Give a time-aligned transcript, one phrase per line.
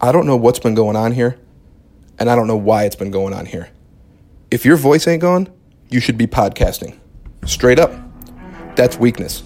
[0.00, 1.38] I don't know what's been going on here,
[2.18, 3.70] and I don't know why it's been going on here.
[4.50, 5.48] If your voice ain't gone,
[5.90, 6.98] you should be podcasting.
[7.44, 7.92] Straight up.
[8.76, 9.42] That's weakness,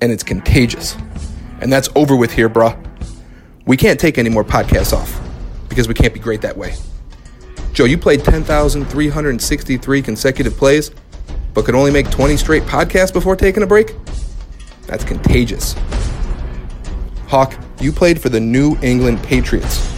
[0.00, 0.96] and it's contagious.
[1.60, 2.76] And that's over with here, bruh.
[3.66, 5.20] We can't take any more podcasts off
[5.68, 6.74] because we can't be great that way.
[7.72, 10.90] Joe, you played 10,363 consecutive plays,
[11.54, 13.94] but could only make 20 straight podcasts before taking a break?
[14.86, 15.74] That's contagious.
[17.28, 19.90] Hawk, you played for the New England Patriots.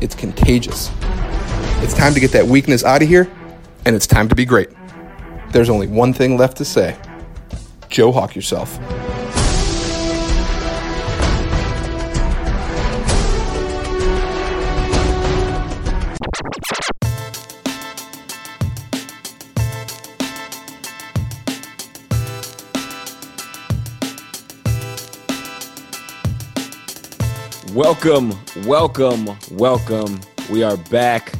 [0.00, 0.90] It's contagious.
[1.80, 3.30] It's time to get that weakness out of here,
[3.84, 4.70] and it's time to be great.
[5.52, 6.96] There's only one thing left to say
[7.88, 8.76] Joe Hawk yourself.
[27.76, 28.32] Welcome,
[28.64, 30.18] welcome, welcome.
[30.50, 31.34] We are back.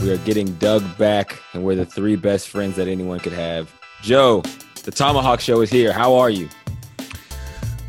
[0.00, 3.72] We are getting Doug back, and we're the three best friends that anyone could have.
[4.02, 4.40] Joe,
[4.82, 5.92] the ThomaHawk Show is here.
[5.92, 6.48] How are you?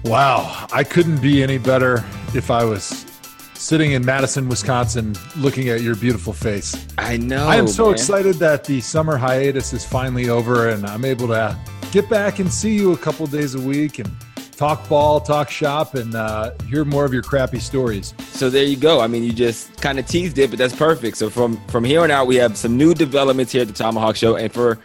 [0.03, 3.07] Wow, I couldn't be any better if I was
[3.55, 6.85] sitting in Madison, Wisconsin, looking at your beautiful face.
[6.99, 7.47] I know.
[7.47, 7.95] I am so man.
[7.95, 11.57] excited that the summer hiatus is finally over and I'm able to
[11.91, 14.15] get back and see you a couple days a week and
[14.57, 18.13] talk ball, talk shop, and uh, hear more of your crappy stories.
[18.31, 18.99] So there you go.
[18.99, 21.17] I mean, you just kind of teased it, but that's perfect.
[21.17, 24.15] So from from here on out, we have some new developments here at the ThomaHawk
[24.15, 24.79] Show, and for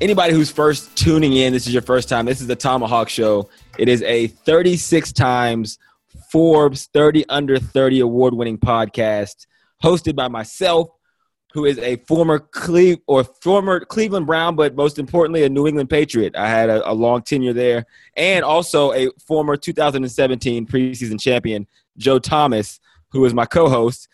[0.00, 2.26] anybody who's first tuning in, this is your first time.
[2.26, 3.48] This is the ThomaHawk Show.
[3.78, 5.78] It is a 36 times
[6.30, 9.46] Forbes 30 under 30 award winning podcast
[9.82, 10.88] hosted by myself,
[11.54, 15.88] who is a former Cle- or former Cleveland Brown, but most importantly, a New England
[15.88, 16.34] Patriot.
[16.34, 22.18] I had a, a long tenure there, and also a former 2017 preseason champion, Joe
[22.18, 22.80] Thomas,
[23.12, 24.08] who is my co-host.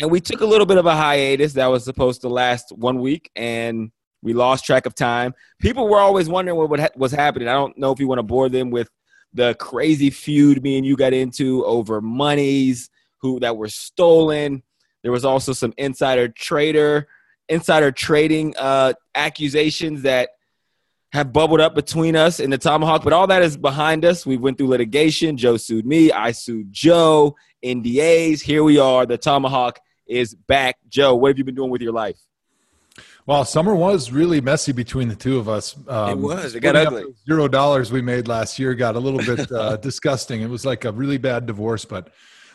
[0.00, 3.00] And we took a little bit of a hiatus that was supposed to last one
[3.00, 5.34] week, and we lost track of time.
[5.60, 7.46] People were always wondering what ha- was happening.
[7.46, 8.90] I don't know if you want to bore them with
[9.32, 14.64] the crazy feud me and you got into over monies who that were stolen.
[15.02, 17.08] There was also some insider trader,
[17.48, 20.30] insider trading uh, accusations that
[21.12, 24.24] have bubbled up between us and the ThomaHawk, but all that is behind us.
[24.24, 25.36] We went through litigation.
[25.36, 26.10] Joe sued me.
[26.10, 27.36] I sued Joe.
[27.64, 28.40] NDAs.
[28.40, 29.06] Here we are.
[29.06, 29.76] The ThomaHawk
[30.06, 30.76] is back.
[30.88, 32.18] Joe, what have you been doing with your life?
[33.24, 35.76] Well, summer was really messy between the two of us.
[35.86, 36.54] Um, It was.
[36.56, 37.04] It got up ugly.
[37.24, 40.42] Zero dollars we made last year got a little bit uh, disgusting.
[40.42, 42.12] It was like a really bad divorce, but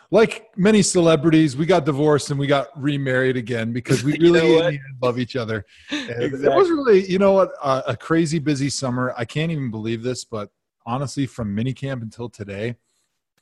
[0.10, 4.54] like many celebrities, we got divorced and we got remarried again because we You really
[4.54, 5.66] know the end love each other.
[5.92, 9.14] And It was really, you know what, uh, a crazy busy summer.
[9.18, 10.50] I can't even believe this, but
[10.86, 12.76] honestly, from minicamp until today,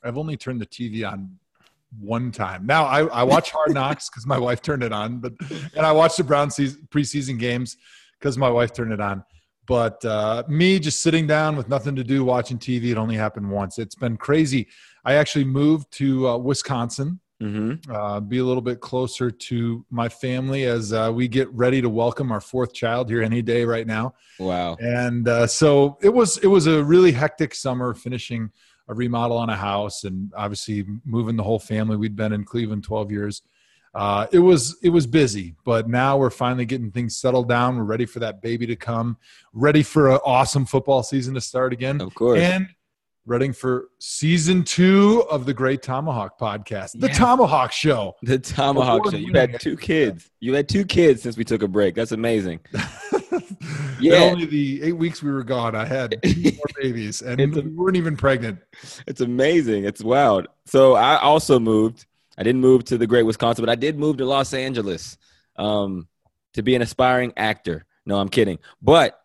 [0.02, 1.38] I've only turned the TV on
[2.00, 2.66] one time.
[2.66, 5.32] Now I, I watch Hard Knocks because my wife turned it on, but
[5.76, 7.76] and I watch the Brown season, preseason games
[8.18, 9.24] because my wife turned it on.
[9.66, 13.50] But uh, me just sitting down with nothing to do watching TV, it only happened
[13.50, 13.78] once.
[13.78, 14.68] It's been crazy.
[15.06, 17.92] I actually moved to uh, Wisconsin, Mm-hmm.
[17.94, 21.88] uh, be a little bit closer to my family as uh, we get ready to
[21.90, 24.76] welcome our fourth child here any day right now Wow.
[24.80, 28.50] and uh, so it was it was a really hectic summer finishing
[28.88, 32.84] a remodel on a house and obviously moving the whole family we'd been in cleveland
[32.84, 33.42] 12 years
[33.94, 37.84] uh, it was it was busy but now we're finally getting things settled down we're
[37.84, 39.14] ready for that baby to come
[39.52, 42.40] ready for an awesome football season to start again Of course.
[42.40, 42.66] and
[43.26, 49.16] ready for season two of the great thomahawk podcast the thomahawk show The ThomaHawk Show.
[49.16, 50.30] You had two kids.
[50.40, 51.94] You had two kids since we took a break.
[51.96, 52.60] That's amazing.
[52.72, 53.40] yeah.
[54.00, 54.16] Yeah.
[54.18, 57.62] only the eight weeks we were gone, I had two more babies, and a- we
[57.70, 58.58] weren't even pregnant.
[59.06, 59.84] It's amazing.
[59.84, 60.46] It's wild.
[60.64, 62.06] So I also moved.
[62.38, 65.16] I didn't move to the great Wisconsin, but I did move to Los Angeles
[65.56, 66.06] um,
[66.52, 67.86] to be an aspiring actor.
[68.04, 68.58] No, I'm kidding.
[68.82, 69.20] But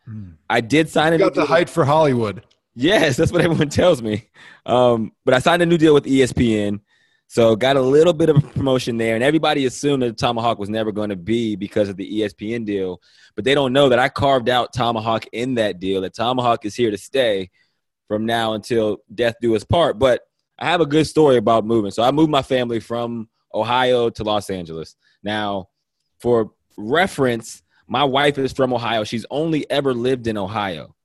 [0.49, 2.43] I did sign You new got the height for Hollywood.
[2.75, 4.29] Yes, that's what everyone tells me.
[4.65, 6.81] Um, but I signed a new deal with ESPN.
[7.27, 10.69] So got a little bit of a promotion there, and everybody assumed that ThomaHawk was
[10.69, 13.01] never going to be because of the ESPN deal.
[13.35, 16.01] But they don't know that I carved out ThomaHawk in that deal.
[16.01, 17.49] That ThomaHawk is here to stay
[18.09, 19.97] from now until death do us part.
[19.97, 20.23] But
[20.59, 21.91] I have a good story about moving.
[21.91, 24.97] So I moved my family from Ohio to Los Angeles.
[25.23, 25.69] Now,
[26.19, 29.05] for reference, my wife is from Ohio.
[29.05, 30.95] She's only ever lived in Ohio.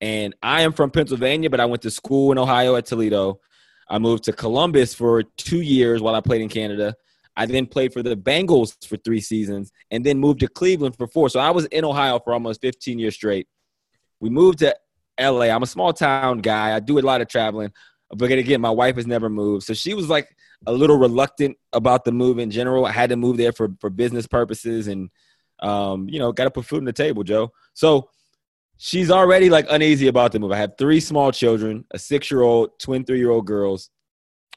[0.00, 3.40] And I am from Pennsylvania, but I went to school in Ohio at Toledo.
[3.88, 6.94] I moved to Columbus for two years while I played in Canada.
[7.36, 11.06] I then played for the Bengals for three seasons and then moved to Cleveland for
[11.06, 11.28] four.
[11.28, 13.46] So I was in Ohio for almost 15 years straight.
[14.20, 14.74] We moved to
[15.20, 15.46] LA.
[15.46, 16.74] I'm a small town guy.
[16.74, 17.72] I do a lot of traveling.
[18.10, 19.64] But again, my wife has never moved.
[19.64, 20.28] So she was like
[20.66, 22.86] a little reluctant about the move in general.
[22.86, 25.10] I had to move there for for business purposes, and
[25.60, 27.52] um, you know, got to put food on the table, Joe.
[27.74, 28.10] So
[28.78, 30.52] she's already like uneasy about the move.
[30.52, 33.90] I have three small children, a six year old, twin three year old girls.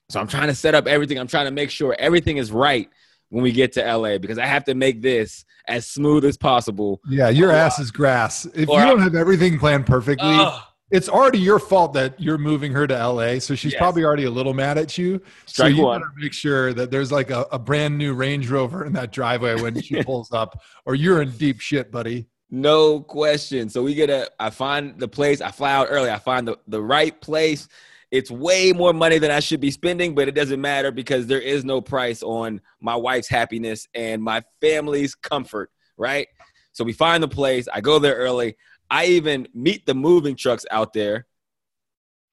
[0.09, 1.19] So I'm trying to set up everything.
[1.19, 2.89] I'm trying to make sure everything is right
[3.29, 6.99] when we get to LA because I have to make this as smooth as possible.
[7.07, 8.45] Yeah, your ass is grass.
[8.45, 10.63] If you don't have everything planned perfectly, Ugh.
[10.89, 13.37] it's already your fault that you're moving her to LA.
[13.37, 13.79] So she's Yes.
[13.79, 15.19] probably already a little mad at you.
[15.45, 16.01] so Strike you one.
[16.01, 19.61] gotta make sure that there's like a, a brand new Range Rover in that driveway
[19.61, 22.25] when she pulls up, or you're in deep shit, buddy.
[22.51, 23.69] No question.
[23.69, 26.57] So we get a I find the place, I fly out early, I find the,
[26.67, 27.67] the right place.
[28.11, 31.41] It's way more money than I should be spending, but it doesn't matter because there
[31.41, 36.27] is no price on my wife's happiness and my family's comfort, right?
[36.71, 38.55] So we find the place, I go there early.
[38.89, 41.27] I even meet the moving trucks out there.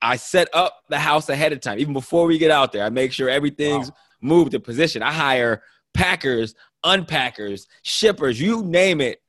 [0.01, 2.85] I set up the house ahead of time, even before we get out there.
[2.85, 3.91] I make sure everything's
[4.23, 5.03] moved to position.
[5.03, 5.63] I hire
[5.93, 6.55] packers,
[6.85, 9.21] unpackers, shippers, you name it.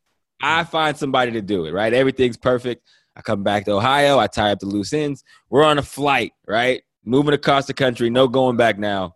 [0.41, 1.93] I find somebody to do it, right?
[1.93, 2.87] Everything's perfect.
[3.15, 4.19] I come back to Ohio.
[4.19, 5.23] I tie up the loose ends.
[5.49, 6.83] We're on a flight, right?
[7.03, 9.15] Moving across the country, no going back now.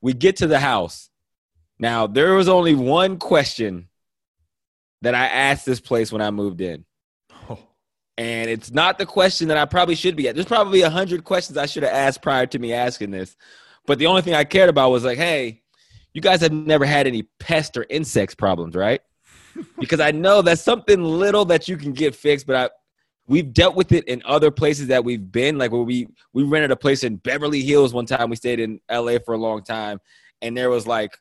[0.00, 1.10] We get to the house.
[1.78, 3.88] Now, there was only one question
[5.02, 6.84] that I asked this place when I moved in.
[7.48, 7.58] Oh,
[8.18, 10.34] And it's not the question that I probably should be at.
[10.34, 13.36] There's probably a hundred questions I should have asked prior to me asking this.
[13.86, 15.62] But the only thing I cared about was like, hey,
[16.12, 19.00] you guys have never had any pest or insects problems, right?
[19.78, 22.70] Because I know that's something little that you can get fixed, but I
[23.26, 25.56] we've dealt with it in other places that we've been.
[25.56, 28.28] Like where we we rented a place in Beverly Hills one time.
[28.28, 30.00] We stayed in LA for a long time,
[30.42, 31.16] and there was like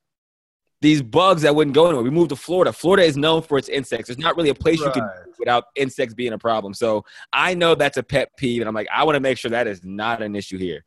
[0.81, 2.03] these bugs that wouldn't go anywhere.
[2.03, 2.73] We moved to Florida.
[2.73, 4.07] Florida is known for its insects.
[4.07, 5.07] There's not really a place you can
[5.37, 6.73] without insects being a problem.
[6.73, 9.51] So I know that's a pet peeve, and I'm like, I want to make sure
[9.51, 10.83] that is not an issue here.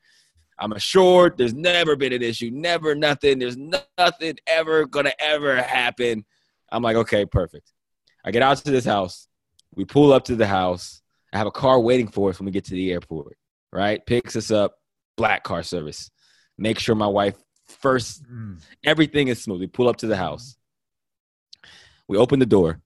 [0.58, 3.38] I'm assured there's never been an issue, never nothing.
[3.38, 6.24] There's nothing ever gonna ever happen.
[6.72, 7.72] I'm like, okay, perfect.
[8.24, 9.28] I get out to this house.
[9.74, 11.02] We pull up to the house.
[11.32, 13.36] I have a car waiting for us when we get to the airport.
[13.72, 14.74] Right, picks us up.
[15.16, 16.10] Black car service.
[16.58, 17.36] Make sure my wife
[17.66, 18.58] first Mm.
[18.84, 19.60] Everything is smooth.
[19.60, 20.56] We pull up to the house.
[22.08, 22.80] We open the door.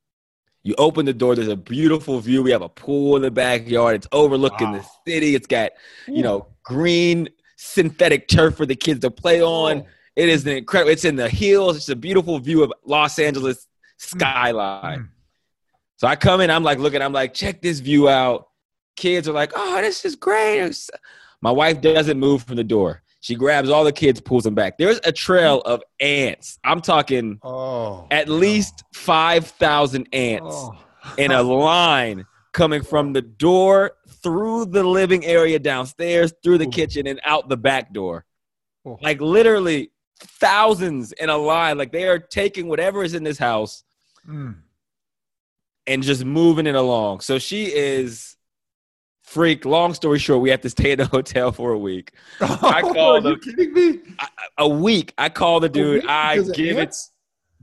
[0.63, 1.35] You open the door.
[1.35, 2.43] There's a beautiful view.
[2.43, 3.97] We have a pool in the backyard.
[3.97, 5.35] It's overlooking the city.
[5.35, 5.73] It's got,
[6.07, 9.85] you know, green synthetic turf for the kids to play on.
[10.17, 10.93] It is an incredible.
[10.93, 11.77] It's in the hills.
[11.77, 14.99] It's a beautiful view of Los Angeles skyline.
[15.01, 15.09] Mm.
[15.97, 16.51] So I come in.
[16.51, 17.03] I'm like looking.
[17.03, 18.49] I'm like, check this view out.
[18.97, 20.75] Kids are like, oh, this is great.
[21.43, 23.03] My wife doesn't move from the door.
[23.21, 24.79] She grabs all the kids, pulls them back.
[24.79, 26.59] There's a trail of ants.
[26.65, 30.75] I'm talking Oh, at least five thousand ants Oh.
[31.19, 31.43] in a
[31.73, 33.93] line coming from the door
[34.23, 36.71] through the living area downstairs, through the Ooh.
[36.71, 38.25] kitchen, and out the back door.
[39.03, 39.91] Like literally
[40.21, 41.77] thousands in a line.
[41.79, 43.83] Like they are taking whatever is in this house
[44.29, 44.57] Mm.
[45.87, 47.21] and just moving it along.
[47.21, 48.37] So she is
[49.23, 49.65] freak.
[49.65, 52.13] Long story short, we have to stay in the hotel for a week.
[52.41, 54.01] I Are called you them- kidding me?
[54.19, 54.29] I-
[54.59, 55.13] A week.
[55.19, 56.07] I call the dude.
[56.07, 56.95] I give it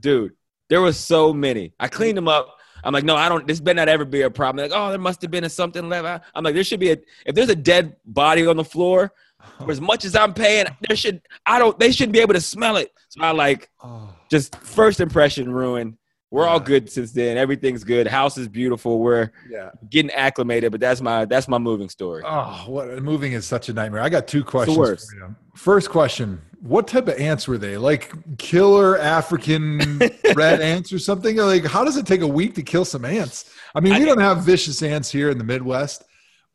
[0.00, 0.32] dude,
[0.68, 1.72] there was so many.
[1.80, 2.56] I cleaned them up.
[2.84, 3.46] I'm like, no, I don't.
[3.46, 4.56] This better not ever be a problem.
[4.58, 6.26] They're like, oh, there must have been a something left.
[6.34, 6.96] I'm like, there should be a.
[7.24, 9.10] If there's a dead body on the floor,
[9.58, 11.22] for as much as I'm paying, there should.
[11.46, 11.78] I don't.
[11.78, 12.92] They shouldn't be able to smell it.
[13.08, 14.10] So I like Oh.
[14.30, 15.96] just first impression ruined.
[16.34, 17.36] We're all good since then.
[17.36, 18.08] Everything's good.
[18.08, 18.98] House is beautiful.
[18.98, 19.70] We're Yeah.
[19.88, 20.72] getting acclimated.
[20.72, 22.24] But that's my that's my moving story.
[22.26, 24.00] Oh, what moving is such a nightmare.
[24.02, 25.34] I got two questions for you.
[25.54, 27.76] First question: What type of ants were they?
[27.76, 30.00] Like killer African
[30.34, 31.36] red ants or something?
[31.36, 33.50] Like, how does it take a week to kill some ants?
[33.76, 36.02] I mean, I- we don't have vicious ants here in the Midwest,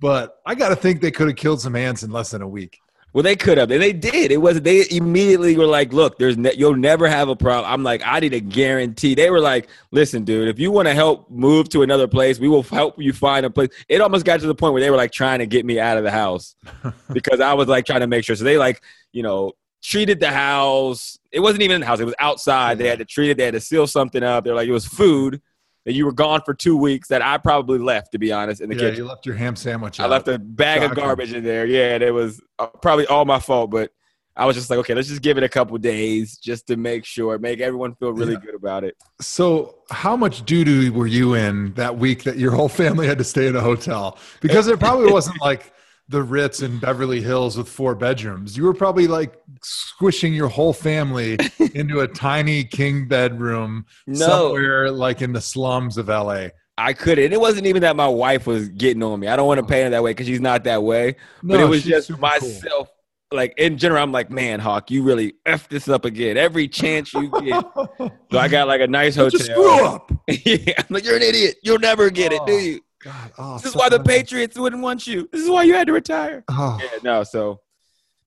[0.02, 2.48] but I got to think they could have killed some ants in less than a
[2.50, 2.80] week.
[3.12, 4.32] Well, they could have, and they did.
[4.32, 7.84] It was they immediately were like, "Look, there's ne- you'll never have a problem." I'm
[7.84, 9.16] like, I need a guarantee.
[9.16, 12.48] They were like, "Listen, dude, if you want to help move to another place, we
[12.48, 14.98] will help you find a place." It almost got to the point where they were
[14.98, 16.56] like trying to get me out of the house
[17.14, 18.36] because I was like trying to make sure.
[18.36, 21.18] So they like, you know, treated the house.
[21.32, 22.78] It wasn't even in the house; it was outside.
[22.78, 23.38] They had to treat it.
[23.38, 24.44] They had to seal something up.
[24.44, 25.42] They're like, it was food.
[25.90, 27.08] And you were gone for two weeks.
[27.08, 28.98] That I probably left, to be honest, in the Yeah, kitchen.
[28.98, 30.00] you left your ham sandwich.
[30.00, 30.12] I out.
[30.12, 31.66] left a bag of garbage in there.
[31.66, 33.90] Yeah, and it was uh, probably all my fault, but
[34.36, 37.06] I was just like, okay, let's just give it a couple days just to make
[37.06, 38.40] sure, make everyone feel really Yeah.
[38.40, 38.96] good about it.
[39.20, 43.18] So, how much doo doo were you in that week that your whole family had
[43.18, 44.20] to stay in a hotel?
[44.42, 45.74] Because it probably wasn't like
[46.10, 48.58] the Ritz in Beverly Hills with four bedrooms.
[48.58, 51.38] You were probably like squishing your whole family
[51.76, 54.28] into a tiny king bedroom No.
[54.28, 56.48] somewhere like in the slums of LA.
[56.80, 57.32] I couldn't.
[57.32, 59.28] It wasn't even that my wife was getting on me.
[59.28, 61.16] I don't want to paint it that way because she's not that way.
[61.44, 62.30] But it was just super cool.
[62.30, 62.90] myself.
[63.32, 66.38] like in general, I'm like, man, Hawk, you really f this up again.
[66.38, 67.64] Every chance you get.
[68.32, 69.30] so I got like a nice hotel.
[69.38, 70.12] Just screw up.
[70.28, 71.58] yeah, I'm like, you're an idiot.
[71.64, 72.80] You'll never get it, do Oh, you?
[73.04, 74.00] God, oh, This is why the.
[74.00, 75.30] Patriots wouldn't want you.
[75.32, 76.44] This is why you had to retire.
[76.50, 77.62] Oh, Yeah, no, so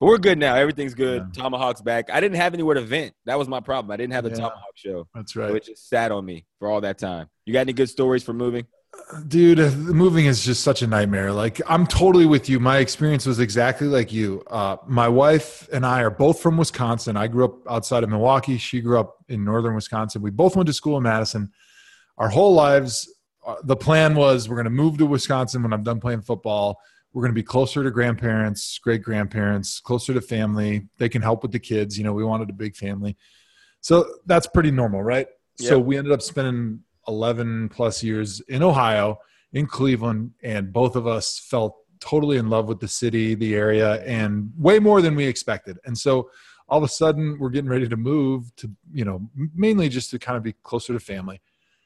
[0.00, 0.55] but we're good now.
[0.55, 1.29] Everything's good.
[1.37, 1.43] Yeah.
[1.45, 2.11] ThomaHawk's back.
[2.11, 3.14] I didn't have anywhere to vent.
[3.26, 3.91] That was my problem.
[3.93, 4.37] I didn't have the Yeah.
[4.37, 5.09] ThomaHawk show.
[5.14, 5.55] that's So right.
[5.55, 7.29] it just sat on me for all that time.
[7.47, 8.67] You got any good stories for moving?
[9.29, 11.33] Dude, uh, moving is just such a nightmare.
[11.33, 12.61] Like, I'm totally with you.
[12.61, 14.43] My experience was exactly like you.
[14.50, 17.17] Uh, my wife and I are both from Wisconsin.
[17.17, 18.59] I grew up outside of Milwaukee.
[18.59, 20.21] She grew up in northern Wisconsin.
[20.21, 21.52] We both went to school in Madison.
[22.19, 23.09] Our whole lives,
[23.47, 26.81] uh, the plan was we're going to move to Wisconsin when I'm done playing football.
[27.13, 30.89] We're going to be closer to grandparents, great grandparents, closer to family.
[30.99, 31.99] They can help with the kids.
[31.99, 33.17] You know, we wanted a big family.
[33.81, 35.27] So that's pretty normal, right?
[35.57, 39.19] So we ended up spending 11 plus years in Ohio,
[39.53, 44.03] in Cleveland, and both of us felt totally in love with the city, the area,
[44.05, 45.79] and way more than we expected.
[45.85, 46.31] And so
[46.69, 50.19] all of a sudden, we're getting ready to move to, you know, mainly just to
[50.19, 51.41] kind of be closer to family.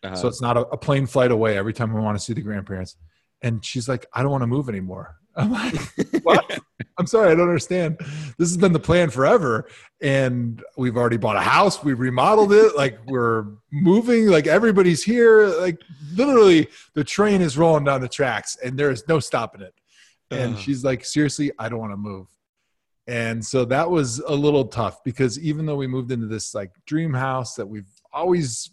[0.06, 0.16] Uh-huh.
[0.16, 2.42] So it's not a, a plane flight away every time we want to see the
[2.42, 2.96] grandparents.
[3.42, 5.16] And she's like, I don't want to move anymore.
[5.36, 5.74] I'm like,
[6.22, 6.58] what?
[6.98, 7.98] I'm sorry, I don't understand.
[8.38, 9.68] This has been the plan forever.
[10.00, 15.46] And we've already bought a house, we remodeled it, like we're moving, like everybody's here.
[15.46, 15.78] Like
[16.14, 19.74] literally, the train is rolling down the tracks and there is no stopping it.
[20.30, 20.60] And Ugh.
[20.60, 22.28] she's like, seriously, I don't want to move.
[23.06, 26.72] And so that was a little tough because even though we moved into this like
[26.86, 28.70] dream house that we've always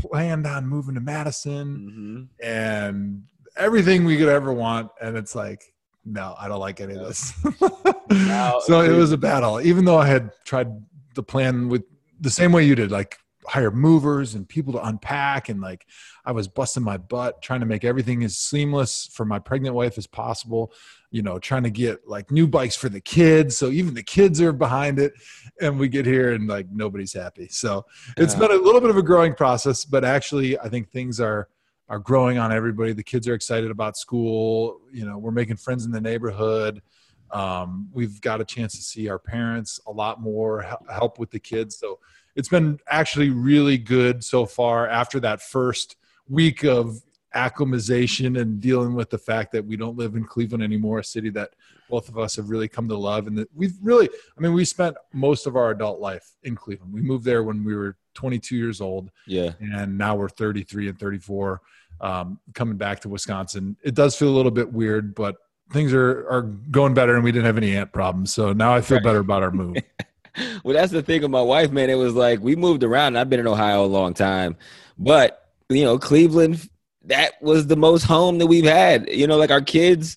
[0.00, 2.44] planned on moving to Madison Mhm.
[2.46, 3.22] and
[3.56, 5.62] everything we could ever want, and it's like,
[6.04, 7.32] no, I don't like any of this.
[8.66, 10.68] So it was a battle, even though I had tried
[11.14, 11.82] the plan with
[12.20, 15.86] the same way you did, like hire movers and people to unpack, and like
[16.24, 19.98] I was busting my butt trying to make everything as seamless for my pregnant wife
[19.98, 20.72] as possible.
[21.10, 24.40] You know, trying to get like new bikes for the kids, so even the kids
[24.40, 25.12] are behind it,
[25.60, 27.48] and we get here and like nobody's happy.
[27.48, 27.86] So
[28.16, 28.40] it's Yeah.
[28.40, 31.48] been a little bit of a growing process, but actually, I think things are
[31.88, 32.92] are growing on everybody.
[32.92, 34.80] The kids are excited about school.
[34.92, 36.82] You know, we're making friends in the neighborhood.
[37.30, 41.38] Um, we've got a chance to see our parents a lot more, help with the
[41.38, 41.78] kids.
[41.78, 42.00] So
[42.34, 44.88] it's been actually really good so far.
[44.88, 45.96] After that first
[46.28, 47.02] week of
[47.36, 51.30] acclimatization and dealing with the fact that we don't live in Cleveland anymore, a city
[51.30, 51.50] that
[51.88, 54.64] both of us have really come to love, and that we've really, I mean, we
[54.64, 56.92] spent most of our adult life in Cleveland.
[56.92, 59.52] We moved there when we were 22 years old Yeah.
[59.60, 61.60] and now we're 33 and 34
[62.00, 65.36] um, coming back to wisconsin it does feel a little bit weird but
[65.70, 68.80] things are, are going better and we didn't have any ant problems so now i
[68.80, 69.04] feel Right.
[69.04, 69.76] better about our move
[70.64, 71.88] Well, that's the thing with my wife, man.
[71.88, 73.08] It was like we moved around.
[73.08, 74.56] and I've been in Ohio a long time,
[74.98, 76.68] but you know, Cleveland,
[77.06, 79.08] that was the most home that we've had.
[79.08, 80.16] You know, like our kids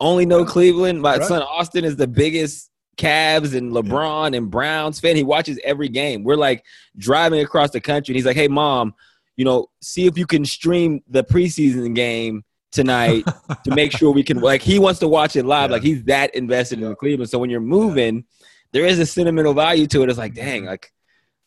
[0.00, 1.00] only know Cleveland.
[1.00, 1.26] My Right.
[1.26, 5.16] son Austin is the biggest Cavs and LeBron and Browns fan.
[5.16, 6.24] He watches every game.
[6.24, 6.64] We're like
[6.96, 8.94] driving across the country, and he's like, "Hey, mom,
[9.36, 13.24] you know, see if you can stream the preseason game." Tonight
[13.64, 15.74] to make sure we can like he wants to watch it live Yeah.
[15.76, 18.24] like he's that invested in Cleveland so when you're moving
[18.72, 20.10] there is a sentimental value to it.
[20.10, 20.44] It's like, mm-hmm.
[20.46, 20.92] dang, like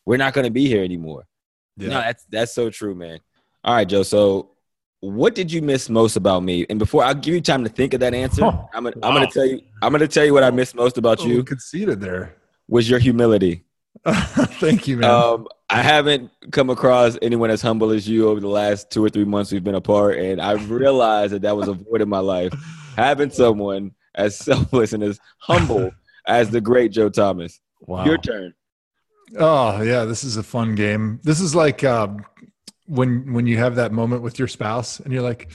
[0.05, 1.27] we're not going to be here anymore.
[1.77, 3.19] No, that's that's so true, man.
[3.63, 4.03] All right, Joe.
[4.03, 4.51] So,
[5.01, 6.65] what did you miss most about me?
[6.69, 9.07] And before I'll give you time to think of that answer, Oh, I'm gonna, wow.
[9.09, 9.61] I'm gonna tell you.
[9.81, 12.35] I'm gonna tell you what I miss most about Oh, you conceded there
[12.67, 13.63] was your humility.
[14.05, 18.47] thank you man Um, I haven't come across anyone as humble as you over the
[18.47, 21.73] last two or three months we've been apart, and I realized that that was a
[21.73, 22.53] void in my life.
[22.95, 25.91] Having someone as selfless and as humble
[26.27, 27.59] as the great Joe Thomas.
[27.81, 28.53] wow Your turn.
[29.37, 32.25] oh yeah this is a fun game this is like um,
[32.89, 35.51] when when you have that moment with your spouse and you're like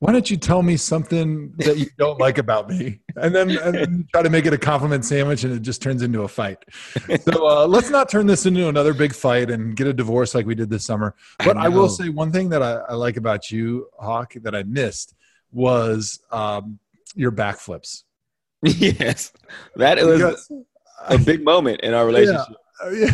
[0.00, 3.00] why don't you tell me something that you don't like about me?
[3.16, 6.02] And then, and then try to make it a compliment sandwich and it just turns
[6.02, 6.64] into a fight.
[7.22, 10.46] So uh, let's not turn this into another big fight and get a divorce like
[10.46, 11.16] we did this summer.
[11.44, 14.62] But i, will say one thing that I, I like about you hawk that i
[14.62, 15.14] missed
[15.50, 16.78] was um,
[17.16, 18.04] your backflips.
[18.62, 19.32] Yes,
[19.76, 20.52] that was Because-
[21.08, 22.50] a big moment in our relationship.
[22.50, 23.10] Uh, yeah.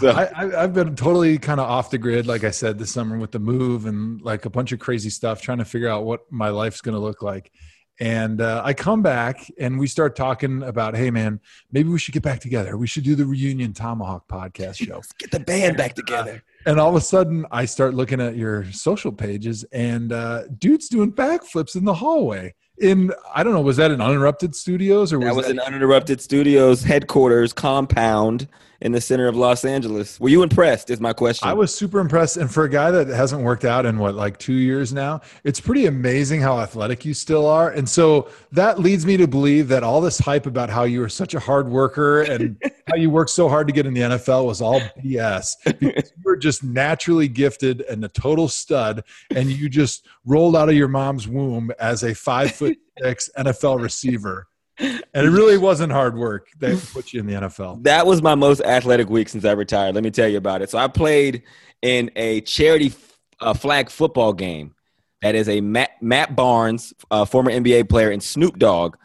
[0.00, 2.90] So- I, I, I've been totally kind of off the grid, like I said, this
[2.92, 6.04] summer with the move and like a bunch of crazy stuff, trying to figure out
[6.04, 7.50] what my life's going to look like.
[7.98, 11.40] And uh, I come back and we start talking about, hey, man,
[11.72, 12.76] maybe we should get back together.
[12.76, 15.00] We should do the reunion ThomaHawk podcast show.
[15.18, 16.42] Get the band back together.
[16.66, 20.90] and all of a sudden, I start looking at your social pages and uh, dude's
[20.90, 22.54] doing backflips in the hallway.
[22.78, 25.60] In, I don't know, was that in Uninterrupted Studios or was That was that an
[25.60, 28.48] uninterrupted studios headquarters compound
[28.80, 30.20] in the center of Los Angeles.
[30.20, 30.90] Were you impressed?
[30.90, 31.48] Is my question.
[31.48, 32.36] I was super impressed.
[32.36, 35.60] And for a guy that hasn't worked out in what, like two years now, it's
[35.60, 37.70] pretty amazing how athletic you still are.
[37.70, 41.08] And so that leads me to believe that all this hype about how you were
[41.08, 44.46] such a hard worker and how you worked so hard to get in the NFL
[44.46, 45.54] was all BS.
[45.64, 49.04] Because you were just naturally gifted and a total stud.
[49.34, 53.80] And you just rolled out of your mom's womb as a five foot six NFL
[53.80, 54.48] receiver.
[54.78, 57.82] And it really wasn't hard work that put you in the NFL.
[57.84, 59.94] That was my most athletic week since I retired.
[59.94, 60.70] Let me tell you about it.
[60.70, 61.42] So I played
[61.82, 62.92] in a charity
[63.40, 64.74] uh, flag football game.
[65.22, 68.96] That is a Matt, Matt Barnes, uh, former NBA player, and Snoop Dogg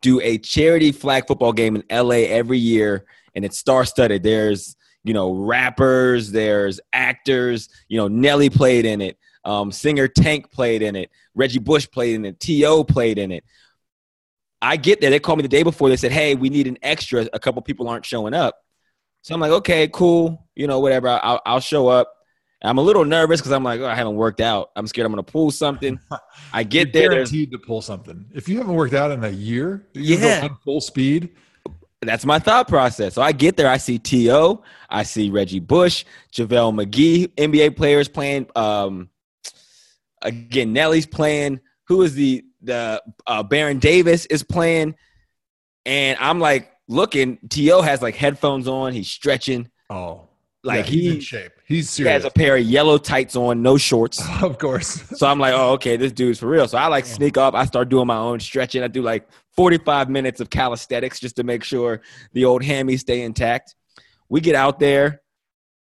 [0.00, 3.04] do a charity flag football game in LA every year,
[3.34, 4.22] and it's star studded.
[4.22, 7.68] There's you know rappers, there's actors.
[7.88, 9.18] You know Nelly played in it.
[9.44, 11.10] Um, singer Tank played in it.
[11.34, 12.40] Reggie Bush played in it.
[12.40, 12.84] T.O.
[12.84, 13.44] played in it.
[14.60, 15.10] I get there.
[15.10, 15.88] They called me the day before.
[15.88, 17.28] They said, "Hey, we need an extra.
[17.32, 18.56] A couple people aren't showing up."
[19.22, 20.46] So I'm like, "Okay, cool.
[20.56, 21.08] You know, whatever.
[21.08, 22.12] I'll, I'll show up."
[22.60, 24.70] And I'm a little nervous because I'm like, "Oh, I haven't worked out.
[24.74, 26.00] I'm scared I'm going to pull something."
[26.52, 27.10] I get You're there.
[27.10, 28.26] Guaranteed to pull something.
[28.34, 30.48] If you haven't worked out in a year, you Yeah.
[30.64, 31.30] full speed.
[32.02, 33.14] that's my thought process.
[33.14, 33.68] So I get there.
[33.68, 34.62] I see T.O.
[34.90, 38.48] I see Reggie Bush, JaVale McGee, NBA players playing.
[38.56, 39.10] Um,
[40.22, 41.60] again, Nelly's playing.
[41.88, 44.94] Who is the the uh, Baron Davis is playing,
[45.86, 47.38] and I'm like looking.
[47.48, 47.82] T.O.
[47.82, 48.92] has like headphones on.
[48.92, 49.70] He's stretching.
[49.90, 50.28] Oh,
[50.64, 51.52] Like yeah, he's in shape.
[51.66, 54.22] He's he has a pair of yellow tights on, no shorts.
[54.42, 55.02] of course.
[55.18, 56.66] So I'm like, oh, okay, this dude's for real.
[56.68, 57.54] So I like sneak up.
[57.54, 58.82] I start doing my own stretching.
[58.82, 62.00] I do like 45 minutes of calisthenics just to make sure
[62.32, 63.74] the old hammies stay intact.
[64.28, 65.22] We get out there,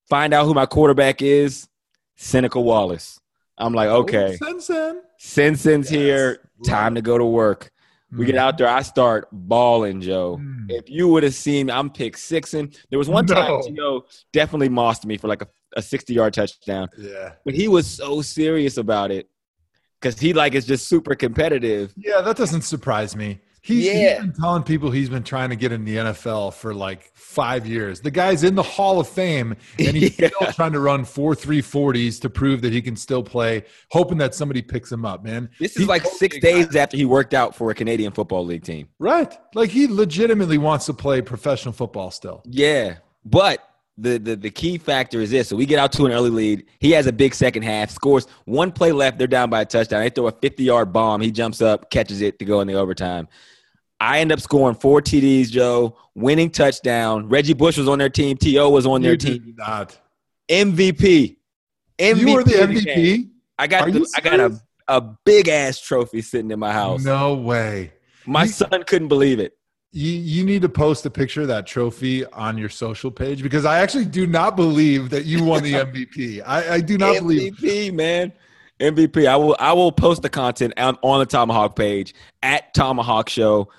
[0.09, 1.69] find out who my quarterback is,
[2.17, 3.19] Seneca Wallace.
[3.57, 5.03] I'm like, okay, Sen-Sen.
[5.19, 6.01] Simpson's Yes.
[6.01, 6.48] here.
[6.65, 7.71] Time to go to work.
[8.11, 8.39] We get Mm.
[8.39, 8.69] out there.
[8.69, 10.39] I start balling, Joe.
[10.41, 10.71] Mm.
[10.71, 12.73] If you would have seen me, I'm pick sixing.
[12.89, 13.61] There was one time No.
[13.63, 14.05] T.O.
[14.33, 17.33] definitely mossed me for like a, a 60 yard touchdown Yeah.
[17.45, 19.29] but he was so serious about it
[20.01, 21.93] because he like is just super competitive.
[21.99, 23.41] Yeah, that doesn't surprise me.
[23.69, 24.15] He's, Yeah.
[24.15, 27.67] he's been telling people he's been trying to get in the NFL for like five
[27.67, 28.01] years.
[28.01, 30.29] The guy's in the Hall of Fame, and he's Yeah.
[30.35, 34.19] still trying to run four three forties to prove that he can still play, hoping
[34.19, 35.23] that somebody picks him up.
[35.23, 38.45] Man, This is He like six days after he worked out for a Canadian Football
[38.47, 38.89] League team.
[38.99, 39.37] right?
[39.55, 42.43] Like he legitimately wants to play professional football still.
[42.47, 43.63] Yeah, but
[44.01, 46.65] the, the the key factor is this: so we get out to an early lead.
[46.79, 49.19] He has a big second half, scores one play left.
[49.19, 50.03] They're down by a touchdown.
[50.03, 51.21] They throw a fifty yard bomb.
[51.21, 53.27] He jumps up, catches it to go in the overtime.
[54.01, 57.29] I end up scoring four TDs, Joe, winning touchdown.
[57.29, 58.37] Reggie Bush was on their team.
[58.37, 59.55] To was on their You team.
[59.59, 59.99] not.
[60.49, 61.37] MVP.
[61.99, 62.17] MVP.
[62.19, 62.53] You were the.
[62.53, 63.29] MVP.
[63.59, 67.05] I got the, I got a, a big ass trophy sitting in my house.
[67.05, 67.93] No way.
[68.27, 69.55] My You- son couldn't believe it.
[69.91, 73.65] You, you need to post a picture of that trophy on your social page because
[73.65, 76.43] I actually do not believe that you won the MVP.
[76.47, 77.55] I, I do not believe.
[77.57, 78.33] MVP, man.
[78.81, 79.27] MVP.
[79.27, 83.71] I will I will post the content on, on the ThomaHawk page at ThomaHawk Show.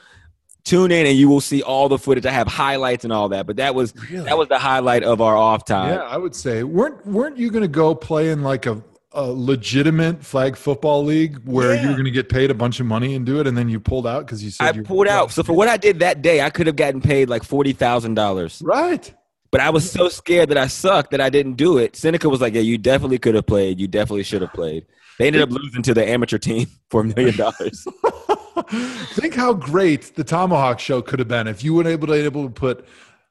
[0.66, 2.26] Tune in and you will see all the footage.
[2.26, 4.26] I have highlights and all that, but that was Really?
[4.26, 5.94] that was the highlight of our off time.
[5.94, 8.82] Yeah, I would say weren't weren't you going to go play in like a,
[9.14, 11.88] a legitimate flag football league where you Yeah.
[11.88, 13.80] were going to get paid a bunch of money and do it, and then you
[13.80, 15.32] pulled out because you said I you pulled out.
[15.32, 18.14] So for what I did that day, I could have gotten paid like forty thousand
[18.16, 18.62] dollars.
[18.64, 19.12] right.
[19.52, 21.96] But I was so scared that I sucked that I didn't do it.
[21.96, 23.80] Seneca was like, "Yeah, you definitely could have played.
[23.80, 24.86] You definitely should have played."
[25.18, 27.86] They ended up losing to the amateur team for a million dollars.
[29.14, 32.44] Think how great the ThomaHawk Show could have been if you were able to able
[32.44, 32.86] to put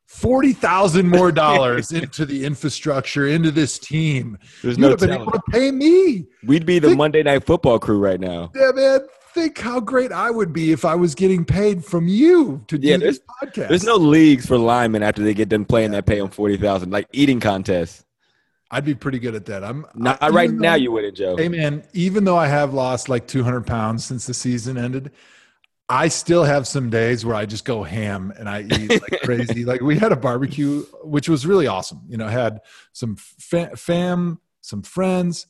[0.06, 4.38] forty thousand more dollars into the infrastructure into this team.
[4.62, 6.26] There's you no would have been able to pay me.
[6.44, 8.50] We'd be the Think- Monday Night Football crew right now.
[8.54, 9.00] Yeah, man.
[9.38, 12.96] Think how great I would be if I was getting paid from you to Yeah,
[12.96, 13.68] do this podcast.
[13.68, 16.90] There's no leagues for linemen after they get done playing that pay them forty thousand,
[16.90, 18.04] like eating contests.
[18.70, 19.62] I'd be pretty good at that.
[19.62, 20.74] I'm Not I- right even now.
[20.74, 21.36] You wouldn't, Joe.
[21.36, 25.12] Hey man, even though I have lost like 200 pounds since the season ended,
[25.88, 29.64] I still have some days where I just go ham and I eat like crazy.
[29.64, 32.00] Like we had a barbecue, which was really awesome.
[32.08, 32.60] You know, had
[32.92, 35.46] some fa- fam, some friends.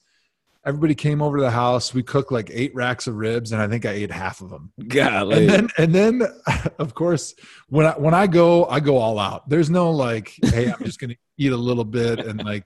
[0.68, 1.94] Everybody came over to the house.
[1.94, 4.70] We cooked like eight racks of ribs, and I think I ate half of them.
[4.86, 5.38] Golly.
[5.38, 6.22] And then, and then,
[6.78, 7.34] of course,
[7.70, 9.48] when I when I go, I go all out.
[9.48, 12.64] There's no like, hey, I'm just gonna eat a little bit and like,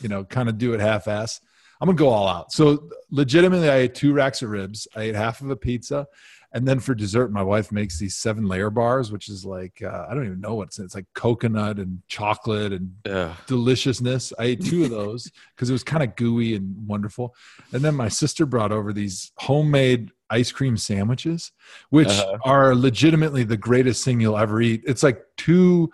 [0.00, 1.38] you know, kind of do it half-ass.
[1.82, 2.50] I'm gonna go all out.
[2.50, 4.88] So legitimately, I ate two racks of ribs.
[4.96, 6.06] I ate half of a pizza,
[6.52, 10.06] and then for dessert, my wife makes these seven layer bars, which is like uh,
[10.08, 10.84] I don't even know what's in.
[10.86, 13.36] It's like coconut and chocolate and Ugh.
[13.46, 14.32] deliciousness.
[14.38, 17.34] I ate two of those because it was kind of gooey and wonderful.
[17.72, 21.52] And then my sister brought over these homemade ice cream sandwiches,
[21.90, 22.38] which Uh-huh.
[22.44, 24.82] are legitimately the greatest thing you'll ever eat.
[24.86, 25.90] It's like two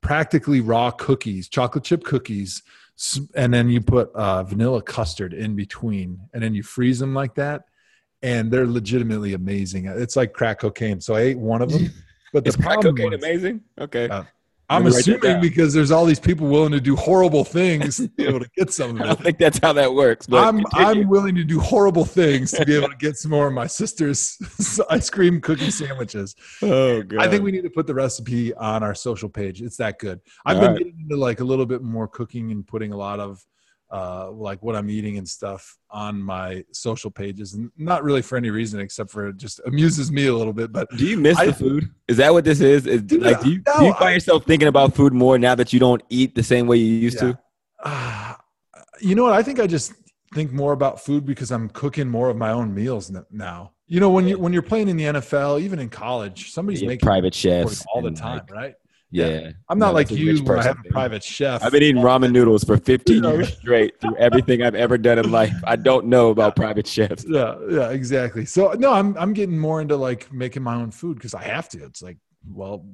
[0.00, 2.62] practically raw cookies, chocolate chip cookies,
[3.34, 7.34] and then you put uh, vanilla custard in between, and then you freeze them like
[7.34, 7.62] that,
[8.22, 9.86] and they're legitimately amazing.
[9.86, 11.00] It's like crack cocaine.
[11.00, 11.90] So I ate one of them,
[12.32, 13.62] but the Is crack cocaine was, amazing?
[13.80, 14.08] Okay.
[14.08, 14.24] Uh,
[14.68, 17.42] I'm Let me write that assuming because there's all these people willing to do horrible
[17.44, 19.24] things to be able to get some I of it.
[19.24, 20.28] think that's how that works.
[20.28, 21.02] But I'm continue.
[21.02, 23.66] I'm willing to do horrible things to be able to get some more of my
[23.66, 24.38] sister's
[24.90, 26.36] ice cream cookie sandwiches.
[26.62, 27.18] oh god.
[27.18, 29.60] I think we need to put the recipe on our social page.
[29.60, 30.20] It's that good.
[30.46, 30.78] I've All been right.
[30.78, 33.44] getting into like a little bit more cooking and putting a lot of
[33.92, 38.36] uh, like what I'm eating and stuff on my social pages, and not really for
[38.36, 40.70] any reason except for it just amuses me a little bit.
[40.72, 41.90] But Do you miss I- the food?
[42.08, 42.86] Is that what this is?
[42.86, 45.54] Is like do you, no, do you find I- yourself thinking about food more now
[45.56, 47.32] that you don't eat the same way you used Yeah.
[47.32, 47.38] to?
[47.84, 48.34] uh,
[49.00, 49.32] you know what?
[49.32, 49.92] I think I just
[50.34, 53.72] think more about food because I'm cooking more of my own meals now.
[53.88, 56.88] You know, when you when you're playing in the NFL, even in college, somebody's Yeah,
[56.88, 58.74] making private chefs all the time, like, right?
[59.10, 59.26] Yeah.
[59.28, 59.50] Yeah.
[59.68, 61.62] I'm not No, like you I have a private chef.
[61.62, 65.30] I've been eating ramen noodles for 15 years straight through everything I've ever done in
[65.30, 65.52] life.
[65.64, 67.24] I don't know about private chefs.
[67.28, 68.44] yeah, yeah, exactly.
[68.44, 71.68] So no, I'm I'm getting more into like making my own food because I have
[71.70, 71.84] to.
[71.84, 72.18] It's like,
[72.52, 72.86] well,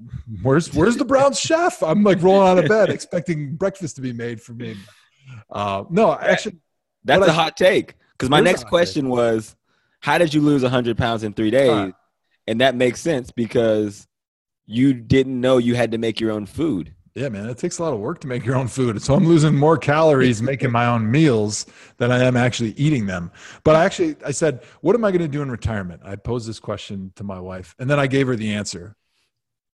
[0.42, 1.83] where's where's the brown chef?
[1.83, 4.76] I'm like rolling out of bed expecting breakfast to be made for me.
[5.50, 6.57] Uh, no, actually,
[7.05, 7.94] That's a I- hot take.
[8.12, 8.70] Because my It is a next hot take.
[8.70, 9.55] question was,
[10.00, 11.68] how did you lose 100 pounds in three days?
[11.70, 11.94] Alright.
[12.46, 14.07] And that makes sense because
[14.66, 16.94] you didn't know you had to make your own food.
[17.16, 19.00] yeah, man, it takes a lot of work to make your own food.
[19.00, 21.64] So I'm losing more calories making my own meals
[21.96, 23.31] than I am actually eating them.
[23.64, 26.02] But I actually, I said, what am I going to do in retirement?
[26.05, 28.96] I posed this question to my wife, and then I gave her the answer.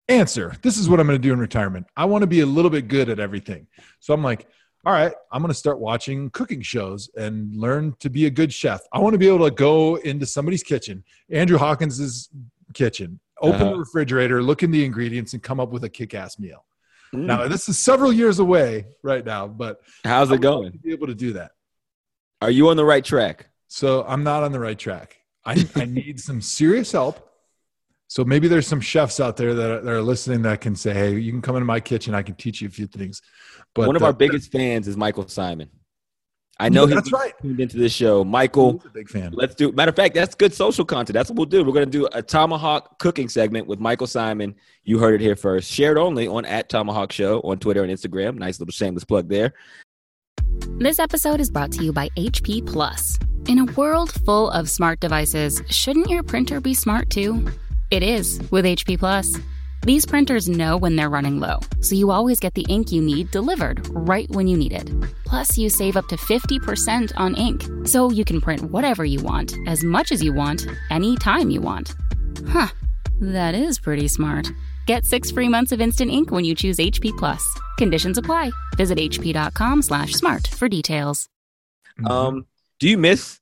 [0.09, 0.57] Answer.
[0.63, 1.87] This is what I'm going to do in retirement.
[1.97, 3.69] I want to be a little bit good at everything.
[4.01, 4.49] So I'm like,
[4.85, 8.53] all right, I'm going to start watching cooking shows and learn to be a good
[8.53, 8.81] chef.
[8.93, 12.31] I want to be able to go into somebody's kitchen, Andrew Hawkins's
[12.75, 13.71] kitchen, open Uh-huh.
[13.73, 16.65] the refrigerator, look in the ingredients, and come up with a kick-ass meal.
[17.15, 17.25] Mm.
[17.25, 20.73] Now, this is several years away right now, but How's it going?
[20.73, 21.53] to be able to do that.
[22.43, 23.49] Are you on the right track?
[23.69, 25.17] So I'm not on the right track.
[25.45, 27.25] I, I need some serious help.
[28.11, 30.95] So maybe there's some chefs out there that are, that are listening that can say,
[30.95, 32.15] "Hey, you can come into my kitchen.
[32.15, 33.21] I can teach you a few things."
[33.75, 35.69] But One of uh, our biggest fans is Michael Symon.
[36.61, 37.33] I know Yeah, he's that's right.
[37.41, 38.25] tuned into this show.
[38.25, 39.31] Michael, He's a big fan.
[39.33, 39.71] let's do.
[39.73, 41.15] Matter of fact, that's good social content.
[41.15, 41.63] That's what we'll do.
[41.65, 44.55] We're going to do a ThomaHawk cooking segment with Michael Symon.
[44.83, 45.71] You heard it here first.
[45.71, 48.37] Shared only on at ThomaHawk Show on Twitter and Instagram.
[48.39, 49.55] Nice little shameless plug there.
[50.79, 53.19] This episode is brought to you by HP Plus.
[53.47, 57.49] In a world full of smart devices, shouldn't your printer be smart too?
[57.91, 59.37] It is with HP Plus.
[59.89, 63.31] These printers know when they're running low, so you always get the ink you need
[63.31, 64.93] delivered right when you need it.
[65.25, 69.55] Plus, you save up to 50% on ink, so you can print whatever you want,
[69.67, 71.95] as much as you want, anytime you want.
[72.49, 72.69] Huh,
[73.23, 74.47] that is pretty smart.
[74.85, 77.43] Get six free months of instant ink when you choose HP Plus.
[77.79, 78.51] Conditions apply.
[78.77, 81.31] Visit hp.com slash smart for details.
[81.99, 82.11] Mhm.
[82.11, 82.47] Um,
[82.79, 83.41] do you miss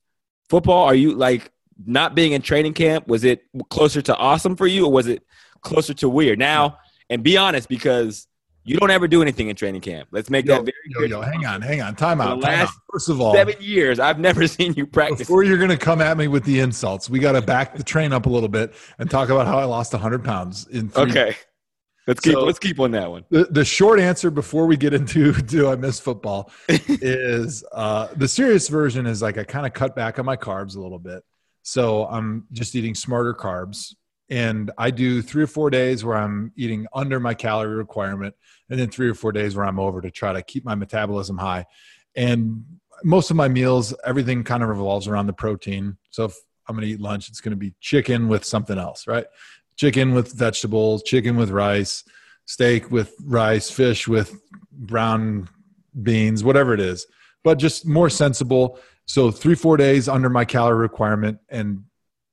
[0.48, 0.84] football?
[0.84, 1.50] Are you like
[1.84, 3.08] not being in training camp?
[3.08, 5.24] Was it closer to awesome for you, or was it
[5.62, 6.38] closer to weird?
[6.38, 6.78] Now,
[7.10, 8.26] and be honest, because
[8.64, 10.08] you don't ever do anything in training camp.
[10.10, 11.08] Let's make yo, that very yo, clear.
[11.08, 11.94] yo, hang on, hang on.
[11.94, 12.40] Time out.
[12.40, 12.58] Time out.
[12.66, 15.18] last First of all, Seven years, I've never seen you practice.
[15.18, 17.84] before you're going to come at me with the insults, we got to back the
[17.84, 21.02] train up a little bit and talk about how I lost 100 pounds in three
[21.04, 21.36] Okay,
[22.08, 23.24] let's keep So- let's keep on that one.
[23.30, 28.26] the, the short answer before we get into do I miss football is uh, the
[28.26, 31.22] serious version is like I kind of cut back on my carbs a little bit.
[31.62, 33.94] So I'm just eating smarter carbs.
[34.28, 38.34] And I do three or four days where I'm eating under my calorie requirement,
[38.68, 41.38] and then three or four days where I'm over to try to keep my metabolism
[41.38, 41.66] high.
[42.16, 42.64] And
[43.04, 45.96] most of my meals, everything kind of revolves around the protein.
[46.10, 46.34] So if
[46.66, 49.26] I'm going to eat lunch, it's going to be chicken with something else, right?
[49.76, 52.02] Chicken with vegetables, chicken with rice,
[52.46, 54.40] steak with rice, fish with
[54.72, 55.48] brown
[56.02, 57.06] beans, whatever it is,
[57.44, 58.78] but just more sensible.
[59.06, 61.38] So three, four days under my calorie requirement.
[61.48, 61.84] And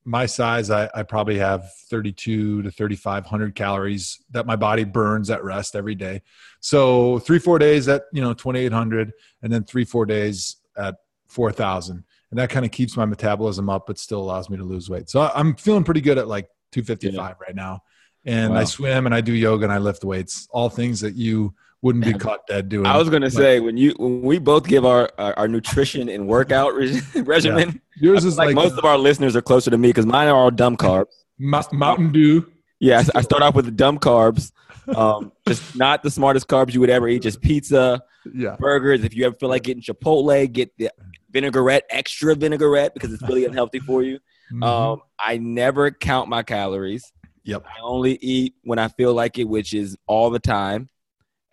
[0.04, 5.42] my size, I, I probably have 32 to 3,500 calories that my body burns at
[5.42, 6.22] rest every day.
[6.60, 9.12] So three, four days at, you know, 2,800
[9.42, 10.96] and then three, four days at
[11.28, 12.04] 4,000.
[12.30, 15.08] And that kind of keeps my metabolism up, but still allows me to lose weight.
[15.08, 17.82] So I'm feeling pretty good at like 255 right now.
[18.26, 21.54] And I swim and I do yoga and I lift weights, all things that you
[21.84, 22.86] wouldn't be caught dead doing.
[22.86, 26.08] I was gonna But say when you when we both give our our, our nutrition
[26.08, 27.68] and workout reg- regimen.
[27.70, 30.26] I yours is like, like, most of our listeners are closer to me because mine
[30.28, 31.12] are all dumb carbs.
[31.38, 32.50] Mo- Mountain Dew.
[32.80, 34.50] Yeah, I start off with the dumb carbs,
[34.96, 37.22] um, just not the smartest carbs you would ever eat.
[37.22, 38.02] Just pizza,
[38.34, 38.56] Yeah.
[38.58, 39.04] burgers.
[39.04, 40.90] If you ever feel like getting Chipotle, get the
[41.30, 44.18] vinaigrette, extra vinaigrette because it's really unhealthy for you.
[44.52, 44.64] Mhm.
[44.64, 47.10] Um, I never count my calories.
[47.44, 47.64] yep.
[47.66, 50.88] I only eat when I feel like it, which is all the time.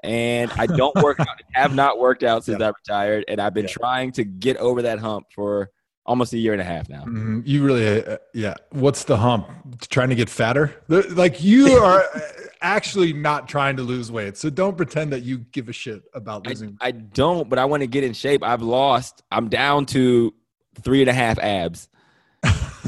[0.03, 1.27] And I don't work out.
[1.53, 2.67] Have not worked out since Yeah.
[2.67, 3.71] I retired, and I've been Yeah.
[3.73, 5.69] trying to get over that hump for
[6.05, 7.03] almost a year and a half now.
[7.05, 7.43] Mhm.
[7.45, 8.55] You really, uh, yeah.
[8.71, 9.47] What's the hump?
[9.89, 10.73] Trying to get fatter?
[10.87, 12.19] Like you are uh,
[12.61, 16.47] actually not trying to lose weight, so don't pretend that you give a shit about
[16.47, 16.77] I, losing.
[16.81, 18.43] I don't, but I want to get in shape.
[18.43, 19.21] I've lost.
[19.31, 20.33] I'm down to
[20.81, 21.87] three and a half abs.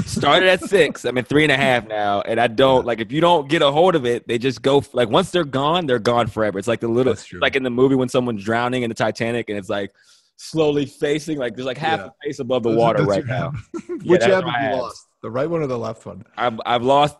[0.06, 1.04] Started at six.
[1.04, 3.00] I'm at three and a half now, and I don't like.
[3.00, 5.86] If you don't get a hold of it, they just go like once they're gone,
[5.86, 6.58] they're gone forever.
[6.58, 9.58] It's like the little, like in the movie when someone's drowning in the Titanic, and
[9.58, 9.92] it's like
[10.36, 12.06] slowly facing like there's like half Yeah.
[12.06, 13.52] a face above the Those- water those right now.
[14.04, 15.06] Which ab my have you lost?
[15.22, 16.24] The right one or the left one?
[16.36, 17.16] I've I've lost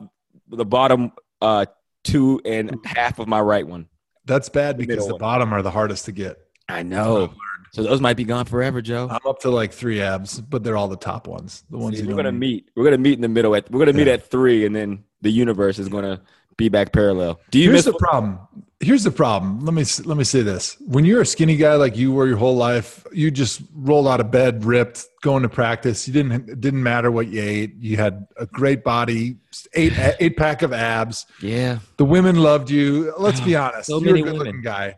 [0.49, 1.67] the bottom uh
[2.03, 3.87] two and half of my right one.
[4.27, 5.21] That's bad The because the one.
[5.21, 6.39] bottom are the hardest to get.
[6.69, 7.33] I know.
[7.75, 9.09] So those might be gone forever, Joe.
[9.11, 11.65] I'm up to like three abs, but they're all the top ones.
[11.71, 12.39] The ones See, you we're gonna need.
[12.39, 12.71] meet.
[12.77, 13.55] We're gonna meet in the middle.
[13.57, 14.13] At we're gonna meet Yeah.
[14.15, 16.23] at three, and then the universe is gonna
[16.57, 17.41] be back parallel.
[17.51, 17.93] Do you Here's miss?
[17.93, 18.39] the problem.
[18.79, 19.61] Here's the problem.
[19.65, 20.77] Let me let me say this.
[20.87, 24.21] When you're a skinny guy like you were your whole life, you just rolled out
[24.21, 26.07] of bed, ripped, going to practice.
[26.07, 27.75] You didn't it didn't matter what you ate.
[27.81, 29.37] You had a great body,
[29.73, 31.27] eight eight pack of abs.
[31.41, 33.13] yeah, The women loved you.
[33.19, 33.87] Let's be honest.
[33.89, 34.97] So you're a good looking guy.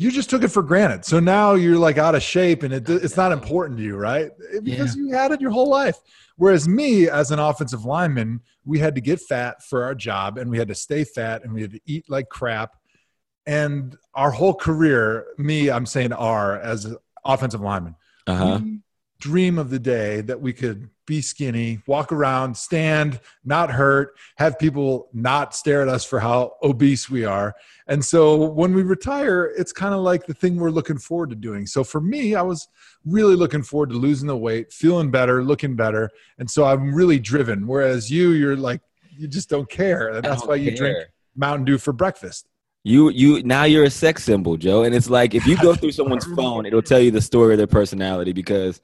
[0.00, 1.04] You just took it for granted.
[1.04, 4.30] So now you're like out of shape and it, it's not important to you, right?
[4.62, 5.98] Because you had it your whole life.
[6.36, 10.50] Whereas me, as an offensive lineman, we had to get fat for our job and
[10.50, 12.76] we had to stay fat and we had to eat like crap.
[13.44, 17.94] And our whole career, me, I'm saying our as an offensive lineman,
[18.26, 18.60] uh huh.
[18.62, 18.80] we
[19.20, 24.58] dream of the day that we could be skinny, walk around, stand, not hurt, have
[24.58, 27.54] people not stare at us for how obese we are.
[27.86, 31.36] And so when we retire, it's kind of like the thing we're looking forward to
[31.36, 31.66] doing.
[31.66, 32.68] So for me, I was
[33.04, 36.10] really looking forward to losing the weight, feeling better, looking better.
[36.38, 37.66] And so I'm really driven.
[37.66, 38.80] Whereas you, you're like,
[39.18, 40.10] you just don't care.
[40.10, 40.96] And that's why you drink
[41.34, 42.46] Mountain Dew for breakfast.
[42.82, 44.84] You you now you're a sex symbol, Joe.
[44.84, 47.58] And it's like if you go through someone's phone, it'll tell you the story of
[47.58, 48.32] their personality.
[48.32, 48.80] Because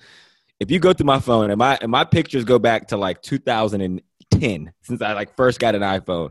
[0.61, 3.23] if you go through my phone and my and my pictures go back to like
[3.23, 6.31] 2010, since I like first got an iPhone.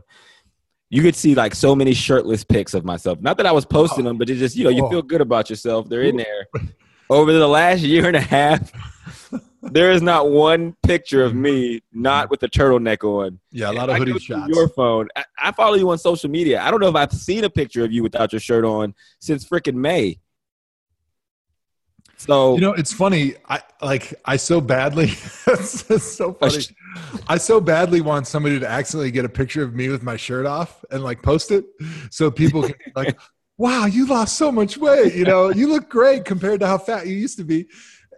[0.88, 3.20] You could see like so many shirtless pics of myself.
[3.20, 4.10] Not that I was posting oh.
[4.10, 4.90] them, but it's just you know you Oh.
[4.90, 5.88] feel good about yourself.
[5.88, 6.46] They're in there.
[7.10, 8.72] Over the last year and a half,
[9.62, 12.30] there is not one picture of me not mm.
[12.30, 13.38] with a turtleneck on.
[13.52, 14.48] Yeah, a lot of hoodie shots.
[14.48, 15.08] Your phone.
[15.16, 16.60] I, I follow you on social media.
[16.60, 19.44] I don't know if I've seen a picture of you without your shirt on since
[19.44, 20.18] freaking May.
[22.26, 23.34] So You know, it's funny.
[23.48, 25.04] I like I so badly.
[25.46, 26.64] it's, it's so funny.
[27.28, 30.46] I so badly want somebody to accidentally get a picture of me with my shirt
[30.46, 31.64] off and like post it,
[32.10, 33.18] so people can be like,
[33.58, 35.14] "Wow, you lost so much weight.
[35.14, 37.66] You know, you look great compared to how fat you used to be."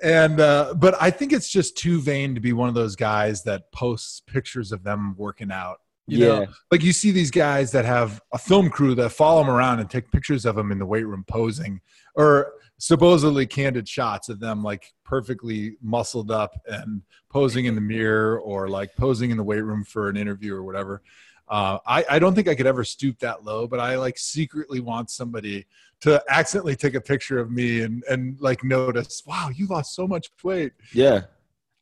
[0.00, 3.42] And uh, but I think it's just too vain to be one of those guys
[3.44, 5.78] that posts pictures of them working out.
[6.06, 6.46] You know, Yeah.
[6.70, 9.90] like you see these guys that have a film crew that follow them around and
[9.90, 11.80] take pictures of them in the weight room posing,
[12.14, 18.38] or supposedly candid shots of them like perfectly muscled up and posing in the mirror
[18.40, 21.02] or like posing in the weight room for an interview or whatever.
[21.48, 24.80] Uh, I, I don't think I could ever stoop that low, but I like secretly
[24.80, 25.66] want somebody
[26.02, 30.06] to accidentally take a picture of me and, and like notice, wow, you lost so
[30.06, 30.72] much weight.
[30.92, 31.22] yeah,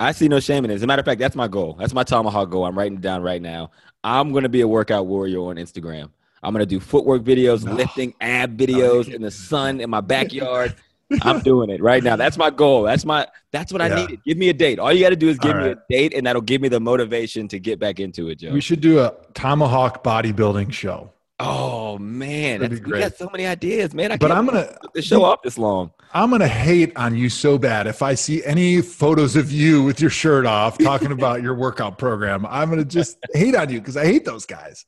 [0.00, 0.74] I see no shame in it.
[0.74, 1.74] As a matter of fact, that's my goal.
[1.78, 2.64] That's my thomahawk goal.
[2.64, 3.70] I'm writing it down right now.
[4.04, 6.10] I'm gonna be a workout warrior on Instagram.
[6.42, 7.72] I'm gonna do footwork videos, No.
[7.72, 10.76] lifting, ab videos can't in the sun in my backyard.
[11.22, 12.16] I'm doing it right now.
[12.16, 12.82] That's my goal.
[12.82, 13.94] That's my that's what I Yeah.
[13.96, 14.20] needed.
[14.26, 14.78] Give me a date.
[14.78, 16.68] All you got to do is give All me a date, and that'll give me
[16.68, 18.50] the motivation to get back into it, Joe.
[18.52, 21.12] We should do a thomahawk bodybuilding show.
[21.38, 23.00] oh man, That'd that's, be we great.
[23.02, 24.10] got so many ideas, man.
[24.10, 25.90] I But can't I'm gonna the show off this long.
[26.14, 30.00] I'm gonna hate on you so bad if I see any photos of you with
[30.00, 32.46] your shirt off talking about your workout program.
[32.46, 34.86] I'm gonna just hate on you because I hate those guys.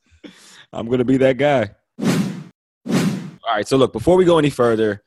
[0.73, 1.69] I'm gonna be that guy.
[2.87, 3.67] All right.
[3.67, 5.03] So look, before we go any further,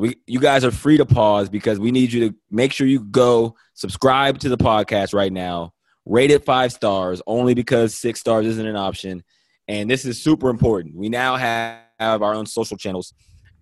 [0.00, 3.00] we you guys are free to pause because we need you to make sure you
[3.00, 5.72] go subscribe to the podcast right now.
[6.06, 9.22] Rate it five stars only because six stars isn't an option.
[9.68, 10.96] And this is super important.
[10.96, 13.14] We now have, have our own social channels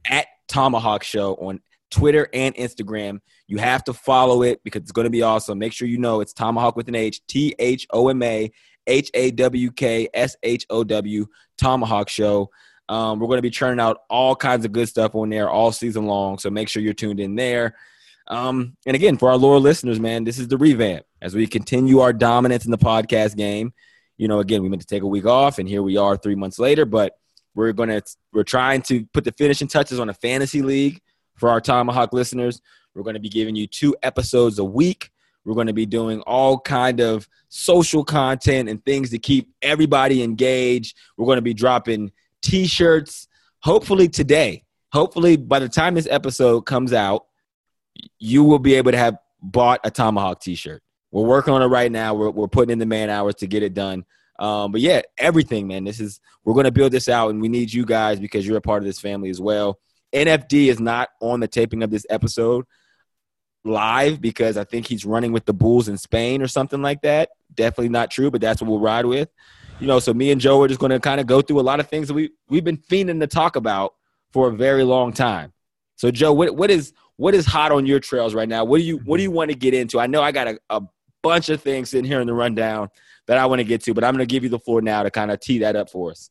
[0.09, 3.19] at ThomaHawk Show on Twitter and Instagram.
[3.47, 5.59] You have to follow it because it's going to be awesome.
[5.59, 8.51] Make sure you know it's ThomaHawk with an H, T H O M A
[8.87, 11.27] H A W K S H O W,
[11.61, 12.51] ThomaHawk Show.
[12.89, 15.73] Um, we're going to be churning out all kinds of good stuff on there all
[15.73, 16.39] season long.
[16.39, 17.77] So make sure you're tuned in there.
[18.29, 22.01] Um, and again, for our loyal listeners, man, this is the revamp as we continue
[22.01, 23.73] our dominance in the podcast game.
[24.17, 26.35] You know, again, we meant to take a week off, and here we are three
[26.35, 26.85] months later.
[26.85, 27.17] But
[27.55, 31.01] we're gonna we're trying to put the finishing touches on a fantasy league
[31.37, 32.61] for our ThomaHawk listeners.
[32.95, 35.11] We're going to be giving you two episodes a week.
[35.45, 40.23] We're going to be doing all kind of social content and things to keep everybody
[40.23, 40.97] engaged.
[41.17, 43.29] We're going to be dropping t-shirts,
[43.61, 47.27] hopefully today, hopefully by the time this episode comes out,
[48.19, 50.83] you will be able to have bought a ThomaHawk T-shirt.
[51.11, 52.15] We're working on it right now.
[52.15, 54.05] We're, we're putting in the man hours to get it done.
[54.39, 55.85] Um, but yeah, everything, man.
[55.85, 58.57] This is we're going to build this out, and we need you guys because you're
[58.57, 59.79] a part of this family as well.
[60.13, 62.65] NFD is not on the taping of this episode
[63.65, 67.31] live because I think he's running with the Bulls in Spain or something like that.
[67.53, 69.29] Definitely not true, but that's what we'll ride with.
[69.81, 71.63] You know, so me and Joe are just going to kind of go through a
[71.63, 73.95] lot of things that we we've been fiending to talk about
[74.33, 75.53] for a very long time.
[75.97, 78.65] So, Joe, what what is what is hot on your trails right now?
[78.65, 80.01] What do you what do you want to get into?
[80.01, 80.83] I know I got a, a
[81.23, 82.89] bunch of things sitting here in the rundown
[83.27, 85.03] that I want to get to, but I'm going to give you the floor now
[85.03, 86.31] to kind of tee that up for us.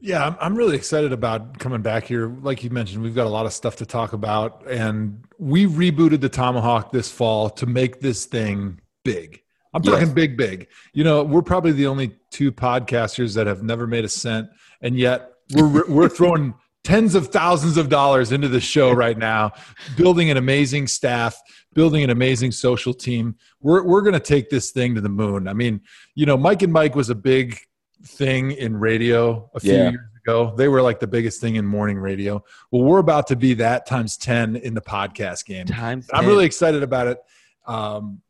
[0.00, 2.28] Yeah, I'm, I'm really excited about coming back here.
[2.28, 6.20] Like you mentioned, we've got a lot of stuff to talk about, and we rebooted
[6.20, 9.43] the ThomaHawk this fall to make this thing big.
[9.74, 10.14] I'm talking yes.
[10.14, 10.68] big, big.
[10.92, 14.48] You know, we're probably the only two podcasters that have never made a cent,
[14.80, 19.52] and yet we're we're throwing tens of thousands of dollars into the show right now,
[19.96, 21.36] building an amazing staff,
[21.74, 23.34] building an amazing social team.
[23.60, 25.48] We're we're going to take this thing to the moon.
[25.48, 25.80] I mean,
[26.14, 27.58] you know, Mike and Mike was a big
[28.04, 29.90] thing in radio a few yeah.
[29.90, 30.54] years ago.
[30.56, 32.44] They were like the biggest thing in morning radio.
[32.70, 35.66] Well, we're about to be that times 10 in the podcast game.
[35.66, 37.18] Times I'm really excited about it.
[37.66, 38.20] Um,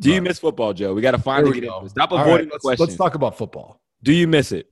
[0.00, 0.92] Do you miss football, Joe?
[0.92, 2.84] We got to finally get into Stop avoiding right, the question.
[2.84, 3.80] Let's talk about football.
[4.02, 4.70] Do you miss it?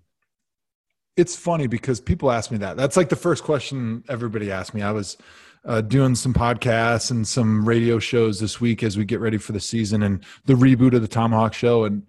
[1.16, 2.76] It's funny because people ask me that.
[2.76, 4.82] That's like the first question everybody asked me.
[4.82, 5.16] I was
[5.64, 9.52] uh, doing some podcasts and some radio shows this week as we get ready for
[9.52, 11.84] the season and the reboot of the ThomaHawk Show.
[11.84, 12.04] And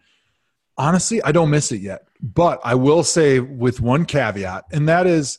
[0.78, 2.08] honestly, I don't miss it yet.
[2.19, 5.38] But I will say with one caveat, and that is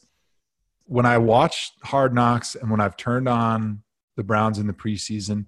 [0.85, 3.83] when I watch Hard Knocks and when I've turned on
[4.17, 5.47] the Browns in the preseason,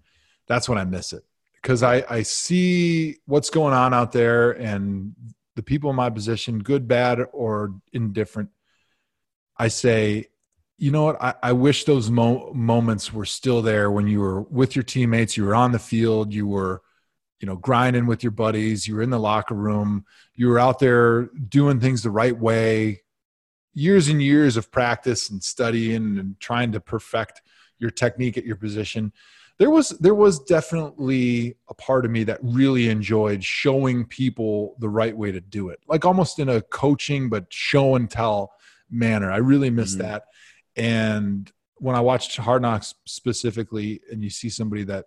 [0.49, 1.23] that's when I miss it
[1.61, 5.15] because I, I see what's going on out there and
[5.57, 8.51] the people in my position, good, bad, or indifferent.
[9.57, 10.27] I say,
[10.79, 11.23] you know what?
[11.23, 15.37] I, I wish those mo- moments were still there when you were with your teammates,
[15.37, 16.83] you were on the field, you were
[17.41, 20.79] you know grinding with your buddies you were in the locker room you were out
[20.79, 23.03] there doing things the right way
[23.75, 27.43] years and years of practice and studying and trying to perfect
[27.79, 29.13] your technique at your position
[29.59, 34.89] there was there was definitely a part of me that really enjoyed showing people the
[34.89, 38.53] right way to do it like almost in a coaching but show and tell
[38.91, 40.03] manner i really miss mm-hmm.
[40.03, 40.25] that
[40.77, 45.07] and when i watched hard knocks specifically and you see somebody that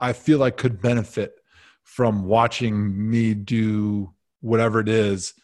[0.00, 1.34] I feel like could benefit
[1.82, 5.34] from watching me do whatever it is.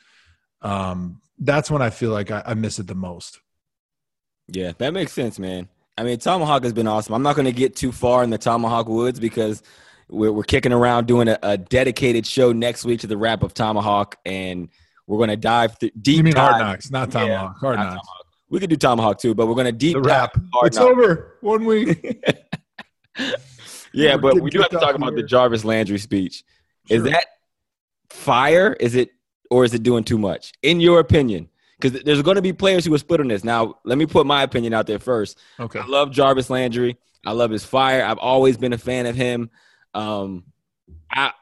[0.62, 3.40] Um, that's when I feel like I, I miss it the most.
[4.48, 5.68] Yeah, that makes sense, man.
[5.98, 7.14] I mean, ThomaHawk has been awesome.
[7.14, 9.62] I'm not going to get too far in the ThomaHawk woods because
[10.08, 13.54] we're, we're kicking around doing a, a, dedicated show next week to the wrap of
[13.54, 14.68] ThomaHawk, and
[15.06, 16.18] we're going to dive th- deep.
[16.18, 16.50] You mean dive.
[16.50, 17.26] Hard Knocks, not ThomaHawk.
[17.28, 18.08] Yeah, hard not Knocks.
[18.08, 18.26] ThomaHawk.
[18.48, 20.36] We could do ThomaHawk too, but we're going to deep the wrap.
[20.62, 20.78] It's knocks.
[20.78, 21.38] over.
[21.40, 22.22] One week.
[23.92, 25.22] yeah, but we do have to talk about here.
[25.22, 26.44] the Jarvis Landry speech.
[26.88, 26.98] Sure.
[26.98, 27.26] Is that
[28.10, 28.76] fire?
[28.78, 29.10] Is it
[29.50, 30.52] or is it doing too much?
[30.62, 31.48] In your opinion?
[31.78, 33.44] Because there's going to be players who are split on this.
[33.44, 35.38] Now, let me put my opinion out there first.
[35.60, 35.78] Okay.
[35.78, 36.96] I love Jarvis Landry.
[37.24, 38.04] I love his fire.
[38.04, 39.50] I've always been a fan of him.
[39.92, 40.44] Um,
[41.10, 41.32] I,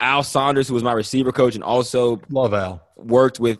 [0.00, 3.58] Al Saunders, who was my receiver coach and also love Al, worked with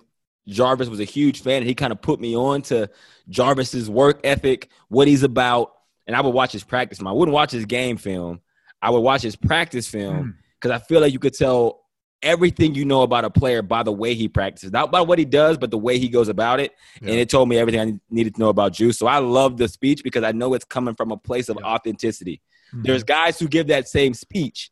[0.48, 1.58] Jarvis, was a huge fan.
[1.58, 2.90] and He kind of put me on to
[3.28, 5.72] Jarvis's work ethic, what he's about
[6.10, 7.00] and I would watch his practice.
[7.00, 8.40] I wouldn't watch his game film.
[8.82, 10.82] I would watch his practice film because hmm.
[10.82, 11.84] I feel like you could tell
[12.22, 15.24] everything you know about a player by the way he practices, not by what he
[15.24, 16.72] does, but the way he goes about it.
[17.00, 17.10] Yeah.
[17.10, 18.98] And it told me everything I needed to know about Juice.
[18.98, 21.66] So I love the speech because I know it's coming from a place of yeah.
[21.66, 22.40] authenticity.
[22.72, 22.82] Mm-hmm.
[22.82, 24.70] There's guys who give that same speech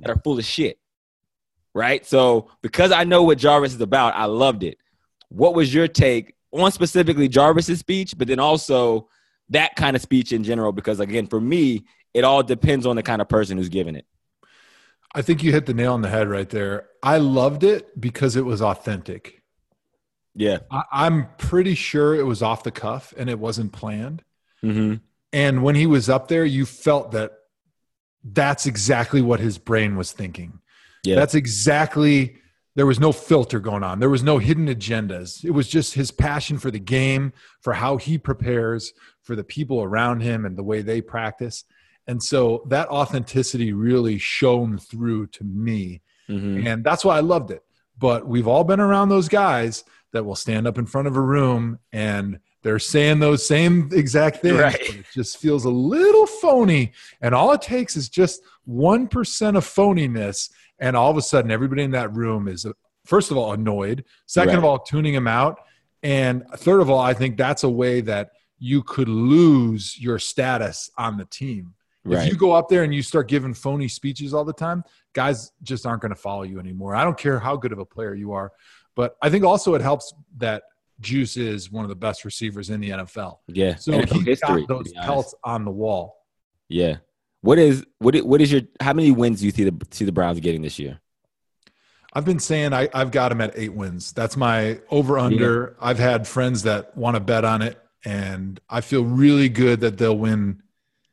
[0.00, 0.78] that are full of shit.
[1.74, 2.06] Right.
[2.06, 4.78] So because I know what Jarvis is about, I loved it.
[5.28, 9.08] What was your take on specifically Jarvis's speech, but then also
[9.50, 13.02] that kind of speech in general because again for me it all depends on the
[13.02, 14.06] kind of person who's giving it
[15.16, 18.36] i think you hit the nail on the head right there i loved it because
[18.36, 19.42] it was authentic
[20.34, 24.22] yeah I, am pretty sure it was off the cuff and it wasn't planned
[24.62, 24.96] mm-hmm.
[25.32, 27.32] and when he was up there you felt that
[28.22, 30.60] that's exactly what his brain was thinking
[31.04, 32.38] yeah that's exactly
[32.76, 34.00] there was no filter going on.
[34.00, 35.42] There was no hidden agendas.
[35.42, 38.92] It was just his passion for the game, for how he prepares,
[39.22, 41.64] for the people around him and the way they practice.
[42.06, 46.02] And so that authenticity really shone through to me.
[46.28, 46.66] Mm-hmm.
[46.66, 47.62] And that's why I loved it.
[47.98, 51.20] But we've all been around those guys that will stand up in front of a
[51.20, 54.58] room and they're saying those same exact things.
[54.58, 54.80] Right.
[54.80, 56.92] it just feels a little phony.
[57.20, 61.82] And all it takes is just 1% of phoniness and all of a sudden everybody
[61.82, 62.66] in that room is
[63.04, 64.58] first of all annoyed second right.
[64.58, 65.60] of all tuning them out
[66.02, 70.90] And third of all, I think that's a way that you could lose your status
[70.96, 71.74] on the team.
[72.06, 72.26] Right.
[72.26, 75.52] If you go up there and you start giving phony speeches all the time, guys
[75.62, 76.94] just aren't going to follow you anymore.
[76.94, 78.52] I don't care how good of a player you are.
[78.94, 80.62] But I think also it helps that
[81.00, 83.38] Juice is one of the best receivers in the NFL.
[83.48, 83.76] Yeah.
[83.76, 86.16] So NFL he history, got those pelts on the wall.
[86.68, 86.96] Yeah.
[87.42, 90.04] What is what is, what is your how many wins do you see the see
[90.04, 91.00] the Browns getting this year?
[92.12, 94.12] I've been saying I, I've got them at eight wins.
[94.12, 95.76] That's my over under.
[95.78, 99.98] I've had friends that want to bet on it, and I feel really good that
[99.98, 100.62] they'll win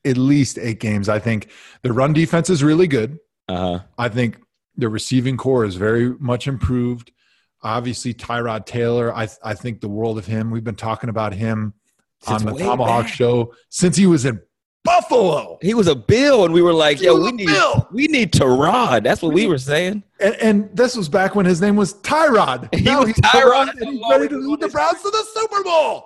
[0.06, 1.10] at least eight games.
[1.10, 1.50] I think
[1.82, 3.20] the run defense is really good.
[3.48, 3.80] Uh huh.
[3.98, 4.38] I think
[4.78, 7.12] the receiving corps is very much improved.
[7.62, 10.52] Obviously, Tyrod Taylor, I, I think the world of him.
[10.52, 11.74] We've been talking about him
[12.22, 13.08] Since on the ThomaHawk back.
[13.14, 14.42] show since he was in
[14.84, 15.58] Buffalo.
[15.62, 17.88] He was a bill, and we were like, He "Yo, we need Bill.
[17.94, 20.04] we need Tyrod." That's what we were saying.
[20.20, 22.68] And, and this was back when his name was Tyrod.
[22.76, 23.70] He now was he's Tyrod.
[23.80, 26.06] and he's ready to lead the Browns to the Super Bowl.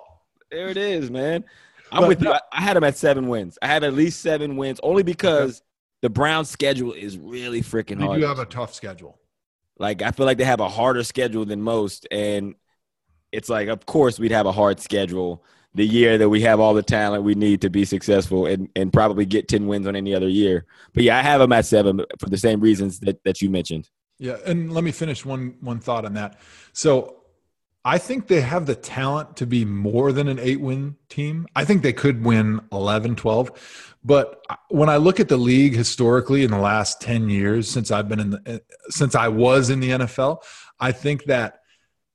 [0.52, 1.44] There it is, man.
[1.92, 2.32] I'm But with you.
[2.32, 3.58] I, I had him at seven wins.
[3.62, 5.62] I have at least seven wins, only because
[6.02, 8.20] the Browns' schedule is really freaking They hard.
[8.20, 9.18] do have a tough schedule.
[9.78, 12.54] Like I feel like they have a harder schedule than most, and
[13.32, 16.74] it's like, of course, we'd have a hard schedule the year that we have all
[16.74, 20.14] the talent we need to be successful and, and probably get ten wins on any
[20.14, 20.64] other year.
[20.94, 23.88] But yeah, I have them at seven for the same reasons that, that you mentioned.
[24.18, 26.40] Yeah, and let me finish one one thought on that.
[26.72, 27.17] So
[27.84, 31.46] I think they have the talent to be more than an 8-win team.
[31.54, 33.94] I think they could win 11, 12.
[34.04, 38.08] But when I look at the league historically in the last 10 years since I've
[38.08, 40.42] been in the since I was in the NFL,
[40.80, 41.60] I think that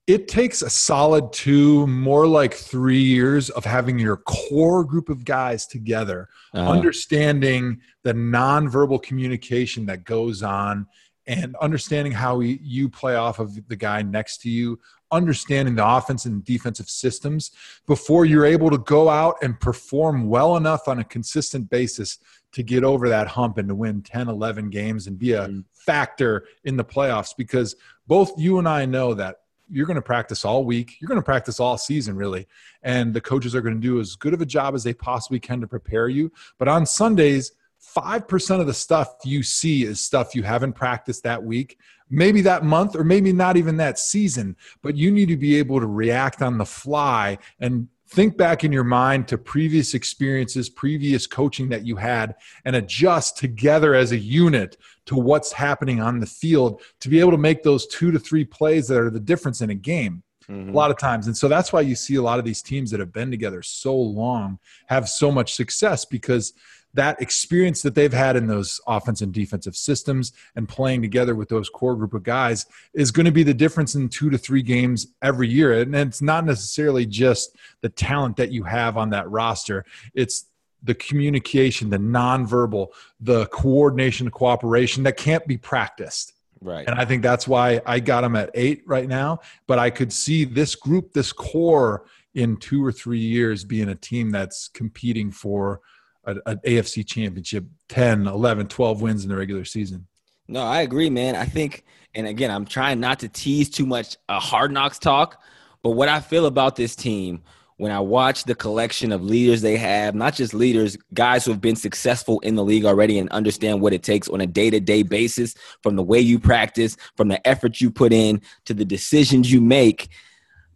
[0.06, 5.24] it takes a solid two, more like three years of having your core group of
[5.24, 10.88] guys together Uh, understanding the nonverbal communication that goes on
[11.26, 14.78] and understanding how you play off of the guy next to you
[15.14, 17.52] understanding the offense and defensive systems
[17.88, 22.18] before you're able to go out and perform well enough on a consistent basis
[22.52, 25.64] to get over that hump and to win 10 11 games and be a Mhm.
[25.72, 27.76] factor in the playoffs because
[28.08, 29.38] both you and I know that
[29.70, 30.98] you're going to practice all week.
[31.00, 32.48] You're going to practice all season, really.
[32.84, 35.40] And the coaches are going to do as good of a job as they possibly
[35.40, 36.32] can to prepare you.
[36.60, 41.44] But on Sundays, 5% of the stuff you see is stuff you haven't practiced that
[41.44, 41.78] week,
[42.14, 44.56] maybe that month, or maybe not even that season.
[44.82, 48.72] But you need to be able to react on the fly and think back in
[48.72, 52.36] your mind to previous experiences, previous coaching that you had,
[52.66, 57.32] and adjust together as a unit to what's happening on the field to be able
[57.32, 60.70] to make those two to three plays that are the difference in a game mhm.
[60.70, 61.26] a lot of times.
[61.26, 63.64] And so that's why you see a lot of these teams that have been together
[63.64, 66.54] so long have so much success because
[66.94, 71.50] that experience that they've had in those offense and defensive systems and playing together with
[71.50, 74.62] those core group of guys is going to be the difference in two to three
[74.62, 75.82] games every year.
[75.82, 79.86] And it's not necessarily just the talent that you have on that roster.
[80.14, 80.46] It's
[80.84, 82.90] the communication, the nonverbal,
[83.20, 86.34] the coordination, the cooperation that can't be practiced.
[86.62, 86.86] right.
[86.88, 89.40] And I think that's why I got them at eight right now.
[89.66, 93.96] But I could see this group, this core, in two or three years being a
[93.96, 95.82] team that's competing for
[96.26, 100.08] a- an AFC championship 10, 11, 12 wins in the regular season.
[100.48, 101.36] No, I agree, man.
[101.36, 101.84] I think,
[102.16, 105.42] and again, I'm trying not to tease too much uh, hard knocks talk,
[105.82, 107.44] but what I feel about this team
[107.78, 111.62] when I watch the collection of leaders they have, not just leaders, guys who have
[111.62, 114.80] been successful in the league already and understand what it takes on a day to
[114.80, 118.86] day basis from the way you practice, from the effort you put in to the
[118.86, 120.10] decisions you make,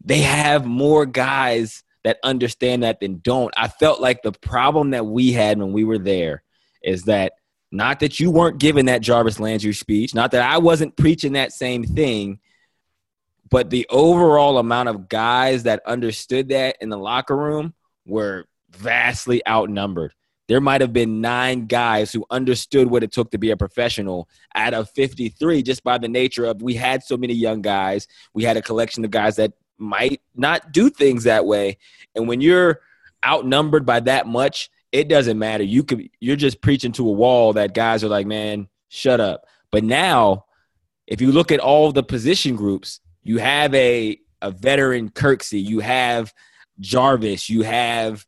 [0.03, 3.53] they have more guys that understand that than don't.
[3.57, 6.41] I felt like the problem that we had when we were there
[6.81, 7.33] is that
[7.69, 11.51] not that you weren't giving that Jarvis Landry speech, not that I wasn't preaching that
[11.51, 12.39] same thing,
[13.49, 17.73] but the overall amount of guys that understood that in the locker room
[18.05, 20.13] were vastly outnumbered.
[20.47, 24.29] There might have been nine guys who understood what it took to be a professional
[24.55, 28.07] out of 53 just by the nature of we had so many young guys.
[28.33, 31.77] We had a collection of guys that might not do things that way.
[32.15, 32.81] And when you're
[33.25, 35.63] outnumbered by that much, it doesn't matter.
[35.63, 39.45] You could you're just preaching to a wall that guys are like, man, shut up.
[39.71, 40.45] But now,
[41.05, 45.79] if you look at all the position groups, you have a a veteran Kirksey, you
[45.79, 46.33] have
[46.79, 48.25] Jarvis, you have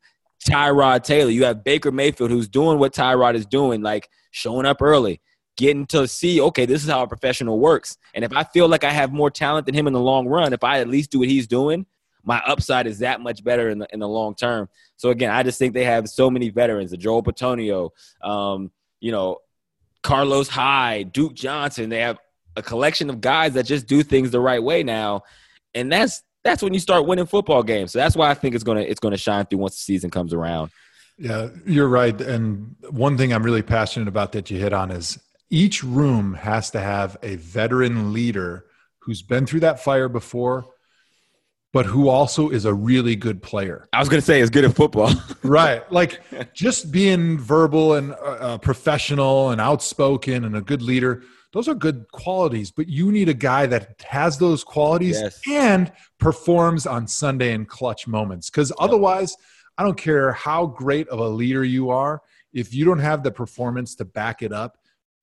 [0.48, 4.82] Tyrod Taylor, you have Baker Mayfield who's doing what Tyrod is doing, like showing up
[4.82, 5.20] early,
[5.60, 7.98] getting to see, okay, this is how a professional works.
[8.14, 10.54] And if I feel like I have more talent than him in the long run,
[10.54, 11.84] if I at least do what he's doing,
[12.24, 14.70] my upside is that much better in the in the long term.
[14.96, 17.90] So again, I just think they have so many veterans, the Joel Bitonio,
[18.22, 19.38] um, you know,
[20.02, 21.90] Carlos Hyde, Duke Johnson.
[21.90, 22.18] They have
[22.56, 25.24] a collection of guys that just do things the right way now.
[25.74, 27.92] And that's that's when you start winning football games.
[27.92, 30.32] So that's why I think it's gonna it's gonna shine through once the season comes
[30.32, 30.70] around.
[31.18, 32.18] Yeah, you're right.
[32.18, 35.18] And one thing I'm really passionate about that you hit on is
[35.50, 38.66] each room has to have a veteran leader
[39.00, 40.64] who's been through that fire before,
[41.72, 43.88] but who also is a really good player.
[43.92, 45.12] I was going to say is good at football.
[45.42, 45.90] right.
[45.92, 46.20] Like
[46.54, 51.22] just being verbal and uh, uh, professional and outspoken and a good leader,
[51.52, 55.40] those are good qualities, but you need a guy that has those qualities yes.
[55.48, 58.50] and performs on Sunday in clutch moments.
[58.50, 59.36] Because otherwise,
[59.76, 62.22] I don't care how great of a leader you are,
[62.52, 64.76] if you don't have the performance to back it up,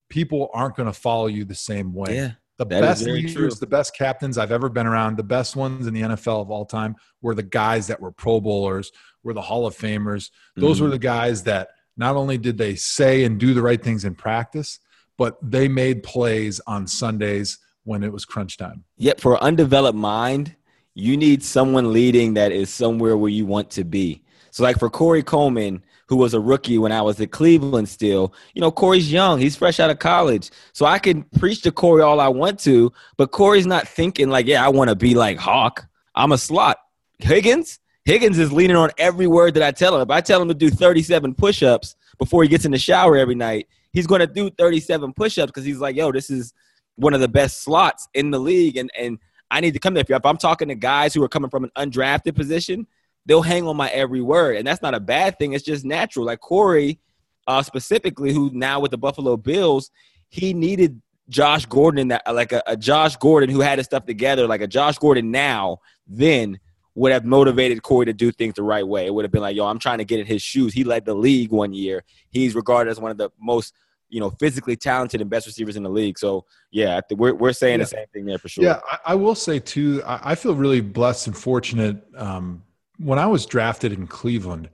[0.10, 2.16] people aren't going to follow you the same way.
[2.16, 2.32] Yeah.
[2.58, 3.50] The best leaders, true.
[3.52, 6.66] the best captains I've ever been around, the best ones in the NFL of all
[6.66, 8.92] time were the guys that were Pro Bowlers,
[9.24, 10.32] were the Hall of Famers.
[10.56, 10.86] Those mm-hmm.
[10.86, 14.16] were the guys that not only did they say and do the right things in
[14.16, 14.80] practice,
[15.20, 18.84] but they made plays on Sundays when it was crunch time.
[18.98, 20.56] Yep, for an undeveloped mind,
[20.96, 24.24] you need someone leading that is somewhere where you want to be.
[24.50, 28.34] So, like for Corey Coleman, who was a rookie when I was at Cleveland still.
[28.54, 29.40] You know, Corey's young.
[29.40, 30.52] He's fresh out of college.
[30.74, 34.48] So I can preach to Corey all I want to, but Corey's not thinking like,
[34.48, 35.88] yeah, I want to be like Hawk.
[36.16, 36.78] I'm a slot.
[37.20, 37.80] Higgins?
[38.06, 40.02] Higgins is leaning on every word that I tell him.
[40.02, 43.36] If I tell him to do 37 push-ups before he gets in the shower every
[43.36, 46.54] night, he's going to do 37 push-ups because he's like, yo, this is
[46.96, 48.78] one of the best slots in the league.
[48.78, 49.20] And, and
[49.52, 50.06] I need to come there.
[50.08, 52.88] If I'm talking to guys who are coming from an undrafted position,
[53.28, 55.54] they'll hang on my every word, and that's not a bad thing.
[55.54, 56.26] It's just natural.
[56.26, 57.00] Like Corey,
[57.46, 59.92] uh, specifically, who now with the Buffalo Bills,
[60.30, 64.06] he needed Josh Gordon in that, like a, a Josh Gordon who had his stuff
[64.06, 66.58] together, like a Josh Gordon now, then
[66.96, 69.06] would have motivated Corey to do things the right way.
[69.06, 70.74] It would have been like, yo, I'm trying to get in his shoes.
[70.74, 72.04] He led the league one year.
[72.32, 73.76] He's regarded as one of the most,
[74.10, 76.18] you know, physically talented and best receivers in the league.
[76.18, 77.86] So yeah, we're we're saying yeah.
[77.86, 78.64] the same thing there for sure.
[78.64, 80.02] Yeah, I, I will say too.
[80.08, 82.64] I, I, feel really blessed and fortunate um,
[82.98, 84.70] when I was drafted in Cleveland,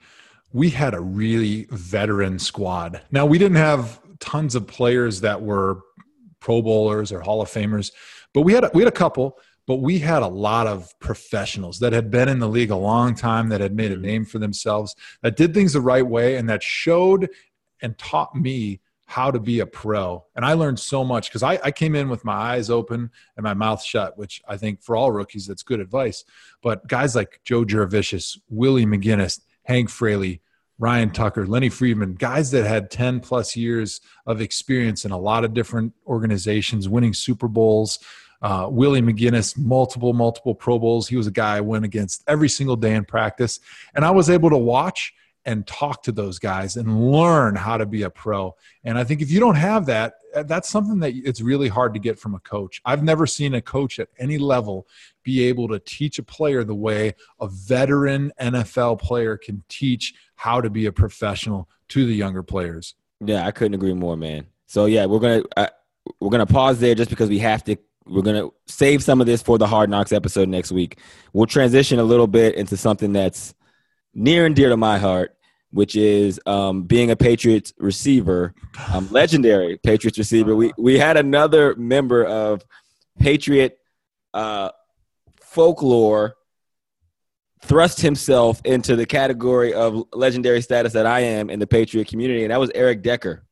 [0.52, 3.02] we had a really veteran squad.
[3.12, 5.82] Now, we didn't have tons of players that were
[6.40, 7.92] Pro Bowlers or Hall of Famers,
[8.34, 9.38] but we had a, we had a couple.
[9.66, 13.16] But we had a lot of professionals that had been in the league a long
[13.16, 14.06] time, that had made a mm-hmm.
[14.06, 17.30] name for themselves, that did things the right way, and that showed
[17.82, 18.82] and taught me
[19.14, 20.26] how to be a pro.
[20.36, 23.44] And I learned so much because I, I, came in with my eyes open and
[23.44, 26.26] my mouth shut, which I think for all rookies, that's good advice.
[26.64, 30.42] But guys like Joe Jurevicius, Willie McGinest, Hank Fraley,
[30.80, 35.46] Ryan Tucker, Lennie Friedman, guys that had 10 plus years of experience in a lot
[35.46, 38.00] of different organizations, winning Super Bowls.
[38.42, 41.08] Uh, Willie McGinest, multiple, multiple Pro Bowls.
[41.08, 43.60] He was a guy I went against every single day in practice.
[43.94, 45.14] And I was able to watch
[45.46, 48.56] and talk to those guys and learn how to be a pro.
[48.84, 51.94] And I think if you don't have that, uh, that's something that it's really hard
[51.94, 52.82] to get from a coach.
[52.86, 54.88] I've never seen a coach at any level
[55.24, 60.62] be able to teach a player the way a veteran NFL player can teach how
[60.62, 62.96] to be a professional to the younger players.
[63.20, 64.48] Yeah, I couldn't agree more, man.
[64.68, 65.68] So yeah, we're gonna uh,
[66.20, 67.78] we're gonna pause there just because we have to.
[68.06, 71.00] We're gonna save some of this for the Hard Knocks episode next week.
[71.32, 73.54] We'll transition a little bit into something that's
[74.14, 75.36] near and dear to my heart,
[75.72, 78.54] which is um, being a Patriots receiver,
[78.94, 80.56] um, legendary Patriots receiver.
[80.56, 82.64] We we had another member of
[83.20, 83.78] Patriot
[84.34, 84.70] uh,
[85.42, 86.36] folklore
[87.64, 92.44] thrust himself into the category of legendary status that I am in the Patriot community,
[92.44, 93.46] and that was Eric Decker,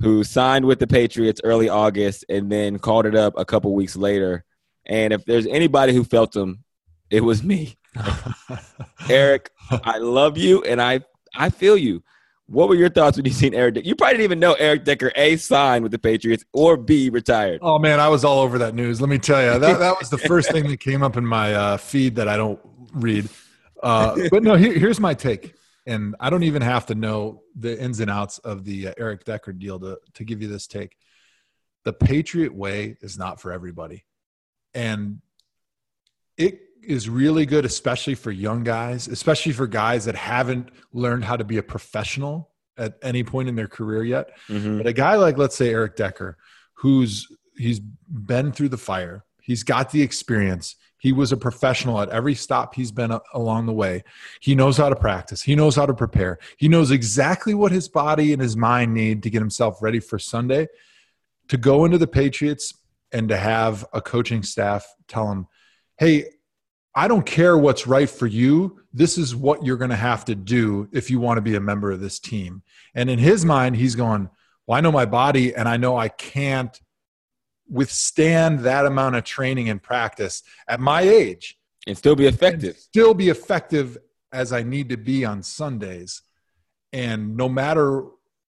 [0.00, 3.96] who signed with the Patriots early August and then called it up a couple weeks
[3.96, 4.44] later.
[4.86, 6.64] And if there's anybody who felt him,
[7.10, 7.76] it was me.
[9.10, 11.00] Eric, I love you and I
[11.34, 12.02] I feel you.
[12.46, 13.74] What were your thoughts when you seen Eric?
[13.74, 13.86] Decker?
[13.86, 17.60] You probably didn't even know Eric Decker A signed with the Patriots or B retired.
[17.62, 19.00] Oh man, I was all over that news.
[19.00, 21.54] Let me tell you, that that was the first thing that came up in my
[21.54, 22.58] uh, feed that I don't
[22.92, 23.28] read.
[23.82, 25.54] Uh, but no, here, here's my take,
[25.86, 29.24] and I don't even have to know the ins and outs of the uh, Eric
[29.24, 30.96] Decker deal to to give you this take.
[31.84, 34.06] The Patriot way is not for everybody,
[34.72, 35.20] and
[36.38, 41.36] it is really good, especially for young guys, especially for guys that haven't learned how
[41.36, 44.30] to be a professional at any point in their career yet.
[44.48, 44.78] Mm-hmm.
[44.78, 46.38] But a guy like, let's say, Eric Decker,
[46.72, 47.28] who's
[47.58, 50.76] he's been through the fire, he's got the experience.
[50.96, 54.02] He was a professional at every stop he's been a- along the way.
[54.40, 55.42] He knows how to practice.
[55.42, 56.38] He knows how to prepare.
[56.56, 60.18] He knows exactly what his body and his mind need to get himself ready for
[60.18, 60.68] Sunday.
[61.48, 62.72] To go into the Patriots
[63.12, 65.46] and to have a coaching staff tell him,
[65.98, 66.24] "Hey,
[66.94, 68.80] I don't care what's right for you.
[68.92, 71.60] This is what you're going to have to do if you want to be a
[71.60, 72.62] member of this team.
[72.94, 74.30] And in his mind, he's going,
[74.66, 76.78] Well, I know my body and I know I can't
[77.68, 81.58] withstand that amount of training and practice at my age.
[81.86, 82.76] and still be effective.
[82.76, 83.98] still be effective
[84.32, 86.22] as I need to be on Sundays.
[86.92, 88.04] And no matter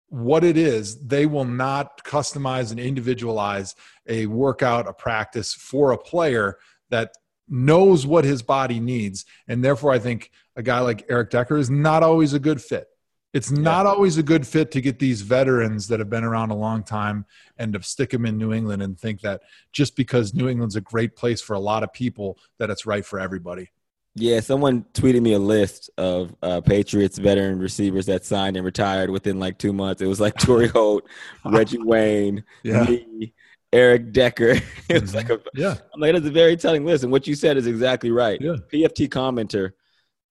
[0.08, 3.74] what it is, they will not customize and individualize
[4.06, 6.58] a workout, a practice for a player
[6.90, 7.12] that
[7.48, 9.24] knows what his body needs.
[9.48, 12.88] And therefore, I think a guy like Eric Decker is not always a good fit.
[13.32, 16.56] It's not always a good fit to get these veterans that have been around a
[16.56, 17.26] long time
[17.58, 19.42] and to stick them in New England and think that
[19.72, 23.04] just because New England's a great place for a lot of people, that it's right
[23.04, 23.68] for everybody.
[24.14, 29.10] Yeah, someone tweeted me a list of uh, Patriots veteran receivers that signed and retired
[29.10, 30.00] within like two months.
[30.00, 31.04] It was like Torry Holt,
[31.44, 32.84] Reggie Wayne, Yeah.
[32.84, 33.34] me,
[33.72, 34.50] Eric Decker.
[34.88, 35.14] it was Mhm.
[35.14, 35.74] like a, Yeah.
[35.92, 37.02] I'm like, that's a very telling list.
[37.04, 38.40] And what you said is exactly right.
[38.40, 38.56] Yeah.
[38.72, 39.72] PFT commenter,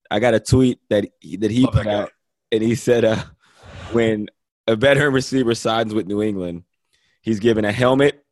[0.10, 1.94] I got a tweet that he, that he Love put guy.
[1.94, 2.12] out,
[2.52, 3.24] and he said, uh,
[3.92, 4.28] when
[4.68, 6.64] a veteran receiver signs with New England,
[7.22, 8.24] he's given a helmet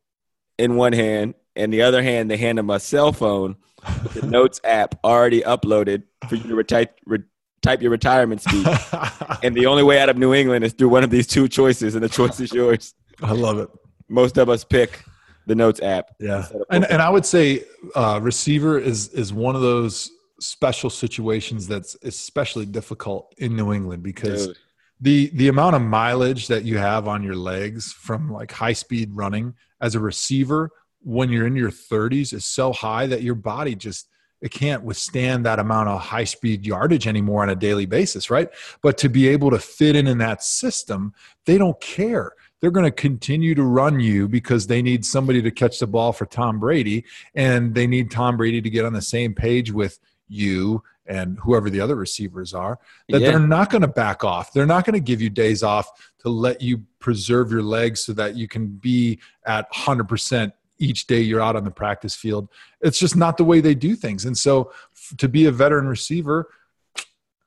[0.58, 3.56] in one hand, and the other hand they hand him a cell phone
[4.02, 7.18] with the Notes app already uploaded for you to retype, re-
[7.62, 8.66] type your retirement speech.
[9.42, 11.94] and the only way out of New England is through one of these two choices,
[11.94, 12.94] and the choice is yours.
[13.22, 13.68] I love it.
[14.08, 15.04] Most of us pick
[15.46, 16.10] the Notes app.
[16.18, 21.66] Yeah, and and I would say uh, receiver is is one of those special situations
[21.66, 24.58] that's especially difficult in New England because Dude.
[25.00, 29.10] the the amount of mileage that you have on your legs from like high speed
[29.12, 33.74] running as a receiver when you're in your 30s is so high that your body
[33.74, 34.08] just
[34.40, 38.48] it can't withstand that amount of high speed yardage anymore on a daily basis right
[38.82, 41.12] but to be able to fit in in that system
[41.44, 42.32] they don't care
[42.64, 46.14] they're going to continue to run you because they need somebody to catch the ball
[46.14, 47.04] for Tom Brady
[47.34, 49.98] and they need Tom Brady to get on the same page with
[50.28, 52.78] you and whoever the other receivers are
[53.10, 53.32] that Yeah.
[53.32, 54.54] they're not going to back off.
[54.54, 55.90] They're not going to give you days off
[56.20, 61.20] to let you preserve your legs so that you can be at 100% each day
[61.20, 62.48] you're out on the practice field.
[62.80, 64.24] It's just not the way they do things.
[64.24, 66.48] And so f- to be a veteran receiver,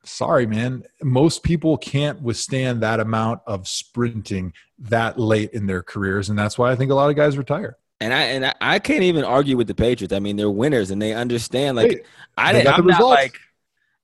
[0.08, 6.30] sorry, man, most people can't withstand that amount of sprinting that late in their careers.
[6.30, 7.78] And that's why I think a lot of guys retire.
[7.99, 10.14] And I and I, I can't even argue with the Patriots.
[10.14, 11.78] I mean, they're winners and they understand.
[11.78, 12.01] Like Hey,
[12.38, 12.68] I didn't.
[12.78, 13.39] I'm the not like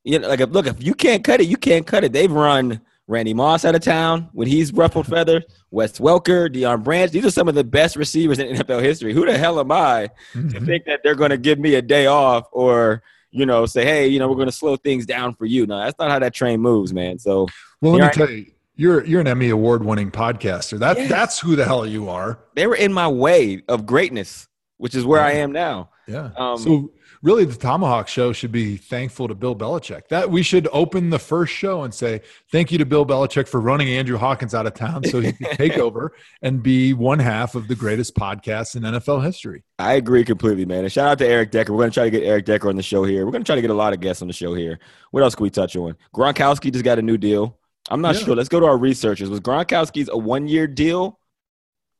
[0.03, 2.11] you know, like if, look, if you can't cut it, you can't cut it.
[2.11, 5.43] They've run Randy Moss out of town when he's ruffled feather.
[5.71, 7.11] Wes Welker, Deion Branch.
[7.11, 9.13] These are some of the best receivers in NFL history.
[9.13, 10.65] Who the hell am I to Mhm.
[10.65, 14.07] think that they're going to give me a day off or you know say, hey,
[14.07, 15.65] you know, we're going to slow things down for you?
[15.65, 17.19] No, that's not how that train moves, man.
[17.19, 17.47] So
[17.81, 20.79] Well, let You're me tell you, you're you're an Emmy award winning podcaster.
[20.79, 21.09] That Yes.
[21.09, 22.39] that's who the hell you are.
[22.55, 25.89] they were in my way of greatness, which is where I am now.
[26.07, 26.29] Yeah.
[26.37, 26.91] Um, so
[27.23, 30.07] really, the ThomaHawk Show should be thankful to Bill Belichick.
[30.09, 32.21] That we should open the first show and say
[32.51, 35.51] thank you to Bill Belichick for running Andrew Hawkins out of town so he could
[35.57, 36.11] take over
[36.43, 39.63] and be one half of the greatest podcast in NFL history.
[39.79, 40.83] I agree completely, man.
[40.83, 41.73] And shout out to Eric Decker.
[41.73, 43.25] We're going to try to get Eric Decker on the show here.
[43.25, 44.79] We're going to try to get a lot of guests on the show here.
[45.11, 45.95] What else can we touch on?
[46.13, 47.57] Gronkowski just got a new deal.
[47.89, 48.21] I'm not Yeah.
[48.25, 48.35] sure.
[48.35, 49.29] Let's go to our researchers.
[49.29, 51.19] Was Gronkowski's a one year deal?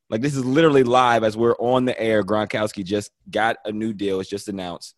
[0.09, 2.23] Like this is literally live as we're on the air.
[2.23, 4.19] Gronkowski just got a new deal.
[4.19, 4.95] It's just announced.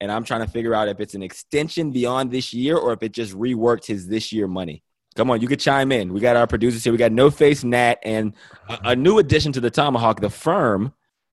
[0.00, 3.02] And I'm trying to figure out if it's an extension beyond this year or if
[3.02, 4.82] it just reworked his this year money.
[5.16, 6.12] Come on, you could chime in.
[6.12, 6.92] We got our producers here.
[6.92, 8.34] We got No Face Nat and
[8.68, 10.92] a, a new addition to the ThomaHawk, the firm,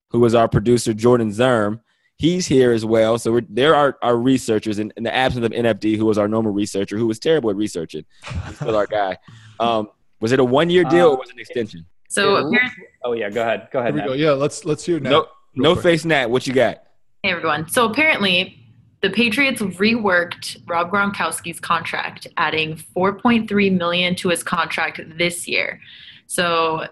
[0.10, 1.82] who was our producer, Jordan Zerm.
[2.18, 3.20] He's here as well.
[3.20, 6.28] So we're, there are our researchers in, in the absence of NFD, who was our
[6.28, 8.06] normal researcher, who was terrible at researching.
[8.48, 9.18] He's still our guy.
[9.60, 9.90] Um,
[10.20, 11.86] was it a one year deal or was it an extension?
[12.10, 12.70] So Yeah.
[13.04, 13.68] Oh yeah, go ahead.
[13.72, 13.96] Go Here ahead.
[13.96, 14.14] we go.
[14.14, 15.10] Yeah, let's let's hear now.
[15.10, 16.30] No, no face Nat.
[16.30, 16.85] What you got?
[17.26, 17.68] Hey everyone.
[17.68, 18.56] So apparently,
[19.02, 25.82] the Patriots reworked Rob Gronkowski's contract, adding 4.3 million to his contract this year.
[26.28, 26.86] So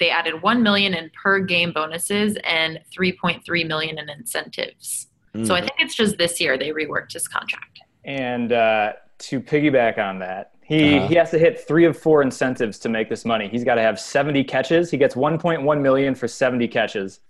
[0.00, 5.06] they added 1 million in per game bonuses and 3.3 million in incentives.
[5.44, 7.78] So I think it's just this year they reworked his contract.
[8.04, 11.06] And uh, to piggyback on that, he Uh-huh.
[11.06, 13.48] he has to hit three of four incentives to make this money.
[13.48, 14.90] He's got to have 70 catches.
[14.90, 17.20] He gets 1.1 million for 70 catches,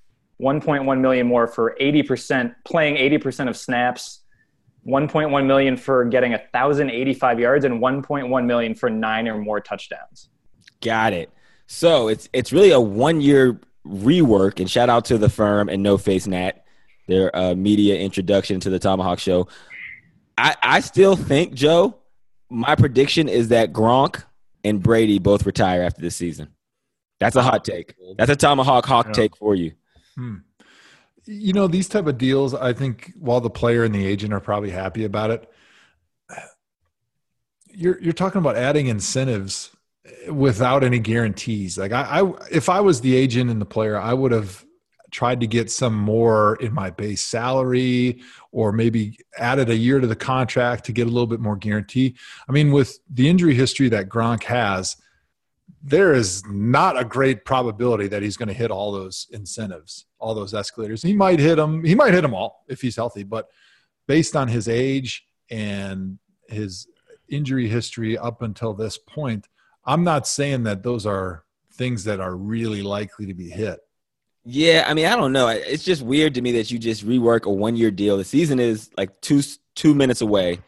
[0.41, 4.21] 1.1 million more for 80% playing 80% of snaps,
[4.87, 10.31] 1.1 million for getting 1,085 yards, and 1.1 million for nine or more touchdowns.
[10.81, 11.31] Got it.
[11.67, 14.59] So it's it's really a one year rework.
[14.61, 16.65] And shout out to the firm and No Face Nat,
[17.07, 19.47] their uh, media introduction to the ThomaHawk Show.
[20.39, 21.97] I I still think Joe.
[22.49, 24.25] My prediction is that Gronk
[24.65, 26.49] and Brady both retire after this season.
[27.21, 27.95] That's a hot take.
[28.17, 29.13] That's a ThomaHawk hawk Yeah.
[29.13, 29.73] take for you.
[30.21, 30.37] Hmm.
[31.25, 34.41] You know, these type of deals, I think while the player and the agent are
[34.41, 35.51] probably happy about it,
[37.69, 39.71] you're you're talking about adding incentives
[40.31, 41.79] without any guarantees.
[41.79, 44.65] Like I, I if I was the agent and the player, I would have
[45.11, 48.21] tried to get some more in my base salary
[48.53, 52.15] or maybe added a year to the contract to get a little bit more guarantee.
[52.47, 54.97] I mean, with the injury history that Gronk has,
[55.83, 60.35] there is not a great probability that he's going to hit all those incentives, all
[60.35, 61.03] those escalators.
[61.03, 61.83] He might hit them.
[61.85, 63.49] He might hit them all if he's healthy, but
[64.07, 66.19] based on his age and
[66.49, 66.87] his
[67.29, 69.49] injury history up until this point,
[69.85, 73.81] I'm not saying that those are things that are really likely to be hit.
[74.45, 75.49] Yeah, I mean, I don't know.
[75.49, 78.17] It's just weird to me that you just rework a one year deal.
[78.17, 79.43] The season is like two
[79.75, 80.61] two minutes away,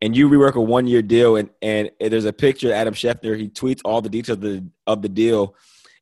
[0.00, 1.36] and you rework a one year deal.
[1.36, 3.38] And and there's a picture Adam Schefter.
[3.38, 5.54] He tweets all the details of the of the deal,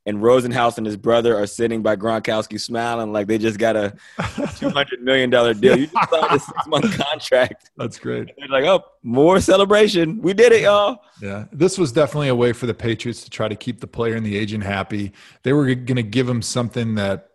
[0.07, 3.90] and Rosenhaus and his brother are sitting by Gronkowski smiling like they just got a
[4.57, 5.76] two hundred million dollar deal.
[5.76, 7.70] You just signed a six month contract.
[7.76, 8.30] That's great.
[8.38, 10.22] They're like, oh, more celebration.
[10.22, 11.02] We did it, y'all.
[11.20, 14.14] Yeah, this was definitely a way for the Patriots to try to keep the player
[14.14, 15.12] and the agent happy.
[15.42, 17.30] They were going to give him something that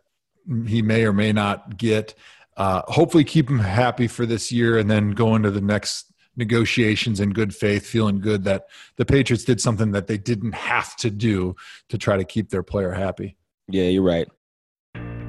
[0.65, 2.15] he may or may not get.
[2.57, 7.19] Uh, hopefully, keep him happy for this year, and then go into the next negotiations
[7.19, 8.65] in good faith, feeling good that
[8.95, 11.55] the Patriots did something that they didn't have to do
[11.89, 13.37] to try to keep their player happy.
[13.67, 14.27] Yeah, you're right.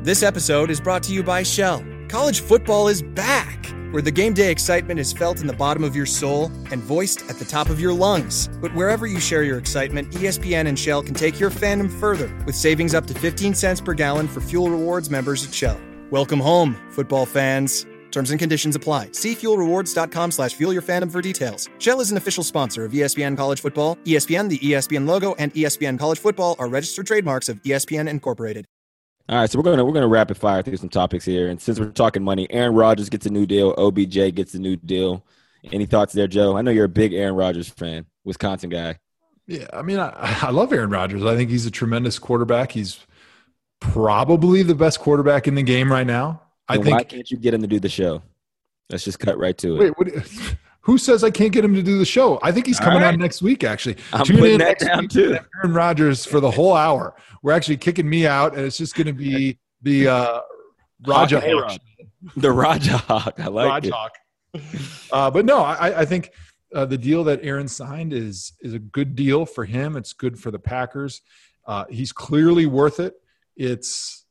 [0.02, 1.84] This episode is brought to you by Shell.
[2.08, 5.94] College football is back, where the game day excitement is felt in the bottom of
[5.94, 8.48] your soul and voiced at the top of your lungs.
[8.60, 12.56] But wherever you share your excitement, ESPN and Shell can take your fandom further with
[12.56, 15.80] savings up to 15 cents per gallon for fuel rewards members at Shell.
[16.10, 17.86] Welcome home, football fans.
[18.12, 19.12] Terms and conditions apply.
[19.12, 21.68] See fuelrewards.com slash fuel your fandom for details.
[21.78, 23.96] Shell is an official sponsor of ESPN College Football.
[24.04, 28.66] ESPN, the ESPN logo, and ESPN College Football are registered trademarks of ESPN Incorporated.
[29.28, 31.78] All right, so we're gonna we're gonna rapid fire through some topics here, and since
[31.78, 35.24] we're talking money, Aaron Rodgers gets a new deal, OBJ gets a new deal.
[35.72, 36.56] Any thoughts there, Joe?
[36.56, 38.98] I know you're a big Aaron Rodgers fan, Wisconsin guy.
[39.46, 40.10] Yeah, I mean, I,
[40.42, 41.24] I love Aaron Rodgers.
[41.24, 42.72] I think he's a tremendous quarterback.
[42.72, 42.98] He's
[43.80, 46.42] probably the best quarterback in the game right now.
[46.68, 46.96] I think.
[46.96, 48.22] Why can't you get him to do the show?
[48.90, 49.80] Let's just cut right to it.
[49.80, 50.08] Wait, what,
[50.82, 52.38] who says I can't get him to do the show?
[52.42, 53.14] I think he's coming right.
[53.14, 53.64] on next week.
[53.64, 55.38] Actually, I'm Tune putting that down too.
[55.56, 57.14] Aaron Rodgers for the whole hour.
[57.42, 60.40] We're actually kicking me out, and it's just going to be the uh,
[61.06, 61.80] Raja Hawk.
[62.36, 63.34] The Raja Hawk.
[63.38, 63.94] I like Raja it.
[63.94, 64.12] Hawk.
[65.10, 66.30] Uh, but no, I, I think
[66.74, 69.96] uh, the deal that Aaron signed is is a good deal for him.
[69.96, 71.22] It's good for the Packers.
[71.66, 73.14] Uh, he's clearly worth it.
[73.56, 74.21] It's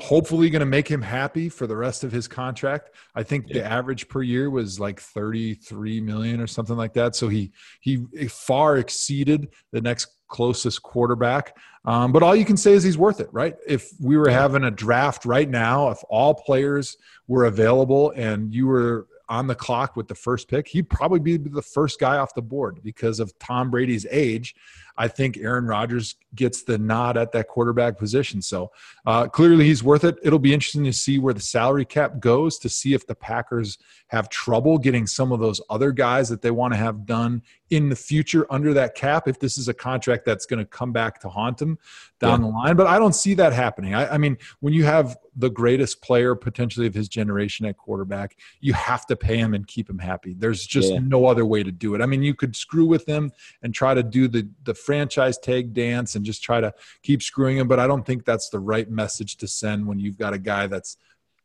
[0.00, 2.90] hopefully going to make him happy for the rest of his contract.
[3.14, 3.54] I think yeah.
[3.54, 7.14] the average per year was like 33 million or something like that.
[7.14, 7.98] So he he
[8.28, 11.56] far exceeded the next closest quarterback.
[11.84, 13.56] Um, but all you can say is he's worth it, right?
[13.66, 16.96] If we were having a draft right now, if all players
[17.26, 21.36] were available and you were on the clock with the first pick, he'd probably be
[21.36, 24.54] the first guy off the board because of Tom Brady's age.
[24.96, 28.42] I think Aaron Rodgers gets the nod at that quarterback position.
[28.42, 28.70] So
[29.06, 30.16] uh, clearly he's worth it.
[30.22, 33.78] It'll be interesting to see where the salary cap goes to see if the Packers
[34.08, 37.88] have trouble getting some of those other guys that they want to have done in
[37.88, 41.20] the future under that cap if this is a contract that's going to come back
[41.20, 41.78] to haunt them
[42.18, 42.48] down yeah.
[42.48, 42.76] the line.
[42.76, 43.94] But I don't see that happening.
[43.94, 48.36] I, I, mean, when you have the greatest player potentially of his generation at quarterback,
[48.60, 50.34] you have to pay him and keep him happy.
[50.34, 50.98] There's just yeah.
[51.00, 52.00] no other way to do it.
[52.00, 53.32] I mean, you could screw with him
[53.62, 56.72] and try to do the the franchise tag dance and just try to
[57.02, 60.18] keep screwing him, but I don't think that's the right message to send when you've
[60.18, 60.96] got a guy that's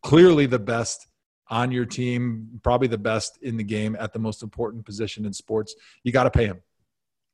[0.01, 1.07] clearly the best
[1.47, 5.33] on your team, probably the best in the game at the most important position in
[5.33, 5.75] sports.
[6.03, 6.61] You got to pay him.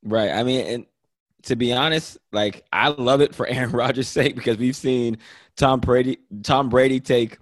[0.03, 0.31] Right.
[0.31, 0.85] I mean, and
[1.43, 5.17] to be honest, like I love it for Aaron Rodgers' sake because we've seen
[5.55, 7.37] Tom Brady Tom Brady take,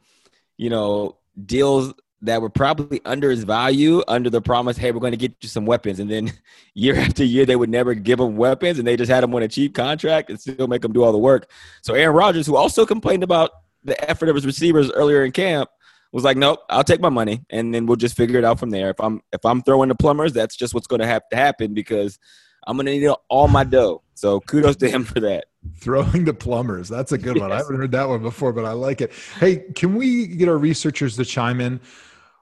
[0.57, 5.11] you know, deals that were probably under his value, under the promise, hey, we're going
[5.11, 5.99] to get you some weapons.
[5.99, 6.31] And then
[6.73, 9.43] year after year, they would never give him weapons and they just had him on
[9.43, 11.49] a cheap contract and still make him do all the work.
[11.81, 13.51] So Aaron Rodgers, who also complained about
[13.83, 15.69] the effort of his receivers earlier in camp,
[16.11, 18.71] was like, nope, I'll take my money and then we'll just figure it out from
[18.71, 18.89] there.
[18.89, 21.73] If I'm if I'm throwing the plumbers, that's just what's going to have to happen
[21.73, 22.17] because
[22.65, 24.01] I'm going to need all my dough.
[24.15, 25.45] So kudos to him for that.
[25.77, 26.89] Throwing the plumbers.
[26.89, 27.41] That's a good yes.
[27.41, 27.51] one.
[27.51, 29.11] I haven't heard that one before, but I like it.
[29.39, 31.79] Hey, can we get our researchers to chime in?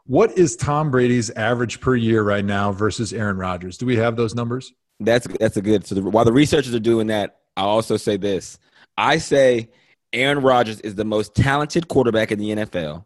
[0.07, 3.77] What is Tom Brady's average per year right now versus Aaron Rodgers?
[3.77, 4.73] Do we have those numbers?
[4.99, 5.85] That's that's a good.
[5.85, 8.57] So the, while the researchers are doing that, I'll also say this.
[8.97, 9.69] I say
[10.13, 13.05] Aaron Rodgers is the most talented quarterback in the NFL,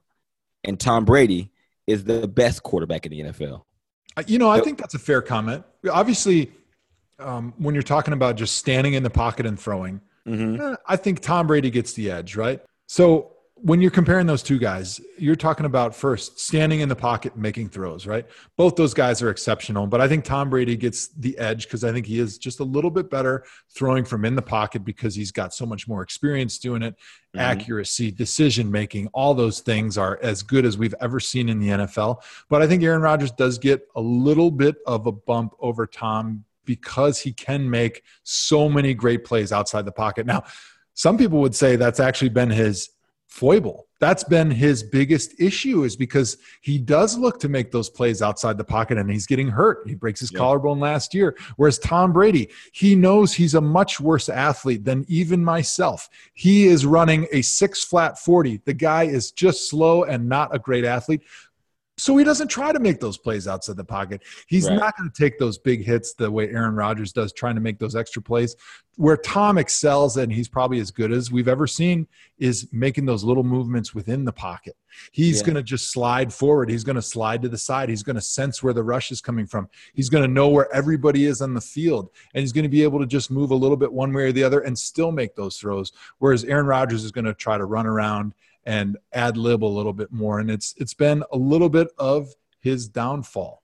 [0.63, 1.51] and Tom Brady
[1.87, 3.63] is the best quarterback in the NFL.
[4.15, 5.63] Uh, you know, I think that's a fair comment.
[5.91, 6.51] Obviously,
[7.19, 10.61] um, when you're talking about just standing in the pocket and throwing, mm-hmm.
[10.61, 12.61] eh, I think Tom Brady gets the edge, right?
[12.87, 13.30] So
[13.63, 17.69] when you're comparing those two guys, you're talking about first standing in the pocket making
[17.69, 18.25] throws, right?
[18.57, 21.91] Both those guys are exceptional, but I think Tom Brady gets the edge because I
[21.91, 25.31] think he is just a little bit better throwing from in the pocket because he's
[25.31, 26.95] got so much more experience doing it.
[26.95, 27.39] Mm-hmm.
[27.39, 31.69] Accuracy, decision making, all those things are as good as we've ever seen in the
[31.69, 32.23] NFL.
[32.49, 36.45] But I think Aaron Rodgers does get a little bit of a bump over Tom
[36.65, 40.25] because he can make so many great plays outside the pocket.
[40.25, 40.43] Now,
[40.93, 42.89] some people would say that's actually been his
[43.31, 43.87] foible.
[44.01, 48.57] That's been his biggest issue is because he does look to make those plays outside
[48.57, 49.87] the pocket and he's getting hurt.
[49.87, 51.37] He breaks his collarbone last year.
[51.55, 56.09] Whereas Tom Brady, he knows he's a much worse athlete than even myself.
[56.33, 58.61] He is running a six flat 40.
[58.65, 61.21] The guy is just slow and not a great athlete.
[62.01, 64.23] So he doesn't try to make those plays outside the pocket.
[64.47, 64.75] He's right.
[64.75, 67.77] not going to take those big hits the way Aaron Rodgers does, trying to make
[67.77, 68.55] those extra plays.
[68.95, 72.07] Where Tom excels, and he's probably as good as we've ever seen,
[72.39, 74.75] is making those little movements within the pocket.
[75.11, 75.45] He's yeah.
[75.45, 76.71] going to just slide forward.
[76.71, 77.87] He's going to slide to the side.
[77.87, 79.69] He's going to sense where the rush is coming from.
[79.93, 82.81] He's going to know where everybody is on the field, and he's going to be
[82.81, 85.35] able to just move a little bit one way or the other and still make
[85.35, 85.91] those throws.
[86.17, 88.33] Whereas Aaron Rodgers is going to try to run around
[88.65, 90.39] and ad lib a little bit more.
[90.39, 93.61] And it's it's been a little bit of his downfall.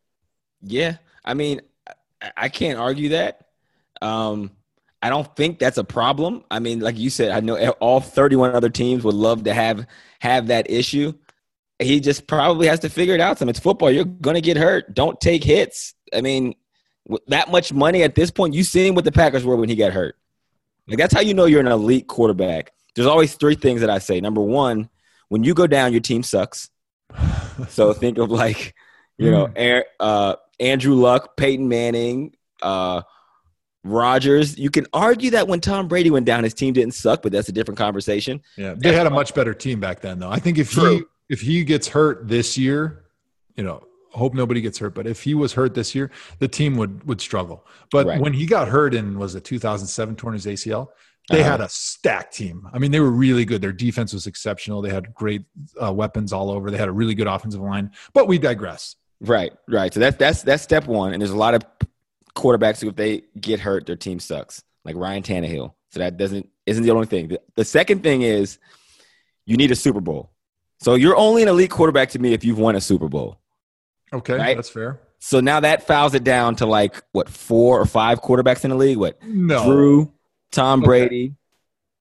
[0.62, 1.62] Yeah, I mean,
[2.36, 3.42] I can't argue that.
[4.02, 4.52] Um,
[5.02, 6.44] I don't think that's a problem.
[6.50, 9.86] I mean, like you said, I know all 31 other teams would love to have
[10.20, 11.14] have that issue.
[11.80, 13.38] He just probably has to figure it out.
[13.38, 13.92] Some it's football.
[13.92, 14.94] You're gonna get hurt.
[14.94, 15.94] Don't take hits.
[16.14, 16.56] I mean,
[17.28, 19.94] that much money at this point, you seen what the Packers were when he got
[19.94, 20.18] hurt.
[20.88, 24.00] Like that's how you know you're an elite quarterback there's always three things that I
[24.00, 24.20] say.
[24.20, 24.90] Number one,
[25.30, 26.72] when you go down, your team sucks.
[27.70, 28.74] so think of like,
[29.20, 29.84] you know, mm.
[30.00, 33.04] uh, Andrew Luck, Peyton Manning, uh,
[33.84, 34.58] Rodgers.
[34.58, 37.50] You can argue that when Tom Brady went down, his team didn't suck, but that's
[37.50, 38.42] a different conversation.
[38.58, 40.32] Yeah, they had a much better team back then, though.
[40.32, 40.98] I think if True.
[40.98, 43.06] he if he gets hurt this year,
[43.56, 44.96] you know, hope nobody gets hurt.
[44.96, 47.66] But if he was hurt this year, the team would would struggle.
[47.92, 48.20] But right.
[48.20, 50.88] when he got hurt in was it 2007 torn his ACL,
[51.30, 51.52] they uh-huh.
[51.52, 52.68] had a stacked team.
[52.72, 53.62] I mean, they were really good.
[53.62, 54.82] Their defense was exceptional.
[54.82, 55.44] They had great
[55.82, 56.72] uh, weapons all over.
[56.72, 57.92] They had a really good offensive line.
[58.14, 58.96] But we digress.
[59.20, 59.94] Right, right.
[59.94, 61.14] So that's that's that's step one.
[61.14, 61.64] And there's a lot of
[62.36, 64.64] quarterbacks who, if they get hurt, their team sucks.
[64.86, 65.74] Like Ryan Tannehill.
[65.92, 67.30] So that doesn't isn't the only thing.
[67.30, 68.60] The, the second thing is
[69.46, 70.32] you need a Super Bowl.
[70.80, 73.40] So you're only an elite quarterback to me if you've won a Super Bowl.
[74.14, 74.56] Okay, right?
[74.56, 75.02] that's fair.
[75.20, 78.76] So now that fouls it down to like what four or five quarterbacks in the
[78.76, 78.98] league.
[78.98, 79.22] What?
[79.24, 79.66] No.
[79.66, 80.14] Drew,
[80.52, 81.36] Tom Brady,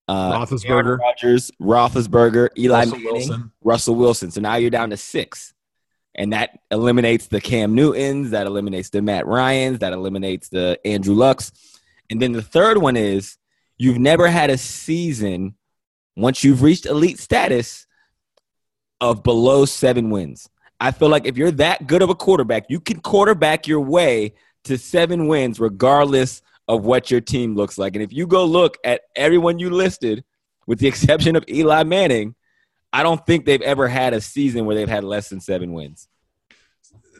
[0.08, 3.52] uh, Roethlisberger, Rodgers, Roethlisberger, Eli Russell Manning, Wilson.
[3.62, 4.30] Russell Wilson.
[4.30, 5.52] So now you're down to six,
[6.14, 11.14] and that eliminates the Cam Newtons, that eliminates the Matt Ryan's, that eliminates the Andrew
[11.14, 11.52] Lucks,
[12.10, 13.36] and then the third one is
[13.78, 15.54] you've never had a season
[16.16, 17.86] once you've reached elite status
[19.00, 20.48] of below seven wins.
[20.80, 24.34] I feel like if you're that good of a quarterback, you can quarterback your way
[24.64, 27.94] to seven wins regardless of what your team looks like.
[27.94, 30.24] And if you go look at everyone you listed,
[30.66, 32.34] with the exception of Eli Manning,
[32.92, 36.08] I don't think they've ever had a season where they've had less than seven wins.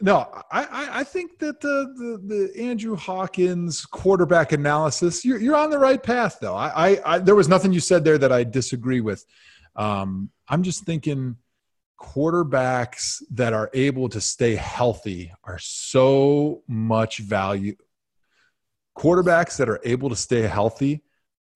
[0.03, 5.71] No, I, I think that the, the, the Andrew Hawkins quarterback analysis, you're, you're on
[5.71, 6.55] the right path, though.
[6.55, 9.25] I, I, I there was nothing you said there that I disagree with.
[9.75, 11.37] Um, I'm just thinking
[11.99, 17.75] quarterbacks that are able to stay healthy are so much value
[18.97, 21.03] quarterbacks that are able to stay healthy,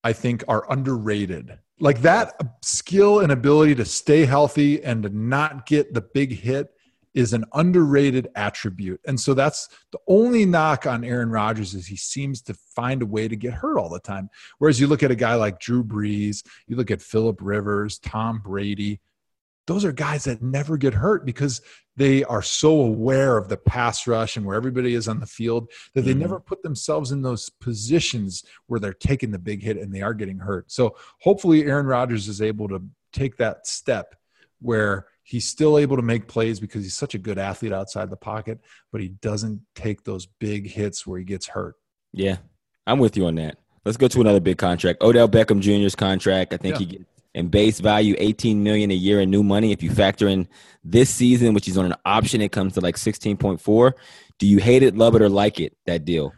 [0.03, 1.57] I think, are underrated.
[1.79, 6.69] Like that skill and ability to stay healthy and to not get the big hit
[7.13, 9.01] is an underrated attribute.
[9.05, 13.05] And so that's the only knock on Aaron Rodgers is he seems to find a
[13.05, 14.29] way to get hurt all the time.
[14.59, 18.39] Whereas you look at a guy like Drew Brees, you look at Philip Rivers, Tom
[18.39, 19.01] Brady,
[19.71, 21.61] those are guys that never get hurt because
[21.95, 25.71] they are so aware of the pass rush and where everybody is on the field
[25.93, 26.19] that they mm-hmm.
[26.19, 30.13] never put themselves in those positions where they're taking the big hit and they are
[30.13, 30.69] getting hurt.
[30.69, 34.13] So hopefully Aaron Rodgers is able to take that step
[34.59, 38.17] where he's still able to make plays because he's such a good athlete outside the
[38.17, 38.59] pocket,
[38.91, 41.75] but he doesn't take those big hits where he gets hurt.
[42.11, 42.37] Yeah,
[42.85, 43.57] I'm with you on that.
[43.85, 45.01] Let's go to another big contract.
[45.01, 46.53] Odell Beckham Jr.'s contract.
[46.53, 46.79] I think yeah.
[46.79, 49.71] he gets and base value 18 million a year in new money.
[49.71, 50.47] If you factor in
[50.83, 53.93] this season which is on an option it comes to like 16.4
[54.39, 56.33] do you hate it love it or like it that deal?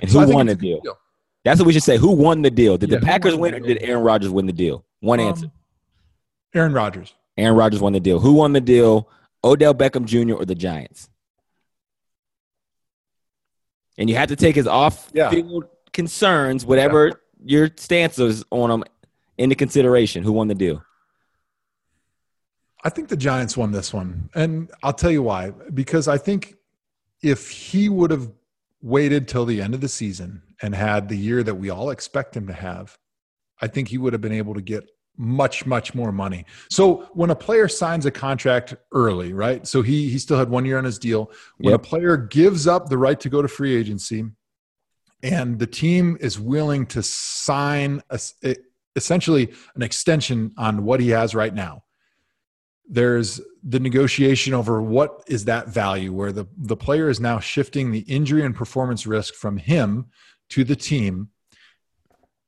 [0.00, 0.80] And who so won the deal?
[0.80, 0.96] deal?
[1.44, 1.96] that's what we should say.
[1.96, 2.78] Who won the deal?
[2.78, 4.84] Did yeah, the packers win or did aaron rodgers win the deal?
[5.00, 5.50] One um, answer.
[6.54, 7.14] Aaron rodgers.
[7.36, 8.20] Aaron rodgers won the deal.
[8.20, 9.08] Who won the deal?
[9.42, 11.08] Odell beckham jr or the giants?
[13.96, 15.60] And you have to take his off field yeah.
[15.92, 17.14] concerns whatever yeah.
[17.44, 18.84] your stance is on them
[19.38, 20.22] into consideration.
[20.24, 20.82] Who won the deal?
[22.84, 24.30] I think the Giants won this one.
[24.34, 25.50] And I'll tell you why.
[25.72, 26.54] Because I think
[27.22, 28.30] if he would have
[28.82, 32.36] waited till the end of the season and had the year that we all expect
[32.36, 32.96] him to have,
[33.60, 34.88] I think he would have been able to get
[35.20, 36.46] much much more money.
[36.70, 39.66] So when a player signs a contract early, right?
[39.66, 41.32] So he he still had 1 year on his deal.
[41.56, 41.80] When Yep.
[41.80, 44.26] a player gives up the right to go to free agency
[45.24, 48.20] and the team is willing to sign a,
[48.98, 51.84] essentially an extension on what he has right now.
[52.86, 57.90] There's the negotiation over what is that value where the, the player is now shifting
[57.90, 60.06] the injury and performance risk from him
[60.50, 61.28] to the team.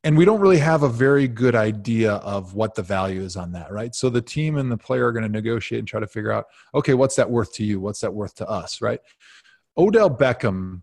[0.03, 3.51] And we don't really have a very good idea of what the value is on
[3.51, 3.93] that right?
[3.93, 6.45] So the team and the player are going to negotiate and try to figure out
[6.73, 7.79] okay what's that worth to you?
[7.79, 8.99] What's that worth to us right?
[9.77, 10.81] Odell beckham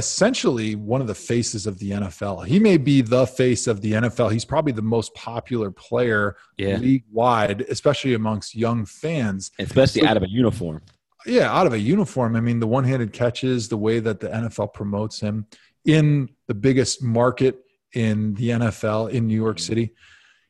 [0.00, 3.92] essentially one of the faces of the nfl he may be the face of the
[3.92, 6.76] nfl he's probably the most popular player Yeah.
[6.78, 10.80] league wide especially amongst young fans Especially So- out of a uniform.
[11.26, 12.34] yeah, out of a uniform.
[12.34, 15.46] I mean, the one-handed catches, the way that the NFL promotes him
[15.84, 17.54] in the biggest market
[17.92, 19.70] in the NFL in New York mm-hmm.
[19.70, 19.86] City,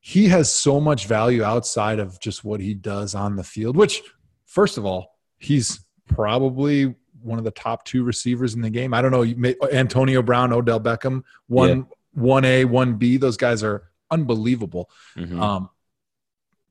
[0.01, 3.77] he has so much value outside of just what he does on the field.
[3.77, 4.01] Which,
[4.47, 5.03] first of all,
[5.39, 8.93] he's probably one of the top two receivers in the game.
[8.95, 13.17] I don't know, may, Antonio Brown, Odell Beckham, one one A, one B.
[13.17, 15.41] Those guys are unbelievable Mhm.
[15.41, 15.71] um,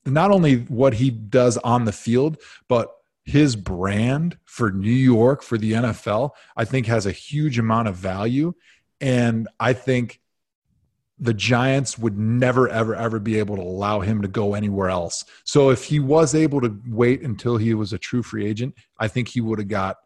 [0.05, 2.37] not only what he does on the field,
[2.67, 2.91] but
[3.23, 7.95] his brand for New York for the NFL, I think has a huge amount of
[7.95, 8.53] value.
[8.99, 10.19] And I think
[11.19, 15.25] the Giants would never, ever, ever be able to allow him to go anywhere else.
[15.43, 19.09] So if he was able to wait until he was a true free agent, I
[19.09, 19.97] think he would have got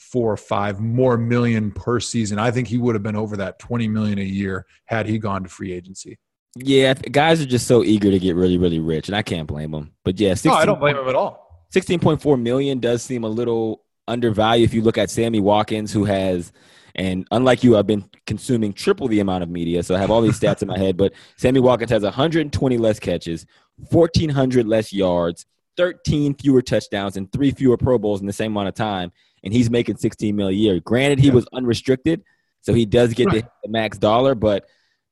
[0.00, 2.38] four or five more million per season.
[2.38, 5.42] I think he would have been over that 20 million a year had he gone
[5.44, 6.18] to free agency.
[6.56, 9.70] Yeah, guys are just so eager to get really, really rich, and I can't blame
[9.70, 9.92] them.
[10.04, 11.66] But yeah, 16, No, I don't blame him at all.
[11.72, 16.50] 16.4 million does seem a little undervalued if you look at Sammy Watkins, who has,
[16.96, 20.22] and unlike you, I've been consuming triple the amount of media, so I have all
[20.22, 20.96] these stats in my head.
[20.96, 23.46] But Sammy Watkins has 120 less catches,
[23.90, 25.46] 1,400 less yards,
[25.76, 29.12] 13 fewer touchdowns, and three fewer Pro Bowls in the same amount of time,
[29.44, 30.80] and he's making 16 mil a year.
[30.80, 31.34] Granted, he Yeah.
[31.34, 32.22] was unrestricted,
[32.60, 33.42] so he does get Right.
[33.44, 34.66] the, the max dollar, but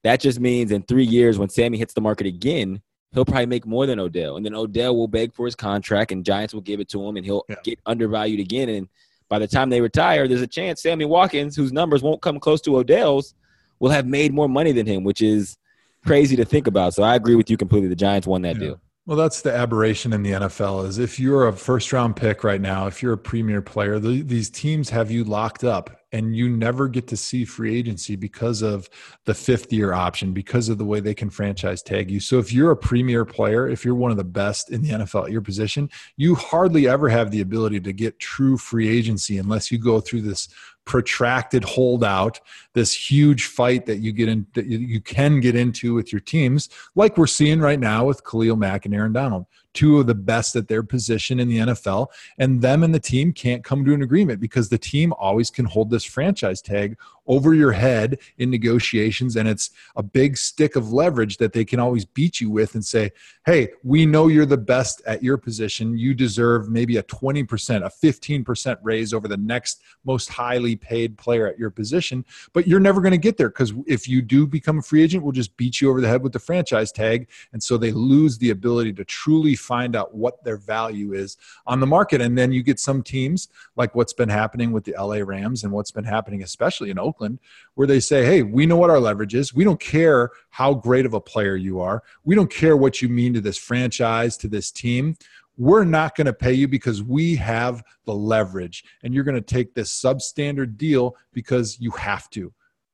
[0.05, 2.81] that just means in three years, when Sammy hits the market again,
[3.13, 4.37] he'll probably make more than Odell.
[4.37, 7.17] And then Odell will beg for his contract, and Giants will give it to him,
[7.17, 7.57] and he'll Yeah.
[7.65, 8.69] get undervalued again.
[8.69, 8.89] And
[9.29, 12.61] by the time they retire, there's a chance Sammy Watkins, whose numbers won't come close
[12.63, 13.35] to Odell's,
[13.81, 15.57] will have made more money than him, which is
[16.05, 16.95] crazy to think about.
[16.95, 17.89] So I agree with you completely.
[17.89, 18.61] The Giants won that Yeah.
[18.61, 18.81] deal.
[19.09, 22.61] Well, that's the aberration in the NFL is if you're a first round pick right
[22.61, 26.51] now, if you're a premier player, the, these teams have you locked up and you
[26.51, 28.87] never get to see free agency because of
[29.25, 32.21] the fifth year option, because of the way they can franchise tag you.
[32.21, 35.25] So if you're a premier player, if you're one of the best in the NFL
[35.25, 35.89] at your position,
[36.19, 40.21] you hardly ever have the ability to get true free agency unless you go through
[40.21, 40.51] this
[40.89, 42.41] protracted holdout,
[42.73, 46.71] this huge fight that you get in that you, can get into with your teams,
[46.95, 50.57] like we're seeing right now with Khalil Mack and Aaron Donald, two of the best
[50.57, 52.07] at their position in the NFL,
[52.39, 55.67] and them and the team can't come to an agreement because the team always can
[55.67, 56.97] hold this franchise tag
[57.29, 61.79] over your head in negotiations and it's a big stick of leverage that they can
[61.79, 63.11] always beat you with and say
[63.45, 65.97] hey we know you're the best at your position.
[65.97, 71.47] You deserve maybe a 20% a 15% raise over the next most highly paid player
[71.47, 74.79] at your position but you're never going to get there because if you do become
[74.79, 77.63] a free agent we'll just beat you over the head with the franchise tag and
[77.63, 81.87] so they lose the ability to truly find out what their value is on the
[81.87, 82.21] market.
[82.21, 85.73] And then you get some teams like what's been happening with the LA Rams and
[85.73, 87.39] what's been happening especially in Oakland
[87.75, 89.55] where they say hey we know what our leverage is.
[89.55, 92.03] We don't care how great of a player you are.
[92.25, 95.17] We don't care what you mean to this franchise to this team
[95.59, 99.41] we're not going to pay you because we have the leverage and you're going to
[99.41, 102.53] take this substandard deal because you have to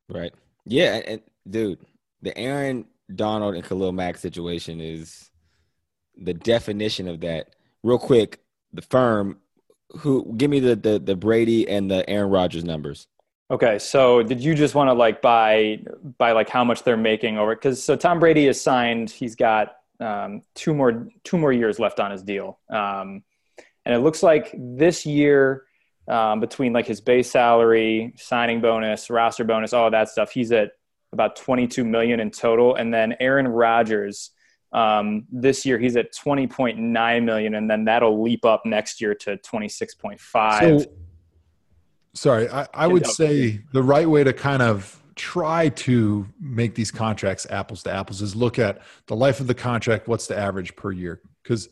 [0.09, 0.33] Right.
[0.67, 1.79] Yeah, and, and dude,
[2.23, 5.31] the Aaron Donald and Khalil Mack situation is
[6.17, 7.55] the definition of that.
[7.83, 8.41] Real quick,
[8.73, 9.39] the firm
[9.99, 13.07] who give me the the, the Brady and the Aaron Rodgers numbers.
[13.51, 15.81] Okay, so did you just want to like buy
[16.19, 17.55] buy like how much they're making over?
[17.55, 19.11] Because so Tom Brady is signed.
[19.11, 23.23] He's got um, two more two more years left on his deal, um,
[23.85, 25.65] and it looks like this year
[26.09, 30.53] um, between like his base salary, signing bonus, roster bonus, all of that stuff, he's
[30.53, 30.73] at
[31.13, 32.75] about twenty two million in total.
[32.75, 34.31] And then Aaron Rodgers
[34.73, 39.01] um, this year he's at twenty point nine million, and then that'll leap up next
[39.01, 40.83] year to twenty six point five.
[40.83, 40.87] So,
[42.13, 46.91] sorry, I, I would say the right way to kind of try to make these
[46.91, 50.09] contracts apples to apples is look at the life of the contract.
[50.09, 51.21] What's the average per year?
[51.43, 51.69] Because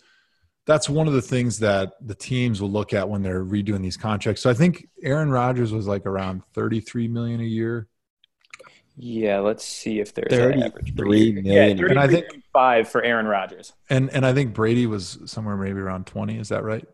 [0.66, 3.96] that's one of the things that the teams will look at when they're redoing these
[3.96, 4.42] contracts.
[4.42, 7.88] So I think Aaron Rodgers was like around 33 million a year.
[8.96, 10.94] Yeah, let's see if there's Thirty an average.
[10.94, 11.40] per three year.
[11.42, 13.72] Yeah, And I think- five for Aaron Rodgers.
[13.88, 16.86] And and I think Brady was somewhere maybe around 20, is that right?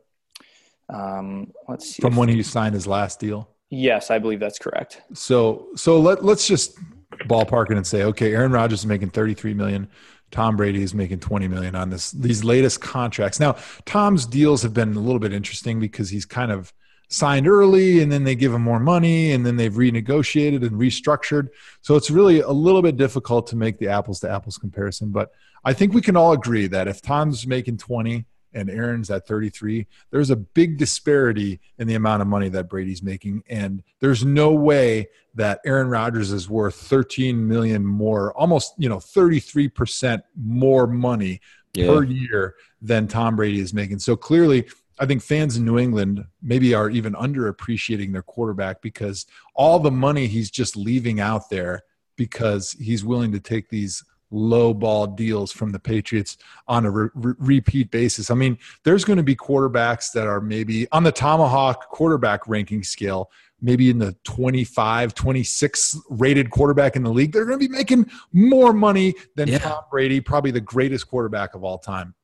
[0.88, 2.00] Um, let's see.
[2.00, 3.50] From when he signed his last deal.
[3.70, 5.02] Yes, I believe that's correct.
[5.14, 6.78] So so let let's just
[7.26, 9.88] ballpark it and say, okay, Aaron Rodgers is making 33 million.
[10.30, 13.40] Tom Brady is making 20 million on this these latest contracts.
[13.40, 13.56] Now,
[13.86, 16.72] Tom's deals have been a little bit interesting because he's kind of
[17.10, 21.48] signed early and then they give him more money and then they've renegotiated and restructured.
[21.80, 25.30] So it's really a little bit difficult to make the apples to apples comparison, but
[25.64, 29.86] I think we can all agree that if Tom's making 20 and Aaron's at 33,
[30.10, 34.52] there's a big disparity in the amount of money that Brady's making and there's no
[34.52, 41.40] way that Aaron Rodgers is worth 13 million more, almost, you know, 33% more money
[41.74, 41.86] Yeah.
[41.88, 43.98] per year than Tom Brady is making.
[43.98, 44.66] So clearly,
[44.98, 49.90] I think fans in New England maybe are even underappreciating their quarterback because all the
[49.92, 51.82] money he's just leaving out there
[52.16, 57.08] because he's willing to take these low ball deals from the Patriots on a re-
[57.14, 58.30] re- repeat basis.
[58.30, 62.82] I mean, there's going to be quarterbacks that are maybe on the ThomaHawk quarterback ranking
[62.82, 67.32] scale, maybe in the 25, 26 rated quarterback in the league.
[67.32, 69.58] They're going to be making more money than Yeah.
[69.58, 72.14] Tom Brady, probably the greatest quarterback of all time.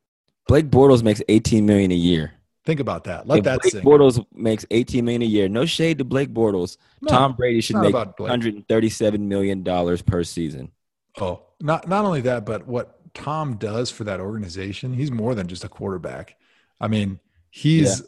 [0.46, 2.34] Blake Bortles makes 18 million a year.
[2.66, 3.26] Think about that.
[3.26, 3.84] Let if that Blake sink.
[3.84, 5.48] Bortles makes 18 million a year.
[5.48, 6.78] No shade to Blake Bortles.
[7.02, 10.70] No, Tom Brady should make 137 million dollars per season.
[11.20, 15.46] Oh, not not only that, but what Tom does for that organization, he's more than
[15.46, 16.36] just a quarterback.
[16.80, 18.02] I mean, he's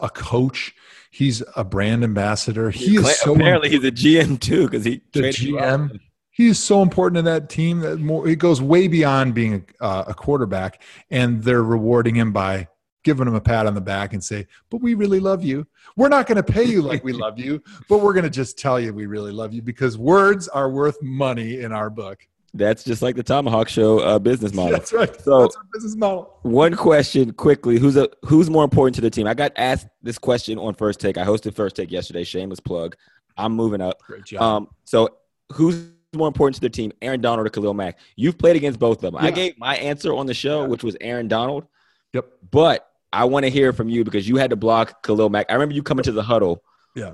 [0.00, 0.74] a coach.
[1.10, 2.70] He's a brand ambassador.
[2.70, 6.00] He is so apparently he's a GM too because he the GM.
[6.30, 9.84] He is so important to that team that more it goes way beyond being a,
[9.84, 12.68] uh, a quarterback, and they're rewarding him by
[13.04, 15.66] giving him a pat on the back and say, "But we really love you.
[15.96, 18.56] We're not going to pay you like we love you, but we're going to just
[18.56, 22.84] tell you we really love you because words are worth money in our book." That's
[22.84, 24.72] just like the ThomaHawk Show uh, business model.
[24.72, 25.08] That's right.
[25.22, 26.38] So- That's our business model.
[26.42, 29.26] One question quickly: Who's a who's more important to the team?
[29.26, 31.16] I got asked this question on First Take.
[31.16, 32.24] I hosted First Take yesterday.
[32.24, 32.94] Shameless plug.
[33.38, 34.02] I'm moving up.
[34.02, 34.42] Great job.
[34.42, 35.08] Um, so
[35.52, 37.98] who's more important to the team, Aaron Donald or Khalil Mack?
[38.16, 39.16] You've played against both of them.
[39.16, 40.66] I gave my answer on the show, Yeah.
[40.68, 41.64] which was Aaron Donald.
[42.12, 42.26] Yep.
[42.50, 45.46] But I want to hear from you because you had to block Khalil Mack.
[45.48, 46.62] I remember you coming to the huddle
[46.94, 47.12] Yeah.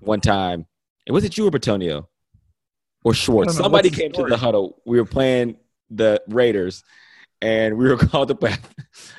[0.00, 0.64] one time.
[1.06, 2.06] And was it you or Bitonio?
[3.04, 3.50] Or Schwartz?
[3.50, 3.64] I don't know.
[3.64, 4.82] Somebody came to the huddle.
[4.84, 5.56] We were playing
[5.90, 6.84] the Raiders,
[7.40, 8.54] and we were called to play.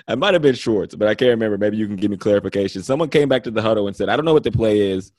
[0.07, 1.57] I might have been Schwartz, but I can't remember.
[1.57, 2.83] Maybe you can give me clarification.
[2.83, 5.11] Someone came back to the huddle and said, I don't know what the play is,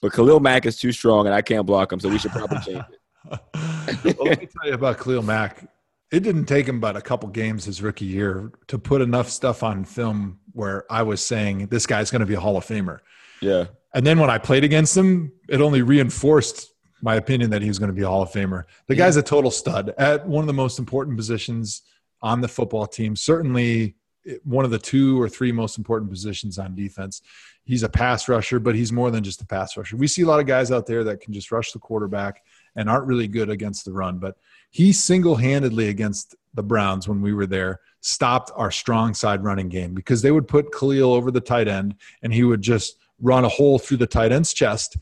[0.00, 2.58] but Khalil Mack is too strong, and I can't block him, so we should probably
[2.60, 3.00] change it.
[4.18, 5.68] well, let me tell you about Khalil Mack.
[6.12, 9.64] It didn't take him but a couple games his rookie year to put enough stuff
[9.64, 13.00] on film where I was saying this guy's going to be a Hall of Famer.
[13.42, 13.66] Yeah.
[13.92, 16.72] And then when I played against him, it only reinforced
[17.02, 18.64] my opinion that he was going to be a Hall of Famer.
[18.86, 21.82] The guy's a total stud at one of the most important positions
[22.22, 23.16] on the football team.
[23.16, 23.94] Certainly
[24.44, 27.22] one of the two or three most important positions on defense.
[27.64, 29.96] He's a pass rusher, but he's more than just a pass rusher.
[29.96, 32.42] We see a lot of guys out there that can just rush the quarterback
[32.74, 34.36] and aren't really good against the run, but
[34.70, 39.94] he single-handedly against the Browns when we were there stopped our strong side running game
[39.94, 43.48] because they would put Khalil over the tight end and he would just run a
[43.48, 44.96] hole through the tight end's chest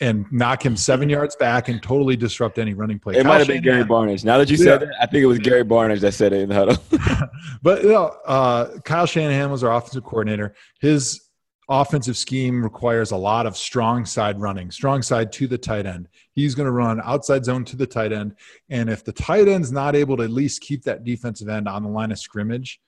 [0.00, 3.14] and knock him seven yards back and totally disrupt any running play.
[3.14, 4.24] It Kyle might have been Gary Barnidge.
[4.24, 6.48] Now that you said that, I think it was Gary Barnidge that said it in
[6.48, 7.28] the huddle.
[7.62, 10.54] but you know, uh, Kyle Shanahan was our offensive coordinator.
[10.80, 11.28] His
[11.68, 16.08] offensive scheme requires a lot of strong side running, strong side to the tight end.
[16.32, 18.36] He's going to run outside zone to the tight end,
[18.70, 21.82] and if the tight end's not able to at least keep that defensive end on
[21.82, 22.80] the line of scrimmage,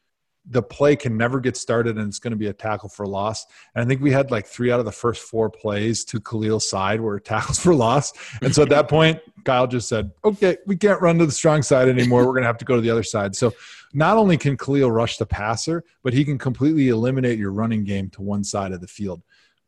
[0.46, 3.46] the play can never get started, and it's going to be a tackle for loss.
[3.74, 6.68] And I think we had like three out of the first four plays to Khalil's
[6.68, 8.12] side were tackles for loss.
[8.42, 11.62] And so at that point, Kyle just said, "Okay, we can't run to the strong
[11.62, 12.20] side anymore.
[12.20, 13.52] We're going to have to go to the other side." So
[13.92, 18.08] not only can Khalil rush the passer, but he can completely eliminate your running game
[18.10, 19.22] to one side of the field.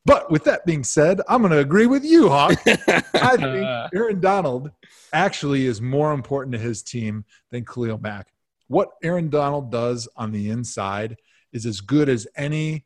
[0.05, 2.59] But with that being said, I'm going to agree with you, Hawk.
[2.66, 4.70] I think Aaron Donald
[5.12, 8.32] actually is more important to his team than Khalil Mack.
[8.68, 11.16] What Aaron Donald does on the inside
[11.52, 12.84] is as good as any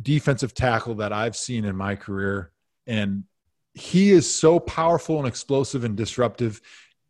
[0.00, 2.50] defensive tackle that I've seen in my career.
[2.86, 3.24] And
[3.74, 6.60] he is so powerful and explosive and disruptive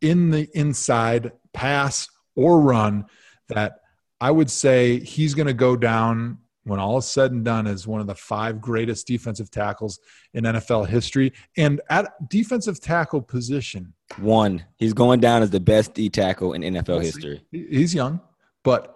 [0.01, 3.05] in the inside pass or run
[3.49, 3.79] that
[4.21, 7.87] I would say he's going to go down when all is said and done as
[7.87, 9.99] one of the five greatest defensive tackles
[10.33, 11.33] in NFL history.
[11.57, 14.65] And at defensive tackle position, One.
[14.77, 17.43] He's going down as the best D tackle in NFL history.
[17.51, 18.21] he's young,
[18.63, 18.93] but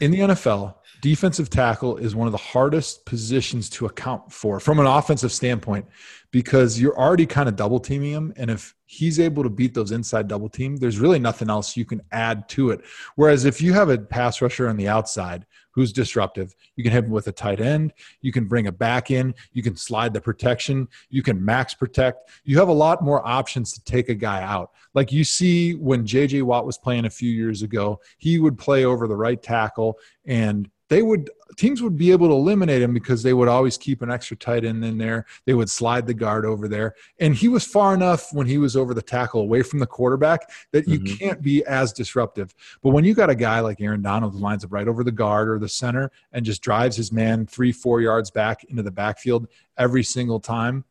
[0.00, 4.78] in the NFL, defensive tackle is one of the hardest positions to account for from
[4.78, 5.86] an offensive standpoint
[6.30, 8.32] because you're already kind of double teaming him.
[8.36, 11.84] And if he's able to beat those inside double team, there's really nothing else you
[11.84, 12.80] can add to it.
[13.16, 17.04] Whereas if you have a pass rusher on the outside who's disruptive, you can hit
[17.04, 20.20] him with a tight end, you can bring a back in, you can slide the
[20.20, 22.30] protection, you can max protect.
[22.44, 24.70] You have a lot more options to take a guy out.
[24.94, 28.84] Like you see when JJ Watt was playing a few years ago, he would play
[28.84, 33.22] over the right tackle and they would teams would be able to eliminate him because
[33.22, 35.24] they would always keep an extra tight end in there.
[35.44, 38.76] They would slide the guard over there, and he was far enough when he was
[38.76, 41.16] over the tackle away from the quarterback that you mm-hmm.
[41.16, 42.54] can't be as disruptive.
[42.82, 45.12] But when you got a guy like Aaron Donald who lines up right over the
[45.12, 48.90] guard or the center and just drives his man three four yards back into the
[48.90, 49.48] backfield
[49.78, 50.84] every single time.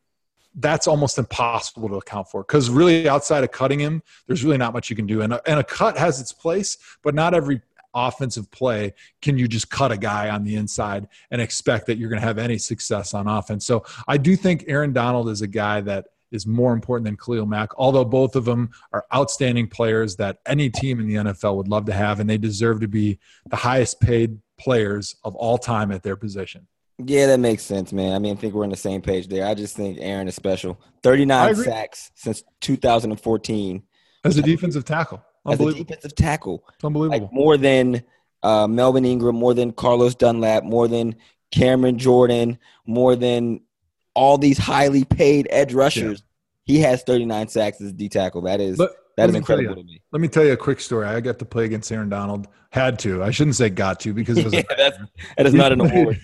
[0.56, 4.72] That's almost impossible to account for because really outside of cutting him, there's really not
[4.72, 5.20] much you can do.
[5.20, 7.60] And a, and a cut has its place, but not every
[7.94, 8.92] offensive play
[9.22, 12.26] can you just cut a guy on the inside and expect that you're going to
[12.26, 13.66] have any success on offense.
[13.66, 17.46] So I do think Aaron Donald is a guy that is more important than Khalil
[17.46, 21.68] Mack, although both of them are outstanding players that any team in the NFL would
[21.68, 25.92] love to have, and they deserve to be the highest paid players of all time
[25.92, 26.66] at their position.
[26.98, 28.12] Yeah, that makes sense, man.
[28.14, 29.46] I mean, I think we're on the same page there.
[29.46, 30.80] I just think Aaron is special.
[31.02, 33.82] 39 sacks since 2014.
[34.24, 36.64] As a defensive tackle as a defensive tackle.
[36.82, 37.26] Unbelievable.
[37.26, 38.02] Like more than
[38.42, 41.16] uh, Melvin Ingram, more than Carlos Dunlap, more than
[41.50, 43.60] Cameron Jordan, more than
[44.14, 46.22] all these highly paid edge rushers.
[46.66, 46.74] Yeah.
[46.74, 48.42] He has 39 sacks as a D tackle.
[48.42, 50.02] That is but, that is incredible you, to me.
[50.12, 51.06] Let me tell you a quick story.
[51.06, 52.48] I got to play against Aaron Donald.
[52.70, 53.22] Had to.
[53.22, 54.98] I shouldn't say got to because it was yeah, that's,
[55.36, 56.20] that is not an award.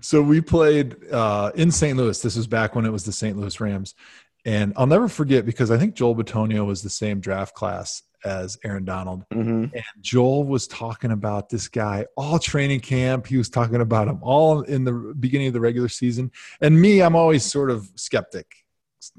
[0.00, 1.96] so we played uh, in St.
[1.96, 2.20] Louis.
[2.20, 3.36] This was back when it was the St.
[3.36, 3.94] Louis Rams.
[4.44, 8.58] And I'll never forget because I think Joel Bitonio was the same draft class as
[8.64, 9.24] Aaron Donald.
[9.32, 9.74] Mm-hmm.
[9.74, 13.26] And Joel was talking about this guy all training camp.
[13.26, 16.30] He was talking about him all in the beginning of the regular season.
[16.60, 18.64] And me, I'm always sort of skeptic.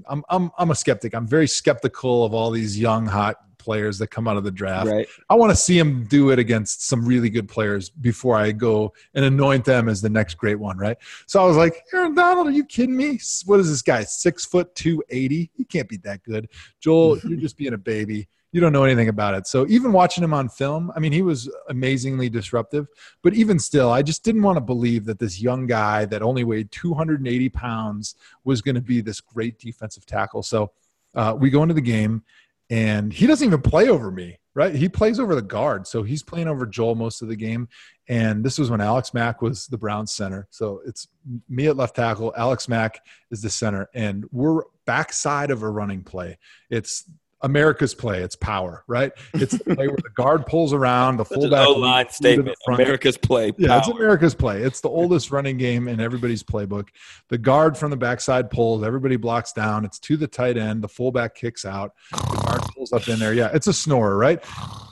[0.07, 1.13] I'm I'm I'm a skeptic.
[1.13, 4.89] I'm very skeptical of all these young hot players that come out of the draft.
[4.89, 5.07] Right.
[5.29, 8.93] I want to see him do it against some really good players before I go
[9.13, 10.97] and anoint them as the next great one, right?
[11.27, 13.19] So I was like, Aaron Donald, are you kidding me?
[13.45, 14.03] What is this guy?
[14.03, 15.49] Six foot two eighty?
[15.55, 16.49] He can't be that good.
[16.79, 19.47] Joel, you're just being a baby you don't know anything about it.
[19.47, 22.87] So even watching him on film, I mean, he was amazingly disruptive.
[23.23, 26.43] But even still, I just didn't want to believe that this young guy that only
[26.43, 30.43] weighed 280 pounds was going to be this great defensive tackle.
[30.43, 30.71] So
[31.15, 32.23] uh, we go into the game,
[32.69, 34.73] and he doesn't even play over me, right?
[34.73, 35.87] He plays over the guard.
[35.87, 37.67] So he's playing over Joel most of the game.
[38.07, 40.47] And this was when Alex Mack was the Browns center.
[40.51, 41.07] So it's
[41.49, 42.33] me at left tackle.
[42.37, 42.99] Alex Mack
[43.31, 43.89] is the center.
[43.95, 46.37] And we're backside of a running play.
[46.69, 47.09] It's
[47.43, 48.21] America's play.
[48.21, 49.11] It's power, right?
[49.33, 51.67] It's the play where the guard pulls around, the fullback.
[51.67, 52.57] line statement.
[52.67, 53.51] America's play.
[53.51, 53.59] Power.
[53.59, 54.61] Yeah, it's America's play.
[54.63, 56.87] It's the oldest running game in everybody's playbook.
[57.29, 58.83] The guard from the backside pulls.
[58.83, 59.85] Everybody blocks down.
[59.85, 60.81] It's to the tight end.
[60.81, 61.91] The fullback kicks out.
[62.11, 63.33] The guard pulls up in there.
[63.33, 64.43] Yeah, it's a snorer, right?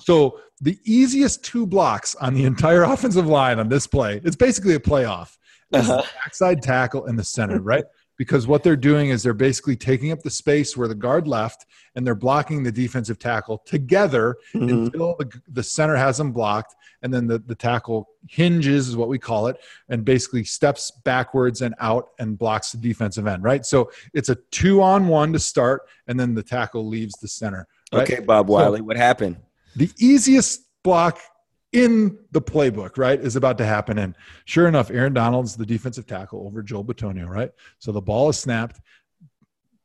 [0.01, 4.21] So the easiest two blocks on the entire offensive line on this play.
[4.23, 5.37] It's basically a playoff.
[5.73, 6.03] Uh-huh.
[6.25, 7.85] backside tackle in the center, right?
[8.21, 11.65] Because what they're doing is they're basically taking up the space where the guard left
[11.95, 14.69] and they're blocking the defensive tackle together mm-hmm.
[14.69, 19.07] until the, the center has them blocked and then the, the tackle hinges is what
[19.07, 19.57] we call it
[19.89, 24.35] and basically steps backwards and out and blocks the defensive end right so it's a
[24.51, 28.03] two on one to start and then the tackle leaves the center right?
[28.03, 29.35] okay bob wiley so what happened
[29.75, 31.17] the easiest block
[31.73, 33.97] in the playbook, right, is about to happen.
[33.97, 34.15] And
[34.45, 37.51] sure enough, Aaron Donald's the defensive tackle over Joel Bitonio, right?
[37.79, 38.81] So the ball is snapped.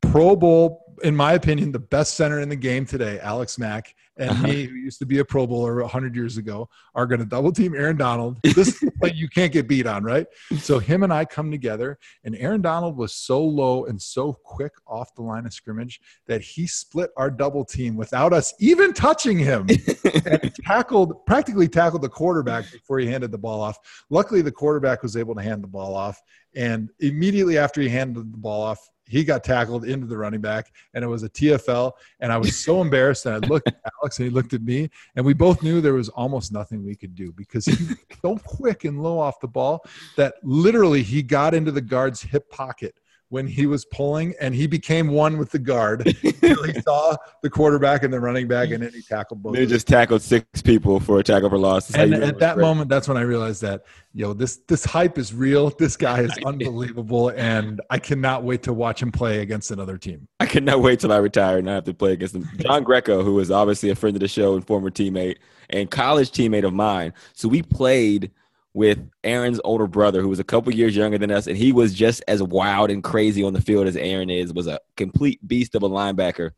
[0.01, 4.31] Pro Bowl, in my opinion, the best center in the game today, Alex Mack, and
[4.31, 4.47] uh-huh.
[4.47, 7.53] me, who used to be a Pro Bowler 100 years ago, are going to double
[7.53, 8.39] team Aaron Donald.
[8.57, 10.27] This is play you can't get beat on, right?
[10.59, 14.73] So him and I come together, and Aaron Donald was so low and so quick
[14.87, 19.39] off the line of scrimmage that he split our double team without us even touching
[19.39, 19.67] him,
[20.25, 23.79] and tackled practically tackled the quarterback before he handed the ball off.
[24.09, 26.23] Luckily, the quarterback was able to hand the ball off,
[26.55, 30.73] and immediately after he handed the ball off, he got tackled into the running back,
[30.95, 31.93] and it was a TFL.
[32.21, 34.91] And I was so embarrassed that I looked at Alex and he looked at me,
[35.15, 38.37] and we both knew there was almost nothing we could do because he was so
[38.39, 39.85] quick and low off the ball
[40.17, 42.95] that literally he got into the guard's hip pocket
[43.29, 47.51] when he was pulling and he became one with the guard until he saw the
[47.51, 49.55] quarterback and the running back and then he tackled both.
[49.55, 51.89] They just tackled six people for a tackle for loss.
[51.89, 52.65] That's and at that great.
[52.65, 53.83] moment, that's when I realized that
[54.17, 55.71] yo, this this hype is real.
[55.71, 60.27] This guy is unbelievable, and I cannot wait to watch him play against another team.
[60.41, 62.49] I cannot wait till I retire and I have to play against him.
[62.59, 65.37] John Greco, who is obviously a friend of the show and former teammate
[65.71, 67.13] and college teammate of mine.
[67.35, 68.31] So we played
[68.77, 71.95] with Aaron's older brother, who was a couple years younger than us, and he was
[71.95, 74.53] just as wild and crazy on the field as Aaron is.
[74.53, 76.51] Was a complete beast of a linebacker,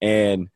[0.00, 0.48] and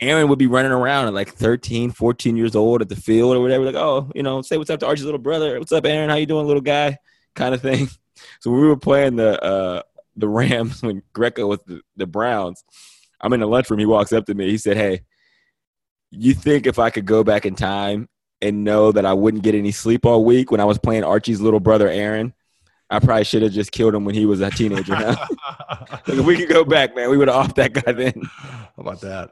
[0.00, 3.40] Aaron would be running around at like 13, 14 years old at the field or
[3.40, 5.58] whatever, like, oh, you know, say what's up to Archie's little brother.
[5.58, 6.08] What's up, Aaron?
[6.08, 6.98] How you doing, little guy?
[7.34, 7.88] Kind of thing.
[8.40, 9.82] So we were playing the uh,
[10.16, 12.62] the Rams when Greco was the, the Browns,
[13.20, 13.80] I'm in the lunchroom.
[13.80, 14.48] He walks up to me.
[14.48, 15.00] He said, "Hey,
[16.10, 18.08] you think if I could go back in time
[18.42, 21.40] and know that I wouldn't get any sleep all week when I was playing Archie's
[21.40, 22.34] little brother Aaron,
[22.90, 25.16] I probably should have just killed him when he was a teenager.
[26.06, 28.72] Like if we could go back, man, we would have off that guy then." How
[28.78, 29.30] about that?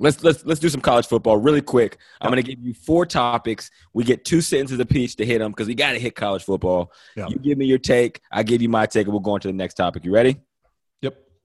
[0.00, 1.98] Let's let's let's do some college football really quick.
[2.20, 3.70] I'm going to give you four topics.
[3.92, 6.92] We get two sentences apiece to hit them because we got to hit college football.
[7.16, 7.28] Yeah.
[7.28, 9.48] You give me your take, I give you my take, and we'll go on to
[9.48, 10.04] the next topic.
[10.04, 10.40] You ready?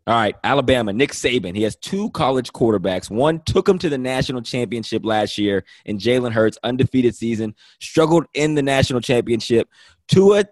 [0.10, 1.56] All right, Alabama, Nick Saban.
[1.56, 3.12] He has two college quarterbacks.
[3.12, 8.26] One took him to the national championship last year, and Jalen Hurts, undefeated season, struggled
[8.34, 9.70] in the national championship.
[10.08, 10.46] Tua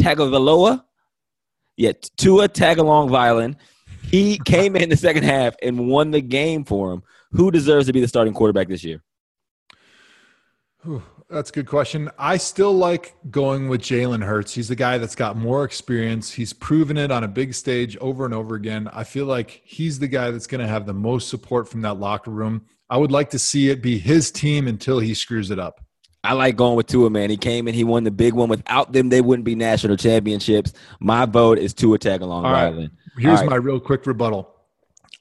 [0.00, 0.82] Tagovailoa,
[1.76, 3.54] yeah, Tua Tagalong Violin.
[4.02, 7.02] He came in the second half and won the game for him.
[7.32, 9.02] Who deserves to be the starting quarterback this year?
[11.32, 12.10] That's a good question.
[12.18, 14.52] I still like going with Jalen Hurts.
[14.52, 16.30] He's the guy that's got more experience.
[16.30, 18.86] He's proven it on a big stage over and over again.
[18.92, 21.94] I feel like he's the guy that's going to have the most support from that
[21.94, 22.66] locker room.
[22.90, 25.82] I would like to see it be his team until he screws it up.
[26.22, 27.30] I like going with Tua, man.
[27.30, 28.50] He came and he won the big one.
[28.50, 30.74] Without them, they wouldn't be national championships.
[31.00, 32.90] My vote is Tua Tagalong All right.
[33.16, 33.50] Here's All right.
[33.50, 34.54] my real quick rebuttal.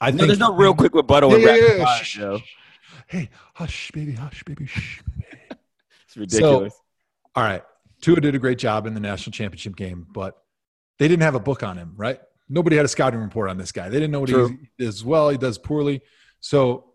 [0.01, 1.95] I No, there's no real quick rebuttal Yeah, with yeah, yeah.
[1.95, 2.37] Shh, Joe.
[2.37, 2.55] shh, shh.
[3.07, 5.01] Hey, hush, baby, hush, baby, shh.
[6.15, 6.73] It's ridiculous.
[7.35, 7.63] All right.
[8.01, 10.35] Tua did a great job in the national championship game, but
[10.99, 12.19] they didn't have a book on him, right?
[12.49, 13.89] Nobody had a scouting report on this guy.
[13.89, 14.49] They didn't know what True.
[14.49, 16.01] he does well, he does poorly.
[16.41, 16.93] So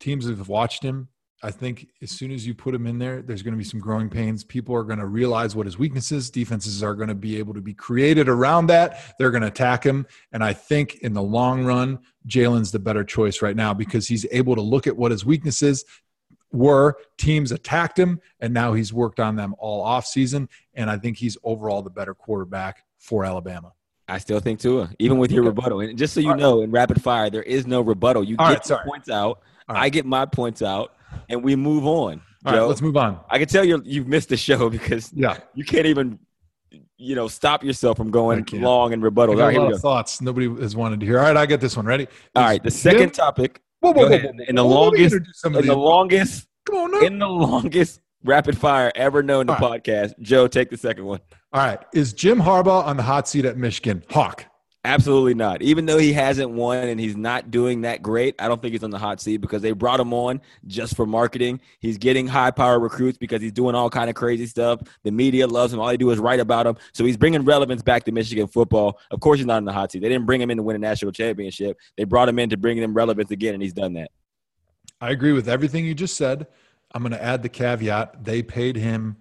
[0.00, 1.08] teams have watched him.
[1.42, 3.78] I think as soon as you put him in there, there's going to be some
[3.78, 4.42] growing pains.
[4.42, 6.30] People are going to realize what his weaknesses.
[6.30, 9.14] Defenses are going to be able to be created around that.
[9.18, 10.06] They're going to attack him.
[10.32, 14.24] And I think in the long run, Jalen's the better choice right now because he's
[14.32, 15.84] able to look at what his weaknesses
[16.56, 16.96] were.
[17.18, 20.48] Teams attacked him, and now he's worked on them all off season.
[20.74, 23.72] And I think he's overall the better quarterback for Alabama.
[24.08, 25.48] I still think Tua, even with your Okay.
[25.48, 25.80] rebuttal.
[25.80, 26.40] And just so you All right.
[26.40, 28.22] know, in rapid fire, there is no rebuttal.
[28.24, 29.40] You All get right, your points out.
[29.68, 29.78] Right.
[29.84, 30.92] I get my points out,
[31.28, 32.22] and we move on.
[32.44, 33.18] All Joe, right, let's move on.
[33.28, 35.38] I can tell you you've missed the show because Yeah.
[35.54, 36.20] you can't even,
[36.96, 39.34] you know, stop yourself from going long and I rebuttal.
[39.34, 41.18] got All a lot of thoughts nobody has wanted to hear.
[41.18, 41.84] All right, I get this one.
[41.86, 42.06] Ready?
[42.36, 43.60] All right, the second Jim- topic
[43.92, 47.00] Whoa, whoa, whoa, In the longest- introduce some of in the longest Come on, now.
[47.00, 49.82] in the longest rapid fire ever known to All right.
[49.84, 50.18] podcast.
[50.20, 51.20] Joe, take the second one.
[51.52, 54.02] All right, is Jim Harbaugh on the hot seat at Michigan?
[54.10, 54.44] Hawk.
[54.86, 55.62] Absolutely not.
[55.62, 58.84] Even though he hasn't won and he's not doing that great, I don't think he's
[58.84, 61.60] on the hot seat because they brought him on just for marketing.
[61.80, 64.80] He's getting high power recruits because he's doing all kind of crazy stuff.
[65.02, 65.80] The media loves him.
[65.80, 66.76] All they do is write about him.
[66.92, 69.00] So he's bringing relevance back to Michigan football.
[69.10, 70.02] Of course, he's not in the hot seat.
[70.02, 71.76] They didn't bring him in to win a national championship.
[71.96, 74.12] They brought him in to bring them relevance again, and he's done that.
[75.00, 76.46] I agree with everything you just said.
[76.92, 79.16] I'm going to add the caveat they paid him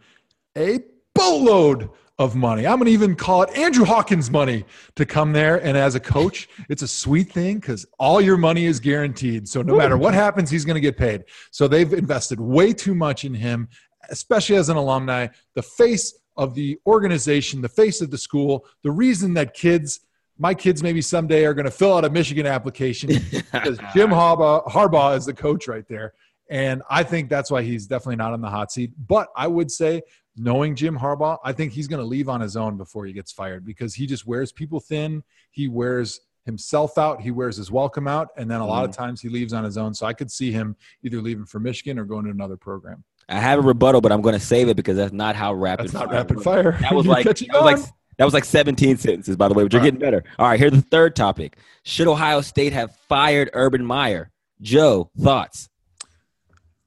[0.56, 0.82] a
[1.16, 2.66] boatload of money.
[2.66, 4.64] I'm going to even call it Andrew Hawkins money
[4.96, 5.58] to come there.
[5.58, 9.50] And as a coach, it's a sweet thing because all your money is guaranteed.
[9.50, 11.26] So no matter what happens, he's going to get paid.
[11.52, 13.68] So they've invested way too much in him,
[14.10, 18.92] especially as an alumni, the face of the organization, the face of the school, the
[18.92, 20.02] reason that kids.
[20.38, 23.08] My kids maybe someday are going to fill out a Michigan application
[23.54, 26.14] because Jim Harbaugh, Harbaugh is the coach right there.
[26.50, 28.92] And I think that's why he's definitely not on the hot seat.
[29.08, 30.02] But I would say,
[30.38, 33.32] knowing Jim Harbaugh, I think he's going to leave on his own before he gets
[33.32, 35.24] fired because he just wears people thin.
[35.52, 37.22] He wears himself out.
[37.22, 38.30] He wears his welcome out.
[38.38, 39.04] And then a lot of mm-hmm.
[39.04, 39.94] times he leaves on his own.
[39.94, 43.04] So I could see him either leaving for Michigan or going to another program.
[43.28, 45.86] I have a rebuttal, but I'm going to save it because that's not how rapid
[45.86, 46.78] That's not fire rapid fire.
[46.82, 47.80] That was like that was like
[48.18, 49.94] that was like 17 sentences, by the way, but you're All right.
[49.94, 50.24] getting better.
[50.40, 51.58] All right, here's the third topic.
[51.84, 54.32] Should Ohio State have fired Urban Meyer?
[54.62, 55.70] Joe, thoughts?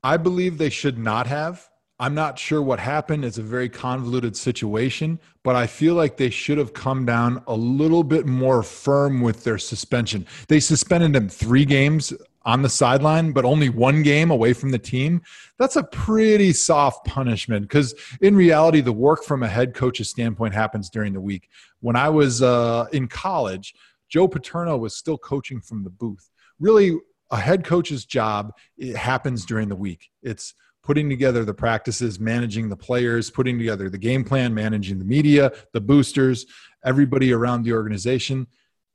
[0.02, 1.68] I believe they should not have.
[2.00, 3.24] I'm not sure what happened.
[3.24, 7.54] It's a very convoluted situation, but I feel like they should have come down a
[7.54, 10.24] little bit more firm with their suspension.
[10.46, 12.12] They suspended him three games
[12.44, 15.20] on the sideline, but only one game away from the team,
[15.58, 20.54] that's a pretty soft punishment because in reality, the work from a head coach's standpoint
[20.54, 21.48] happens during the week.
[21.80, 23.74] When I was uh, in college,
[24.08, 26.30] Joe Paterno was still coaching from the booth.
[26.60, 26.96] Really,
[27.30, 30.08] a head coach's job it happens during the week.
[30.22, 30.54] It's
[30.88, 35.52] putting together the practices, managing the players, putting together the game plan, managing the media,
[35.74, 36.46] the boosters,
[36.82, 38.46] everybody around the organization.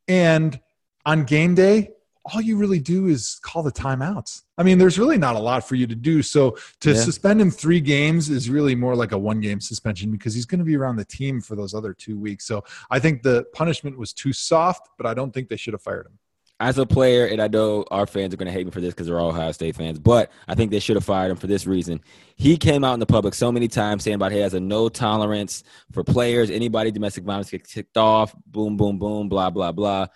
[0.07, 0.59] And
[1.05, 1.91] on game day,
[2.25, 4.41] all you really do is call the timeouts.
[4.57, 6.23] I mean, there's really not a lot for you to do.
[6.23, 6.99] So to yeah.
[6.99, 10.57] suspend him three games is really more like a one game suspension because he's going
[10.57, 12.47] to be around the team for those other two weeks.
[12.47, 15.83] So I think the punishment was too soft, but I don't think they should have
[15.83, 16.17] fired him
[16.63, 18.93] as a player, and I know our fans are going to hate me for this
[18.93, 21.47] because they're all Ohio State fans, but I think they should have fired him for
[21.47, 21.99] this reason.
[22.37, 24.87] He came out in the public so many times saying about he has a no
[24.87, 30.07] tolerance for players, anybody domestic violence gets kicked off, boom, boom, boom, blah, blah, blah.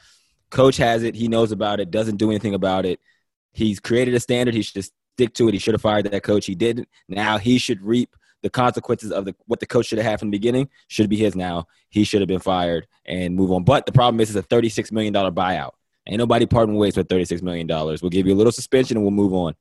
[0.50, 1.16] Coach has it.
[1.16, 3.02] He knows about it, doesn't do anything about it.
[3.52, 4.56] He's created a standard.
[4.56, 5.54] He should just stick to it.
[5.54, 6.46] He should have fired that coach.
[6.46, 6.88] He didn't.
[7.10, 10.30] Now he should reap the consequences of the what the coach should have had from
[10.30, 11.68] the beginning should be his now.
[11.90, 13.66] He should have been fired and move on.
[13.66, 15.72] But the problem is it's a $36 million buyout.
[16.08, 17.68] Ain't nobody parting ways with $36 million.
[17.68, 19.56] We'll give you a little suspension and we'll move on.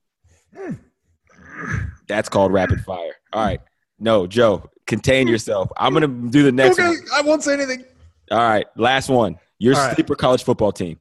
[2.07, 3.15] That's called rapid fire.
[3.33, 3.61] All right.
[3.99, 5.71] No, Joe, contain yourself.
[5.77, 6.99] I'm going to do the next okay, one.
[7.15, 7.85] I won't say anything.
[8.31, 8.67] All right.
[8.77, 9.39] Last one.
[9.59, 10.19] Your All sleeper right.
[10.19, 11.01] college football team.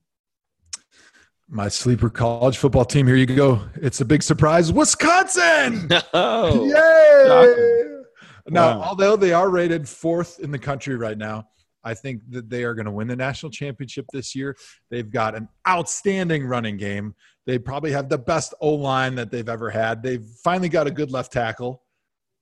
[1.48, 3.06] My sleeper college football team.
[3.06, 3.62] Here you go.
[3.76, 4.72] It's a big surprise.
[4.72, 5.90] Wisconsin.
[6.14, 8.02] Oh, Yay.
[8.48, 8.88] Now, wow.
[8.90, 11.48] although they are rated fourth in the country right now,
[11.86, 14.58] I think that they are going to win the national championship this year.
[14.90, 17.14] They've got an outstanding running game.
[17.46, 20.02] They probably have the best O line that they've ever had.
[20.02, 21.84] They've finally got a good left tackle.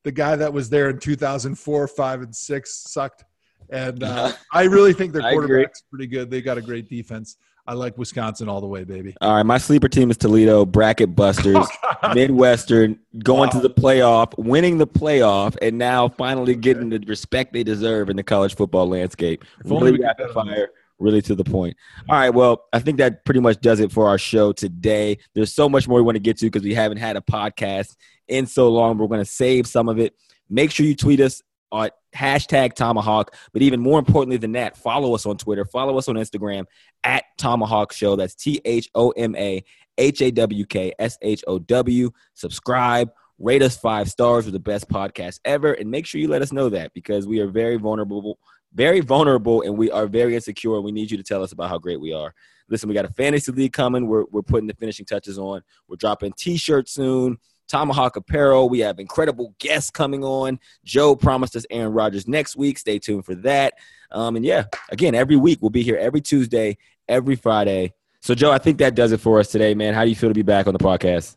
[0.06, 3.26] The guy that was there in 2004, five, and six sucked.
[3.70, 6.32] And uh, I really think their quarterback's pretty good.
[6.32, 7.38] They got a great defense.
[7.66, 9.16] I like Wisconsin all the way, baby.
[9.22, 11.66] All right, my sleeper team is Toledo, bracket busters,
[12.04, 13.60] oh, Midwestern, going wow.
[13.60, 18.18] to the playoff, winning the playoff, and now finally getting the respect they deserve in
[18.18, 19.46] the college football landscape.
[19.64, 21.78] If really rapid fire, really to the point.
[22.10, 25.20] All right, well, I think that pretty much does it for our show today.
[25.34, 27.96] There's so much more we want to get to because we haven't had a podcast
[28.28, 28.98] in so long.
[28.98, 30.16] We're going to save some of it.
[30.50, 31.42] Make sure you tweet us
[31.74, 33.30] on hashtag ThomaHawk.
[33.52, 36.66] But even more importantly than that, follow us on Twitter, follow us on Instagram
[37.04, 38.16] at ThomaHawk Show.
[38.16, 39.64] That's T H O M A
[39.98, 42.12] H A W K S H O W.
[42.36, 44.46] Subscribe, rate us five stars.
[44.46, 45.74] We're the best podcast ever.
[45.74, 48.38] And make sure you let us know that because we are very vulnerable,
[48.74, 50.80] very vulnerable, and we are very insecure.
[50.80, 52.34] We need you to tell us about how great we are.
[52.70, 54.08] Listen, we got a fantasy league coming.
[54.08, 55.62] We're, we're putting the finishing touches on.
[55.88, 57.38] We're dropping t shirts soon.
[57.74, 58.70] ThomaHawk Apparel.
[58.70, 60.60] We have incredible guests coming on.
[60.86, 62.78] Joe promised us Aaron Rodgers next week.
[62.78, 63.74] Stay tuned for that.
[64.12, 66.78] Um, and yeah, again, every week we'll be here every Tuesday,
[67.10, 67.94] every Friday.
[68.22, 69.94] So, Joe, I think that does it for us today, man.
[69.94, 71.36] How do you feel to be back on the podcast?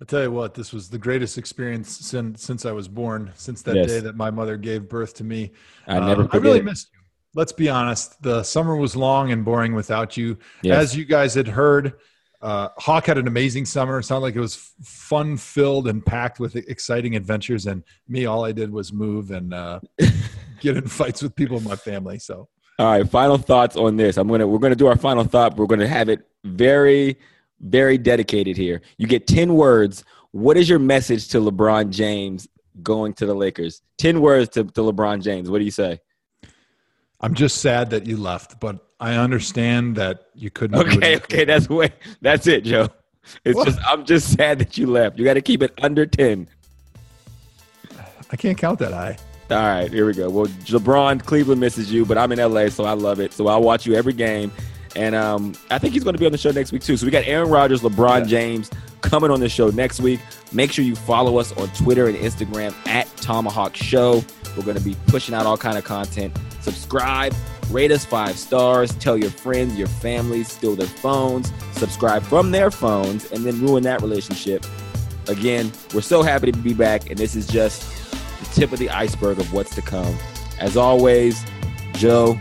[0.00, 3.62] I'll tell you what, this was the greatest experience since since I was born, since
[3.62, 3.86] that yes.
[3.86, 5.52] day that my mother gave birth to me.
[5.86, 7.00] I never um, I really missed you.
[7.34, 8.20] Let's be honest.
[8.22, 10.38] The summer was long and boring without you.
[10.62, 10.82] Yes.
[10.82, 11.94] As you guys had heard,
[12.44, 13.98] uh, Hawk had an amazing summer.
[13.98, 17.66] It sounded like it was fun filled and packed with exciting adventures.
[17.66, 19.80] And me, all I did was move and uh,
[20.60, 22.18] get in fights with people in my family.
[22.18, 22.46] So,
[22.78, 24.18] all right, final thoughts on this.
[24.18, 25.56] I'm gonna we're gonna do our final thought.
[25.56, 27.16] We're gonna have it very,
[27.60, 28.82] very dedicated here.
[28.98, 30.04] You get ten words.
[30.32, 32.46] What is your message to LeBron James
[32.82, 33.80] going to the Lakers?
[33.96, 35.48] Ten words to, to LeBron James.
[35.48, 35.98] What do you say?
[37.20, 40.78] I'm just sad that you left, but I understand that you couldn't.
[40.78, 41.92] Okay, okay, that's way.
[42.22, 42.88] That's it, Joe.
[43.44, 43.66] It's what?
[43.66, 45.18] just I'm just sad that you left.
[45.18, 46.48] You got to keep it under ten.
[48.30, 49.18] I can't count that high.
[49.50, 50.30] All right, here we go.
[50.30, 53.34] Well, LeBron, Cleveland misses you, but I'm in LA, so I love it.
[53.34, 54.50] So I'll watch you every game,
[54.96, 56.96] and um, I think he's going to be on the show next week too.
[56.96, 58.24] So we got Aaron Rodgers, LeBron yeah.
[58.26, 58.70] James
[59.02, 60.20] coming on the show next week.
[60.50, 64.24] Make sure you follow us on Twitter and Instagram at ThomaHawk Show.
[64.56, 66.34] We're going to be pushing out all kind of content.
[66.62, 67.34] Subscribe,
[67.70, 72.70] rate us five stars, tell your friends, your families, steal their phones, subscribe from their
[72.70, 74.64] phones, and then ruin that relationship.
[75.28, 77.82] Again, we're so happy to be back, and this is just
[78.40, 80.16] the tip of the iceberg of what's to come.
[80.58, 81.44] As always,
[81.94, 82.38] Joe,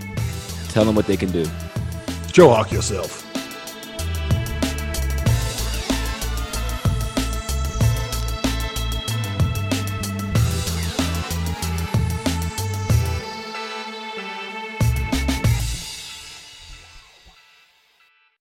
[0.70, 1.45] tell them what they can do.
[2.28, 3.23] Joe Hawk yourself.